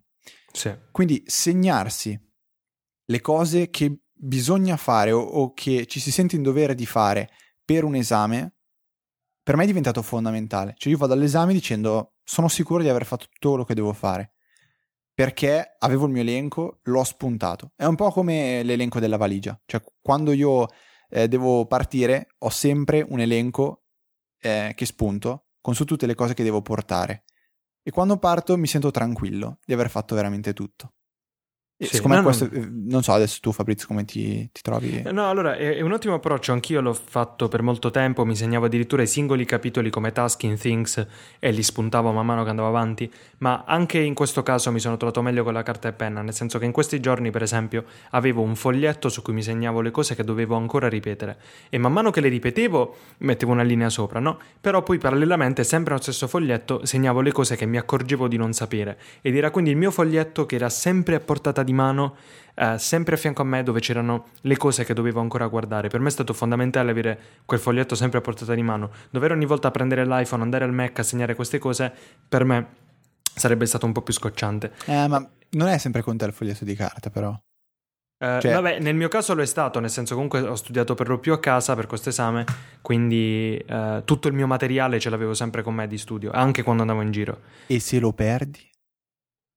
Sì. 0.52 0.76
Quindi 0.92 1.22
segnarsi 1.28 2.20
le 3.06 3.22
cose 3.22 3.70
che 3.70 4.00
bisogna 4.12 4.76
fare 4.76 5.12
o, 5.12 5.22
o 5.22 5.54
che 5.54 5.86
ci 5.86 6.00
si 6.00 6.12
sente 6.12 6.36
in 6.36 6.42
dovere 6.42 6.74
di 6.74 6.88
fare 6.88 7.30
per 7.64 7.84
un 7.84 7.94
esame, 7.94 8.56
per 9.50 9.58
me 9.58 9.64
è 9.64 9.68
diventato 9.68 10.04
fondamentale. 10.04 10.76
Cioè 10.78 10.92
io 10.92 11.00
vado 11.00 11.14
all'esame 11.14 11.54
dicendo 11.54 12.18
sono 12.24 12.48
sicuro 12.48 12.84
di 12.84 12.90
aver 12.90 13.04
fatto 13.04 13.26
tutto 13.32 13.50
quello 13.50 13.64
che 13.64 13.74
devo 13.74 13.94
fare 13.94 14.34
perché 15.12 15.76
avevo 15.80 16.06
il 16.06 16.12
mio 16.12 16.22
elenco, 16.22 16.82
l'ho 16.84 17.04
spuntato. 17.04 17.72
È 17.76 17.84
un 17.86 17.96
po' 17.96 18.12
come 18.12 18.62
l'elenco 18.62 19.00
della 19.00 19.18
valigia, 19.18 19.60
cioè 19.66 19.82
quando 20.04 20.34
io 20.34 20.68
eh, 21.10 21.28
devo 21.28 21.66
partire 21.66 22.28
ho 22.38 22.50
sempre 22.52 23.04
un 23.10 23.22
elenco 23.22 23.86
eh, 24.40 24.74
che 24.76 24.86
spunto 24.86 25.48
con 25.62 25.74
su 25.74 25.84
tutte 25.84 26.06
le 26.06 26.14
cose 26.14 26.36
che 26.36 26.44
devo 26.44 26.62
portare. 26.62 27.24
E 27.82 27.90
quando 27.90 28.18
parto 28.18 28.56
mi 28.56 28.68
sento 28.68 28.92
tranquillo 28.92 29.58
di 29.66 29.74
aver 29.74 29.90
fatto 29.90 30.14
veramente 30.14 30.54
tutto. 30.54 30.94
Sì, 31.82 32.06
me 32.08 32.22
questo, 32.22 32.50
non... 32.52 32.62
Eh, 32.62 32.70
non 32.92 33.04
so 33.04 33.14
adesso 33.14 33.38
tu 33.42 33.54
Fabrizio 33.54 33.88
come 33.88 34.04
ti, 34.04 34.50
ti 34.52 34.62
trovi? 34.62 35.02
Eh, 35.02 35.14
no, 35.14 35.30
allora 35.30 35.56
è, 35.56 35.78
è, 35.78 35.82
un 35.82 35.94
ottimo 35.94 36.16
approccio, 36.16 36.52
anch'io 36.52 36.82
l'ho 36.82 36.94
fatto 36.94 37.48
per 37.48 37.62
molto 37.62 37.90
tempo, 37.90 38.26
mi 38.26 38.36
segnavo 38.36 38.66
addirittura 38.66 39.02
i 39.02 39.08
singoli 39.08 39.46
capitoli 39.46 39.90
come 39.90 40.12
task 40.12 40.44
in 40.44 40.58
Things 40.58 41.08
e 41.40 41.52
li 41.52 41.64
spuntavo 41.64 42.12
man 42.12 42.26
mano 42.26 42.44
che 42.44 42.50
andavo 42.50 42.68
avanti, 42.68 43.10
ma 43.38 43.64
anche 43.66 43.98
in 43.98 44.14
questo 44.14 44.44
caso 44.44 44.74
mi 44.74 44.82
sono 44.82 44.98
trovato 44.98 45.22
meglio 45.22 45.46
con 45.46 45.54
la 45.54 45.64
carta 45.64 45.88
e 45.88 45.94
penna, 45.94 46.22
nel 46.22 46.34
senso 46.34 46.60
che 46.60 46.66
in 46.66 46.74
questi 46.74 47.00
giorni 47.00 47.32
per 47.32 47.44
esempio 47.44 47.86
avevo 48.10 48.42
un 48.42 48.58
foglietto 48.58 49.08
su 49.08 49.22
cui 49.22 49.32
mi 49.32 49.42
segnavo 49.42 49.80
le 49.80 49.92
cose 49.92 50.16
che 50.16 50.26
dovevo 50.26 50.58
ancora 50.58 50.90
ripetere. 50.90 51.38
E 51.70 51.78
man 51.78 51.94
mano 51.94 52.12
che 52.12 52.20
le 52.20 52.28
ripetevo 52.28 52.96
mettevo 53.20 53.54
una 53.54 53.64
linea 53.64 53.88
sopra, 53.88 54.20
no? 54.20 54.38
Però 54.60 54.84
poi 54.84 54.98
parallelamente 54.98 55.64
sempre 55.64 55.94
nello 55.94 56.04
stesso 56.04 56.28
foglietto 56.28 56.86
segnavo 56.86 57.22
le 57.22 57.32
cose 57.32 57.56
che 57.56 57.66
mi 57.66 57.78
accorgevo 57.78 58.28
di 58.28 58.36
non 58.36 58.52
sapere. 58.52 58.98
Ed 59.22 59.38
era 59.38 59.50
quindi 59.50 59.70
il 59.70 59.78
mio 59.78 59.92
foglietto 59.92 60.46
che 60.46 60.56
era 60.56 60.68
sempre 60.68 61.16
a 61.16 61.22
portata 61.22 61.64
di 61.64 61.69
di 61.70 61.74
mano 61.74 62.16
eh, 62.60 62.78
sempre 62.78 63.16
a 63.16 63.18
fianco 63.18 63.42
a 63.42 63.46
me 63.46 63.64
dove 63.64 63.80
c'erano 63.80 64.26
le 64.42 64.58
cose 64.58 64.84
che 64.84 64.94
dovevo 64.94 65.22
ancora 65.22 65.48
guardare. 65.48 65.88
Per 65.88 66.02
me 66.02 66.10
è 66.10 66.12
stato 66.12 66.34
fondamentale 66.34 66.92
avere 66.92 67.20
quel 67.46 67.60
foglietto 67.60 67.96
sempre 67.96 68.20
a 68.20 68.22
portata 68.22 68.54
di 68.54 68.62
mano. 68.62 68.92
Dover 69.10 69.32
ogni 69.32 69.46
volta 69.46 69.72
prendere 69.72 70.06
l'iPhone, 70.06 70.44
andare 70.44 70.66
al 70.66 70.74
Mac 70.74 71.00
a 71.00 71.04
segnare 71.04 71.36
queste 71.36 71.58
cose, 71.58 71.92
per 72.28 72.44
me 72.44 72.68
sarebbe 73.34 73.66
stato 73.66 73.86
un 73.86 73.94
po' 73.94 74.02
più 74.02 74.14
scocciante. 74.14 74.74
Eh, 74.86 75.08
ma 75.08 75.26
non 75.52 75.68
è 75.70 75.78
sempre 75.78 76.02
con 76.02 76.18
te 76.18 76.26
il 76.26 76.34
foglietto 76.34 76.66
di 76.66 76.76
carta, 76.76 77.10
però. 77.10 77.34
Eh, 78.22 78.40
cioè... 78.42 78.52
Vabbè, 78.52 78.80
nel 78.80 78.96
mio 78.96 79.08
caso 79.08 79.34
lo 79.34 79.42
è 79.42 79.46
stato, 79.46 79.80
nel 79.80 79.90
senso 79.90 80.14
comunque 80.14 80.42
ho 80.42 80.56
studiato 80.56 80.94
per 80.96 81.08
lo 81.08 81.20
più 81.20 81.32
a 81.32 81.40
casa 81.40 81.76
per 81.76 81.88
questo 81.88 82.10
esame, 82.10 82.44
quindi 82.82 83.56
eh, 83.56 84.02
tutto 84.04 84.28
il 84.28 84.34
mio 84.34 84.48
materiale 84.48 85.00
ce 85.00 85.10
l'avevo 85.10 85.34
sempre 85.34 85.64
con 85.64 85.74
me 85.74 85.88
di 85.88 85.98
studio, 85.98 86.30
anche 86.32 86.64
quando 86.64 86.82
andavo 86.82 87.02
in 87.02 87.12
giro. 87.12 87.40
E 87.68 87.80
se 87.80 88.00
lo 88.00 88.12
perdi? 88.12 88.69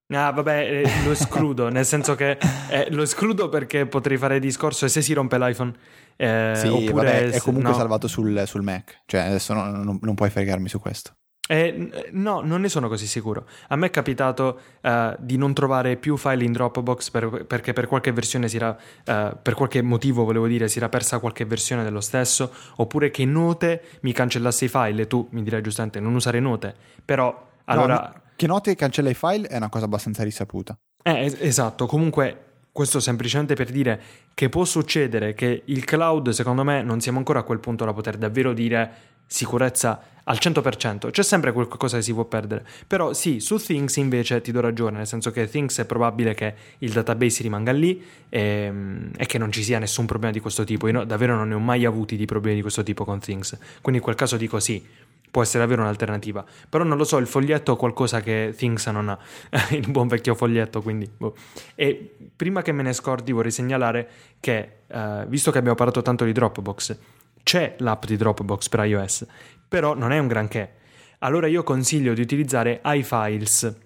Ah, 0.09 0.31
vabbè, 0.31 0.83
eh, 0.85 1.05
lo 1.05 1.13
escludo, 1.13 1.69
nel 1.71 1.87
senso 1.87 2.15
che 2.15 2.37
eh, 2.69 2.89
lo 2.91 3.03
escludo 3.03 3.49
perché 3.49 3.87
potrei 3.87 4.19
fare 4.19 4.39
discorso 4.39 4.85
e 4.85 4.89
se 4.89 5.01
si 5.01 5.15
rompe 5.15 5.39
l'iPhone. 5.39 5.73
Eh, 6.17 6.53
sì, 6.55 6.69
oppure 6.69 6.93
vabbè, 6.93 7.31
è 7.31 7.41
comunque 7.41 7.71
no. 7.71 7.77
salvato 7.77 8.09
sul, 8.09 8.43
sul, 8.47 8.63
Mac, 8.63 9.03
cioè 9.07 9.23
adesso 9.23 9.55
no, 9.55 9.65
non, 9.71 9.99
non, 10.01 10.15
puoi 10.15 10.29
fregarmi 10.29 10.69
su 10.69 10.79
questo. 10.79 11.13
Eh, 11.49 12.09
no, 12.13 12.41
non 12.41 12.61
ne 12.61 12.69
sono 12.69 12.89
così 12.89 13.07
sicuro. 13.07 13.47
A 13.69 13.77
me 13.77 13.87
è 13.87 13.91
capitato 13.91 14.61
uh, 14.83 15.15
di 15.19 15.37
non 15.37 15.55
trovare 15.55 15.97
più 15.97 16.17
file 16.17 16.45
in 16.45 16.53
Dropbox 16.53 17.11
per, 17.11 17.45
perché 17.47 17.73
per 17.73 17.89
qualche 17.89 18.13
versione 18.13 18.49
si 18.49 18.57
era, 18.57 18.71
uh, 18.71 19.37
per 19.43 19.55
qualche 19.55 19.83
motivo 19.83 20.25
volevo 20.25 20.47
dire, 20.47 20.69
si 20.69 20.79
era 20.79 20.89
persa 20.89 21.19
qualche 21.19 21.45
versione 21.45 21.83
dello 21.83 22.01
stesso, 22.01 22.53
oppure 22.77 23.11
che 23.11 23.25
Note 23.25 23.83
mi 24.03 24.13
cancellasse 24.13 24.67
i 24.67 24.69
file 24.69 25.03
e 25.03 25.07
tu 25.07 25.27
mi 25.33 25.43
direi 25.43 25.63
giustamente 25.63 26.01
non 26.01 26.15
usare 26.15 26.39
Note, 26.39 26.75
però 27.05 27.51
allora... 27.65 28.13
No, 28.15 28.22
che 28.43 28.49
note 28.49 28.75
cancella 28.75 29.09
i 29.09 29.15
file 29.15 29.47
è 29.47 29.57
una 29.57 29.69
cosa 29.69 29.85
abbastanza 29.85 30.25
risaputa. 30.25 30.77
Eh, 31.01 31.37
esatto, 31.39 31.87
comunque 31.87 32.47
questo 32.73 32.99
semplicemente 32.99 33.55
per 33.55 33.71
dire 33.71 34.01
che 34.35 34.49
può 34.49 34.65
succedere 34.65 35.33
che 35.35 35.63
il 35.67 35.85
cloud, 35.85 36.31
secondo 36.31 36.65
me, 36.65 36.83
non 36.83 37.01
siamo 37.01 37.19
ancora 37.19 37.39
a 37.39 37.43
quel 37.45 37.61
punto 37.61 37.85
da 37.85 37.93
poter 37.93 38.17
davvero 38.17 38.53
dire 38.53 38.91
sicurezza 39.27 40.03
al 40.25 40.39
100%, 40.41 41.11
c'è 41.11 41.23
sempre 41.23 41.53
qualcosa 41.53 41.97
che 41.97 42.03
si 42.03 42.13
può 42.13 42.25
perdere. 42.25 42.65
Però 42.87 43.13
sì, 43.13 43.41
su 43.41 43.57
Things 43.57 43.97
invece 43.97 44.41
ti 44.41 44.53
do 44.53 44.61
ragione, 44.61 44.99
nel 44.99 45.07
senso 45.07 45.31
che 45.31 45.49
Things 45.49 45.79
è 45.79 45.85
probabile 45.85 46.35
che 46.35 46.55
il 46.79 46.93
database 46.93 47.43
rimanga 47.43 47.73
lì 47.73 48.03
e, 48.29 48.41
ehm, 48.41 49.11
e 49.17 49.27
che 49.27 49.39
non 49.39 49.51
ci 49.51 49.63
sia 49.63 49.79
nessun 49.79 50.07
problema 50.07 50.33
di 50.33 50.41
questo 50.41 50.65
tipo. 50.65 50.87
Io 50.87 50.93
no, 50.93 51.05
davvero 51.05 51.35
non 51.35 51.49
ne 51.49 51.55
ho 51.55 51.59
mai 51.59 51.85
avuti 51.85 52.17
di 52.17 52.25
problemi 52.25 52.57
di 52.57 52.63
questo 52.63 52.83
tipo 52.83 53.05
con 53.05 53.19
Things. 53.19 53.59
Quindi 53.81 54.01
in 54.01 54.05
quel 54.05 54.15
caso 54.15 54.37
dico 54.37 54.61
sì, 54.61 54.85
può 55.33 55.43
essere 55.43 55.61
davvero 55.61 55.83
un'alternativa. 55.83 56.45
Però 56.69 56.85
non 56.85 56.97
lo 56.97 57.05
so, 57.05 57.17
il 57.17 57.27
foglietto 57.27 57.75
è 57.75 57.77
qualcosa 57.77 58.21
che 58.21 58.55
Things 58.57 58.87
non 58.87 59.09
ha, 59.09 59.19
il 59.71 59.91
buon 59.91 60.07
vecchio 60.07 60.35
foglietto, 60.35 60.83
quindi... 60.83 61.11
Boh. 61.17 61.35
E 61.75 62.15
prima 62.37 62.63
che 62.63 62.71
me 62.71 62.83
ne 62.83 62.93
scordi 62.93 63.33
vorrei 63.33 63.51
segnalare 63.51 64.09
che, 64.39 64.69
uh, 64.87 65.27
visto 65.27 65.51
che 65.51 65.59
abbiamo 65.59 65.77
parlato 65.77 66.03
tanto 66.03 66.25
di 66.25 66.33
Dropbox, 66.33 66.99
c'è 67.43 67.77
l'app 67.79 68.05
di 68.05 68.17
Dropbox 68.17 68.69
per 68.69 68.85
iOS, 68.85 69.27
però 69.69 69.95
non 69.95 70.13
è 70.13 70.19
un 70.19 70.27
granché. 70.29 70.75
Allora 71.19 71.47
io 71.47 71.63
consiglio 71.63 72.15
di 72.15 72.21
utilizzare 72.21 72.81
iFiles, 72.85 73.77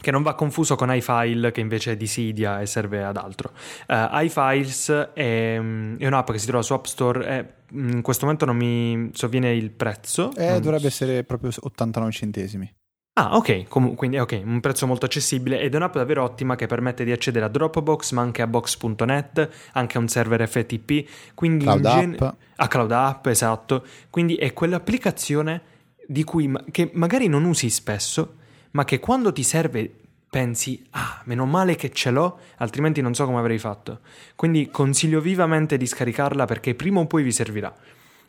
che 0.00 0.10
non 0.10 0.22
va 0.22 0.34
confuso 0.34 0.76
con 0.76 0.94
iFile 0.94 1.50
che 1.52 1.60
invece 1.60 1.92
è 1.92 1.96
di 1.96 2.06
Cydia 2.06 2.60
e 2.60 2.66
serve 2.66 3.04
ad 3.04 3.16
altro. 3.16 3.52
Uh, 3.86 4.22
iFiles 4.24 5.10
è, 5.14 5.58
mm, 5.58 5.98
è, 5.98 6.06
un'app 6.06 6.30
che 6.30 6.38
si 6.38 6.46
trova 6.46 6.62
su 6.62 6.72
App 6.72 6.84
Store 6.84 7.26
e 7.26 7.74
mm, 7.74 7.90
in 7.90 8.02
questo 8.02 8.24
momento 8.24 8.44
non 8.44 8.56
mi 8.56 9.10
sovviene 9.12 9.54
il 9.54 9.70
prezzo. 9.70 10.32
Eh, 10.36 10.60
dovrebbe 10.60 10.86
essere 10.86 11.24
proprio 11.24 11.50
89 11.58 12.12
centesimi. 12.12 12.74
Ah, 13.16 13.36
ok, 13.36 13.68
Com- 13.68 13.94
quindi 13.94 14.18
ok, 14.18 14.42
un 14.44 14.58
prezzo 14.58 14.88
molto 14.88 15.06
accessibile 15.06 15.60
ed 15.60 15.72
è 15.72 15.76
un'app 15.76 15.94
davvero 15.94 16.24
ottima 16.24 16.56
che 16.56 16.66
permette 16.66 17.04
di 17.04 17.12
accedere 17.12 17.44
a 17.44 17.48
Dropbox, 17.48 18.10
ma 18.10 18.22
anche 18.22 18.42
a 18.42 18.48
Box.net, 18.48 19.48
anche 19.74 19.96
a 19.96 20.00
un 20.00 20.08
server 20.08 20.48
FTP, 20.48 21.32
quindi 21.32 21.64
Cloud 21.64 21.82
gen- 21.86 22.16
App. 22.18 22.34
a 22.56 22.66
Cloud 22.68 22.90
App, 22.90 23.26
esatto. 23.26 23.84
Quindi 24.10 24.34
è 24.34 24.52
quell'applicazione 24.52 25.62
di 26.08 26.24
cui 26.24 26.48
ma- 26.48 26.64
che 26.72 26.90
magari 26.94 27.28
non 27.28 27.44
usi 27.44 27.70
spesso, 27.70 28.34
ma 28.72 28.84
che 28.84 28.98
quando 28.98 29.32
ti 29.32 29.44
serve 29.44 29.92
pensi, 30.28 30.84
ah, 30.90 31.22
meno 31.26 31.46
male 31.46 31.76
che 31.76 31.92
ce 31.92 32.10
l'ho, 32.10 32.40
altrimenti 32.56 33.00
non 33.00 33.14
so 33.14 33.26
come 33.26 33.38
avrei 33.38 33.58
fatto. 33.58 34.00
Quindi 34.34 34.70
consiglio 34.72 35.20
vivamente 35.20 35.76
di 35.76 35.86
scaricarla 35.86 36.46
perché 36.46 36.74
prima 36.74 36.98
o 36.98 37.06
poi 37.06 37.22
vi 37.22 37.30
servirà 37.30 37.72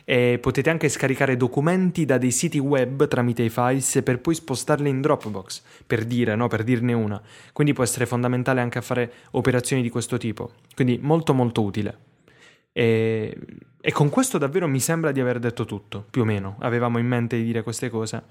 e 0.07 0.37
potete 0.39 0.69
anche 0.69 0.87
scaricare 0.87 1.35
documenti 1.35 2.05
da 2.05 2.19
dei 2.19 2.29
siti 2.29 2.59
web 2.59 3.07
tramite 3.07 3.41
i 3.41 3.49
files 3.49 4.01
per 4.03 4.21
poi 4.21 4.35
spostarli 4.35 4.87
in 4.87 5.01
Dropbox, 5.01 5.63
per 5.85 6.05
dire, 6.05 6.35
no? 6.35 6.47
per 6.47 6.63
dirne 6.63 6.93
una. 6.93 7.21
Quindi 7.51 7.73
può 7.73 7.83
essere 7.83 8.05
fondamentale 8.05 8.61
anche 8.61 8.77
a 8.77 8.81
fare 8.81 9.11
operazioni 9.31 9.81
di 9.81 9.89
questo 9.89 10.17
tipo. 10.17 10.51
Quindi 10.75 10.99
molto 11.01 11.33
molto 11.33 11.63
utile. 11.63 11.97
E, 12.71 13.35
e 13.81 13.91
con 13.91 14.09
questo 14.09 14.37
davvero 14.37 14.67
mi 14.67 14.79
sembra 14.79 15.11
di 15.11 15.19
aver 15.19 15.39
detto 15.39 15.65
tutto, 15.65 16.05
più 16.07 16.21
o 16.21 16.25
meno. 16.25 16.57
Avevamo 16.59 16.99
in 16.99 17.07
mente 17.07 17.37
di 17.37 17.43
dire 17.43 17.63
queste 17.63 17.89
cose. 17.89 18.23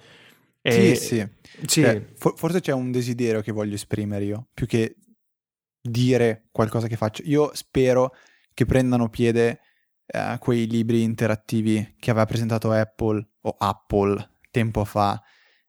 E, 0.63 0.95
sì, 0.95 0.95
sì. 0.95 1.29
sì. 1.67 1.81
Cioè, 1.83 2.05
for- 2.15 2.35
forse 2.37 2.61
c'è 2.61 2.73
un 2.73 2.93
desiderio 2.93 3.41
che 3.41 3.51
voglio 3.51 3.75
esprimere 3.75 4.25
io, 4.25 4.47
più 4.55 4.67
che 4.67 4.95
dire 5.81 6.45
qualcosa 6.53 6.87
che 6.87 6.97
faccio. 6.97 7.23
Io 7.27 7.51
spero 7.53 8.15
che 8.55 8.65
prendano 8.65 9.09
piede 9.09 9.59
eh, 10.07 10.37
quei 10.39 10.67
libri 10.67 11.03
interattivi 11.03 11.97
che 11.99 12.11
aveva 12.11 12.27
presentato 12.27 12.71
Apple 12.71 13.27
o 13.43 13.55
Apple 13.59 14.31
tempo 14.51 14.85
fa, 14.85 15.21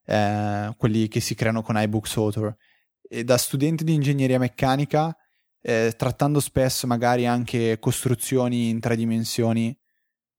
eh, 0.06 0.74
quelli 0.78 1.08
che 1.08 1.20
si 1.20 1.36
creano 1.36 1.62
con 1.62 1.82
iBooks 1.82 2.18
Author. 2.18 2.56
E 3.02 3.24
da 3.24 3.38
studente 3.38 3.84
di 3.84 3.94
ingegneria 3.94 4.40
meccanica, 4.40 5.16
eh, 5.62 5.94
trattando 5.98 6.40
spesso 6.40 6.86
magari 6.88 7.26
anche 7.26 7.80
costruzioni 7.80 8.70
in 8.70 8.80
tre 8.80 8.96
dimensioni, 8.96 9.78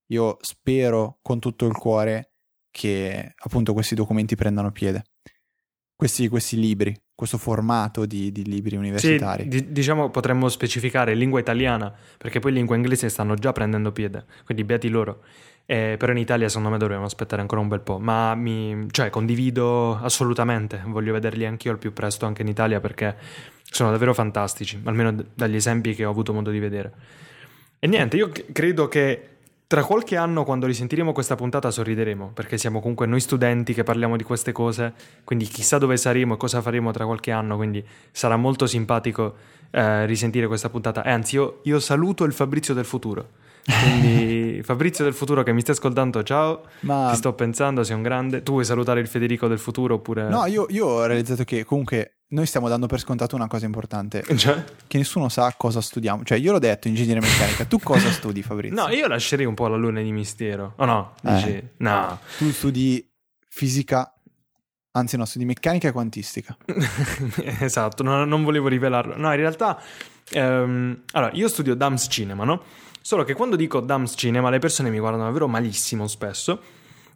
io 0.07 0.37
spero 0.41 1.19
con 1.21 1.39
tutto 1.39 1.65
il 1.65 1.75
cuore 1.75 2.31
che 2.71 3.33
appunto 3.35 3.73
questi 3.73 3.95
documenti 3.95 4.35
prendano 4.35 4.71
piede. 4.71 5.03
Questi, 5.95 6.27
questi 6.27 6.57
libri, 6.57 6.95
questo 7.17 7.39
formato 7.39 8.05
di, 8.05 8.31
di 8.31 8.43
libri 8.45 8.75
universitari. 8.75 9.41
Sì, 9.41 9.49
di, 9.49 9.71
diciamo 9.71 10.11
potremmo 10.11 10.49
specificare 10.49 11.15
lingua 11.15 11.39
italiana, 11.39 11.91
perché 12.15 12.37
poi 12.37 12.51
lingua 12.51 12.75
inglese 12.75 13.09
stanno 13.09 13.33
già 13.33 13.51
prendendo 13.53 13.91
piede, 13.91 14.25
quindi 14.45 14.63
beati 14.63 14.87
loro. 14.87 15.23
Eh, 15.65 15.95
però 15.97 16.11
in 16.11 16.19
Italia 16.19 16.47
secondo 16.47 16.69
me 16.69 16.77
dovremmo 16.77 17.05
aspettare 17.05 17.41
ancora 17.41 17.59
un 17.59 17.69
bel 17.69 17.79
po', 17.79 17.97
ma 17.97 18.35
mi, 18.35 18.85
cioè, 18.91 19.09
condivido 19.09 19.97
assolutamente, 19.97 20.79
voglio 20.85 21.11
vederli 21.11 21.47
anch'io 21.47 21.71
al 21.71 21.79
più 21.79 21.91
presto 21.91 22.27
anche 22.27 22.43
in 22.43 22.49
Italia 22.49 22.79
perché 22.79 23.15
sono 23.63 23.89
davvero 23.89 24.13
fantastici, 24.13 24.79
almeno 24.83 25.11
d- 25.11 25.25
dagli 25.33 25.55
esempi 25.55 25.95
che 25.95 26.05
ho 26.05 26.11
avuto 26.11 26.33
modo 26.33 26.51
di 26.51 26.59
vedere. 26.59 26.93
E 27.79 27.87
niente, 27.87 28.15
io 28.15 28.29
c- 28.29 28.51
credo 28.51 28.87
che 28.87 29.36
tra 29.67 29.83
qualche 29.83 30.15
anno, 30.15 30.45
quando 30.45 30.65
risentiremo 30.65 31.11
questa 31.11 31.35
puntata, 31.35 31.69
sorrideremo, 31.69 32.31
perché 32.33 32.57
siamo 32.57 32.79
comunque 32.79 33.05
noi 33.05 33.19
studenti 33.19 33.73
che 33.73 33.83
parliamo 33.83 34.15
di 34.15 34.23
queste 34.23 34.53
cose, 34.53 34.93
quindi 35.25 35.43
chissà 35.43 35.77
dove 35.77 35.97
saremo 35.97 36.35
e 36.35 36.37
cosa 36.37 36.61
faremo 36.61 36.91
tra 36.91 37.05
qualche 37.05 37.31
anno, 37.31 37.57
quindi 37.57 37.85
sarà 38.11 38.37
molto 38.37 38.65
simpatico 38.65 39.35
eh, 39.71 40.05
risentire 40.05 40.47
questa 40.47 40.69
puntata. 40.69 41.03
E 41.03 41.11
anzi, 41.11 41.35
io, 41.35 41.59
io 41.63 41.81
saluto 41.81 42.23
il 42.23 42.31
Fabrizio 42.31 42.73
del 42.73 42.85
futuro. 42.85 43.31
Quindi 43.65 44.61
Fabrizio 44.63 45.03
del 45.03 45.13
futuro 45.13 45.43
che 45.43 45.51
mi 45.51 45.59
stai 45.59 45.75
ascoltando, 45.75 46.23
ciao. 46.23 46.63
Ma... 46.81 47.09
Ti 47.09 47.17
sto 47.17 47.33
pensando, 47.33 47.83
sei 47.83 47.97
un 47.97 48.03
grande. 48.03 48.43
Tu 48.43 48.53
vuoi 48.53 48.63
salutare 48.63 49.01
il 49.01 49.07
Federico 49.07 49.47
del 49.47 49.59
futuro 49.59 49.95
oppure... 49.95 50.29
No, 50.29 50.45
io, 50.45 50.67
io 50.69 50.85
ho 50.87 51.05
realizzato 51.05 51.43
che 51.43 51.65
comunque 51.65 52.16
noi 52.29 52.45
stiamo 52.45 52.67
dando 52.67 52.87
per 52.87 52.99
scontato 52.99 53.35
una 53.35 53.47
cosa 53.47 53.65
importante. 53.65 54.23
Cioè? 54.35 54.63
Che 54.87 54.97
nessuno 54.97 55.29
sa 55.29 55.53
cosa 55.57 55.81
studiamo. 55.81 56.23
Cioè, 56.23 56.37
io 56.37 56.51
l'ho 56.51 56.59
detto, 56.59 56.87
ingegneria 56.87 57.21
meccanica. 57.21 57.65
Tu 57.65 57.79
cosa 57.79 58.11
studi, 58.11 58.41
Fabrizio? 58.43 58.81
No, 58.81 58.89
io 58.89 59.07
lascerei 59.07 59.45
un 59.45 59.53
po' 59.53 59.67
la 59.67 59.77
luna 59.77 60.01
di 60.01 60.11
mistero. 60.11 60.73
O 60.75 60.83
oh, 60.83 60.85
no? 60.85 61.13
Dici, 61.21 61.49
eh. 61.49 61.63
no. 61.77 62.19
Tu 62.37 62.51
studi 62.51 63.09
fisica, 63.47 64.13
anzi 64.91 65.15
no, 65.17 65.25
studi 65.25 65.45
meccanica 65.45 65.87
e 65.87 65.91
quantistica. 65.91 66.57
esatto, 67.61 68.03
no, 68.03 68.25
non 68.25 68.43
volevo 68.43 68.67
rivelarlo. 68.67 69.15
No, 69.17 69.31
in 69.31 69.37
realtà... 69.37 69.81
Ehm, 70.31 71.03
allora, 71.11 71.31
io 71.33 71.47
studio 71.47 71.73
DAMS 71.75 72.07
Cinema, 72.09 72.43
no? 72.43 72.61
Solo 73.01 73.23
che 73.23 73.33
quando 73.33 73.55
dico 73.55 73.79
DAMS 73.79 74.15
Cinema 74.17 74.49
le 74.49 74.59
persone 74.59 74.89
mi 74.89 74.99
guardano 74.99 75.23
davvero 75.23 75.47
malissimo 75.47 76.07
spesso. 76.07 76.61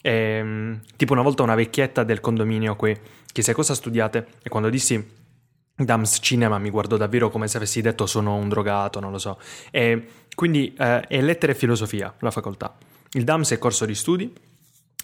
Ehm, 0.02 0.80
tipo 0.96 1.14
una 1.14 1.22
volta 1.22 1.44
una 1.44 1.54
vecchietta 1.54 2.04
del 2.04 2.22
condominio 2.22 2.76
qui 2.76 2.98
chiese 3.32 3.54
cosa 3.54 3.74
studiate 3.74 4.28
e 4.44 4.50
quando 4.50 4.70
dissi 4.70 5.20
Dams 5.76 6.20
Cinema 6.22 6.60
mi 6.60 6.70
guardò 6.70 6.98
davvero 6.98 7.30
come 7.30 7.48
se 7.48 7.58
avessi 7.58 7.82
detto 7.82 8.06
sono 8.06 8.36
un 8.36 8.50
drogato, 8.50 9.00
non 9.00 9.12
lo 9.12 9.18
so. 9.18 9.40
E 9.72 10.08
quindi 10.36 10.74
eh, 10.78 11.02
è 11.02 11.22
lettere 11.22 11.54
e 11.54 11.56
filosofia 11.56 12.14
la 12.20 12.32
facoltà. 12.32 12.76
Il 13.12 13.24
Dams 13.24 13.52
è 13.52 13.58
corso 13.58 13.86
di 13.86 13.96
studi 13.96 14.34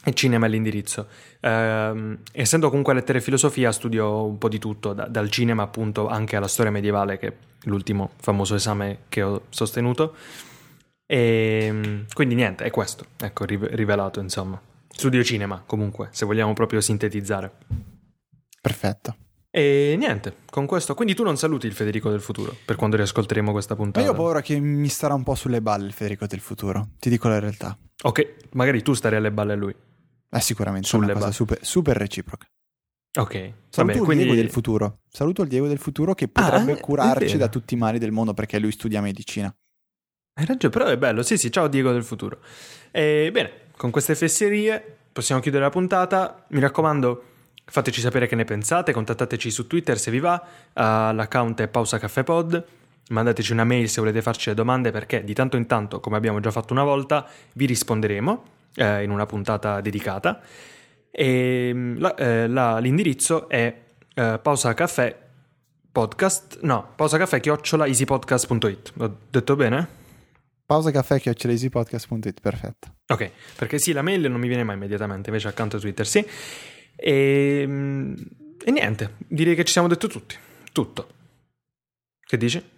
e 0.04 0.14
cinema 0.14 0.46
è 0.46 0.50
l'indirizzo. 0.50 1.08
Eh, 1.40 2.18
essendo 2.32 2.70
comunque 2.70 2.94
lettere 2.94 3.18
e 3.18 3.22
filosofia 3.22 3.72
studio 3.72 4.26
un 4.26 4.38
po' 4.38 4.50
di 4.50 4.60
tutto, 4.60 4.94
da, 4.94 5.08
dal 5.08 5.30
cinema 5.30 5.64
appunto 5.64 6.08
anche 6.08 6.36
alla 6.36 6.48
storia 6.48 6.72
medievale 6.72 7.18
che 7.18 7.28
è 7.28 7.34
l'ultimo 7.64 8.12
famoso 8.22 8.56
esame 8.56 9.00
che 9.10 9.22
ho 9.22 9.44
sostenuto. 9.50 10.16
E 11.06 11.66
ehm, 11.68 12.06
quindi 12.14 12.36
niente, 12.36 12.64
è 12.66 12.70
questo, 12.70 13.06
ecco, 13.18 13.46
rivelato 13.46 14.20
insomma. 14.20 14.60
Studio 14.90 15.24
cinema, 15.24 15.62
comunque, 15.66 16.10
se 16.12 16.26
vogliamo 16.26 16.54
proprio 16.54 16.82
sintetizzare. 16.82 17.52
Perfetto. 18.62 19.16
E 19.50 19.96
niente, 19.98 20.36
con 20.50 20.66
questo. 20.66 20.94
Quindi 20.94 21.16
tu 21.16 21.24
non 21.24 21.38
saluti 21.38 21.68
il 21.68 21.74
Federico 21.74 22.10
del 22.10 22.22
futuro 22.22 22.56
per 22.66 22.76
quando 22.76 22.96
riascolteremo 22.96 23.52
questa 23.52 23.76
puntata. 23.76 24.06
Ma 24.06 24.06
io 24.06 24.12
ho 24.12 24.16
paura 24.16 24.42
che 24.42 24.60
mi 24.60 24.88
starà 24.88 25.14
un 25.14 25.24
po' 25.24 25.36
sulle 25.36 25.62
balle 25.62 25.88
il 25.88 25.94
Federico 25.94 26.28
del 26.28 26.42
futuro. 26.42 26.90
Ti 27.00 27.10
dico 27.10 27.28
la 27.28 27.40
realtà. 27.40 27.78
Ok, 28.04 28.36
magari 28.52 28.84
tu 28.84 28.94
stare 28.94 29.16
alle 29.16 29.32
balle 29.32 29.54
a 29.54 29.56
lui. 29.56 29.76
Eh, 30.30 30.40
sicuramente. 30.42 30.88
Sulle 30.88 31.14
balle. 31.14 31.32
Super, 31.32 31.58
super 31.62 31.98
reciproca. 31.98 32.46
Ok. 33.18 33.34
Saluto 33.34 33.54
Vabbè, 33.72 33.94
il 33.94 34.02
quindi... 34.02 34.24
Diego 34.26 34.40
del 34.40 34.52
futuro. 34.52 35.00
Saluto 35.10 35.42
il 35.42 35.48
Diego 35.48 35.68
del 35.68 35.80
futuro 35.80 36.14
che 36.14 36.28
potrebbe 36.28 36.74
ah, 36.74 36.80
curarci 36.80 37.38
da 37.38 37.48
tutti 37.48 37.74
i 37.74 37.78
mali 37.78 37.98
del 37.98 38.12
mondo 38.12 38.34
perché 38.34 38.60
lui 38.60 38.72
studia 38.72 39.02
medicina. 39.02 39.54
Hai 40.34 40.46
ragione, 40.46 40.72
però 40.72 40.86
è 40.86 40.98
bello. 40.98 41.24
Sì, 41.24 41.36
sì, 41.36 41.52
ciao 41.52 41.68
Diego 41.68 41.92
del 41.92 42.04
futuro. 42.04 42.42
E, 42.92 43.30
bene, 43.32 43.52
con 43.76 43.90
queste 43.90 44.14
fesserie 44.14 44.98
possiamo 45.12 45.42
chiudere 45.42 45.64
la 45.64 45.72
puntata. 45.72 46.46
Mi 46.50 46.60
raccomando, 46.60 47.24
fateci 47.70 48.02
sapere 48.02 48.28
che 48.28 48.36
ne 48.36 48.46
pensate, 48.46 48.94
contattateci 48.94 49.52
su 49.52 49.68
Twitter 49.68 50.00
se 50.00 50.10
vi 50.10 50.20
va, 50.20 50.42
uh, 50.44 50.82
l'account 51.14 51.62
è 51.62 51.68
Pausa 51.68 52.00
Caffè 52.00 52.24
Pod. 52.24 52.66
Mandateci 53.10 53.54
una 53.54 53.64
mail 53.64 53.88
se 53.90 54.02
volete 54.02 54.22
farci 54.22 54.50
le 54.50 54.56
domande 54.56 54.92
perché 54.92 55.24
di 55.24 55.34
tanto 55.34 55.56
in 55.56 55.66
tanto, 55.66 56.00
come 56.00 56.18
abbiamo 56.18 56.40
già 56.40 56.52
fatto 56.52 56.74
una 56.74 56.84
volta, 56.84 57.26
vi 57.54 57.66
risponderemo 57.66 58.44
eh, 58.76 59.04
in 59.04 59.12
una 59.12 59.26
puntata 59.26 59.80
dedicata. 59.80 60.42
E 61.10 61.72
mm, 61.74 62.00
la, 62.00 62.16
eh, 62.16 62.48
la, 62.48 62.80
l'indirizzo 62.80 63.48
è 63.48 63.74
eh, 64.14 64.40
pausa 64.42 64.74
caffè 64.74 65.18
podcast, 65.90 66.60
no, 66.64 66.92
pausa 66.96 67.18
caffè 67.18 67.40
chiocciola 67.40 67.86
easypodcast.it. 67.86 68.94
Ho 68.98 69.18
detto 69.30 69.56
bene? 69.56 70.06
Pausa 70.68 70.92
caffè 70.92 71.18
chiocciolaeasypodcast.it, 71.22 72.42
perfetto. 72.42 72.96
Ok, 73.08 73.32
perché 73.56 73.80
sì, 73.80 73.94
la 73.94 74.02
mail 74.02 74.30
non 74.30 74.38
mi 74.38 74.50
viene 74.50 74.66
mai 74.66 74.76
immediatamente, 74.76 75.30
invece 75.30 75.48
accanto 75.48 75.78
a 75.78 75.80
Twitter 75.80 76.06
sì. 76.06 76.28
E, 76.98 77.62
ehm, 77.62 78.16
e 78.64 78.72
niente, 78.72 79.14
direi 79.28 79.56
che 79.56 79.64
ci 79.64 79.72
siamo 79.72 79.88
detto 79.88 80.08
tutti. 80.08 80.36
Tutto. 80.74 81.08
Che 82.20 82.38
dici? 82.38 82.76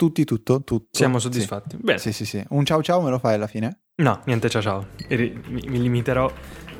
tutti 0.00 0.24
tutto, 0.24 0.62
tutto. 0.64 0.88
Siamo 0.92 1.18
soddisfatti. 1.18 1.76
Sì. 1.76 1.82
Bene. 1.82 1.98
Sì, 1.98 2.12
sì, 2.14 2.24
sì. 2.24 2.42
Un 2.48 2.64
ciao 2.64 2.82
ciao 2.82 3.02
me 3.02 3.10
lo 3.10 3.18
fai 3.18 3.34
alla 3.34 3.46
fine? 3.46 3.80
No, 3.96 4.22
niente, 4.24 4.48
ciao 4.48 4.62
ciao. 4.62 4.86
Mi, 5.08 5.38
mi 5.44 5.78
limiterò 5.78 6.32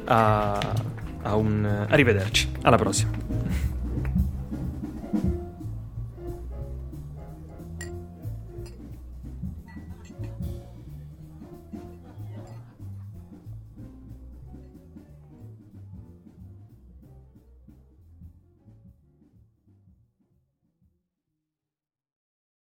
a, 0.07 0.75
a 1.21 1.35
un 1.35 1.87
arrivederci. 1.91 2.51
Alla 2.63 2.77
prossima. 2.79 3.70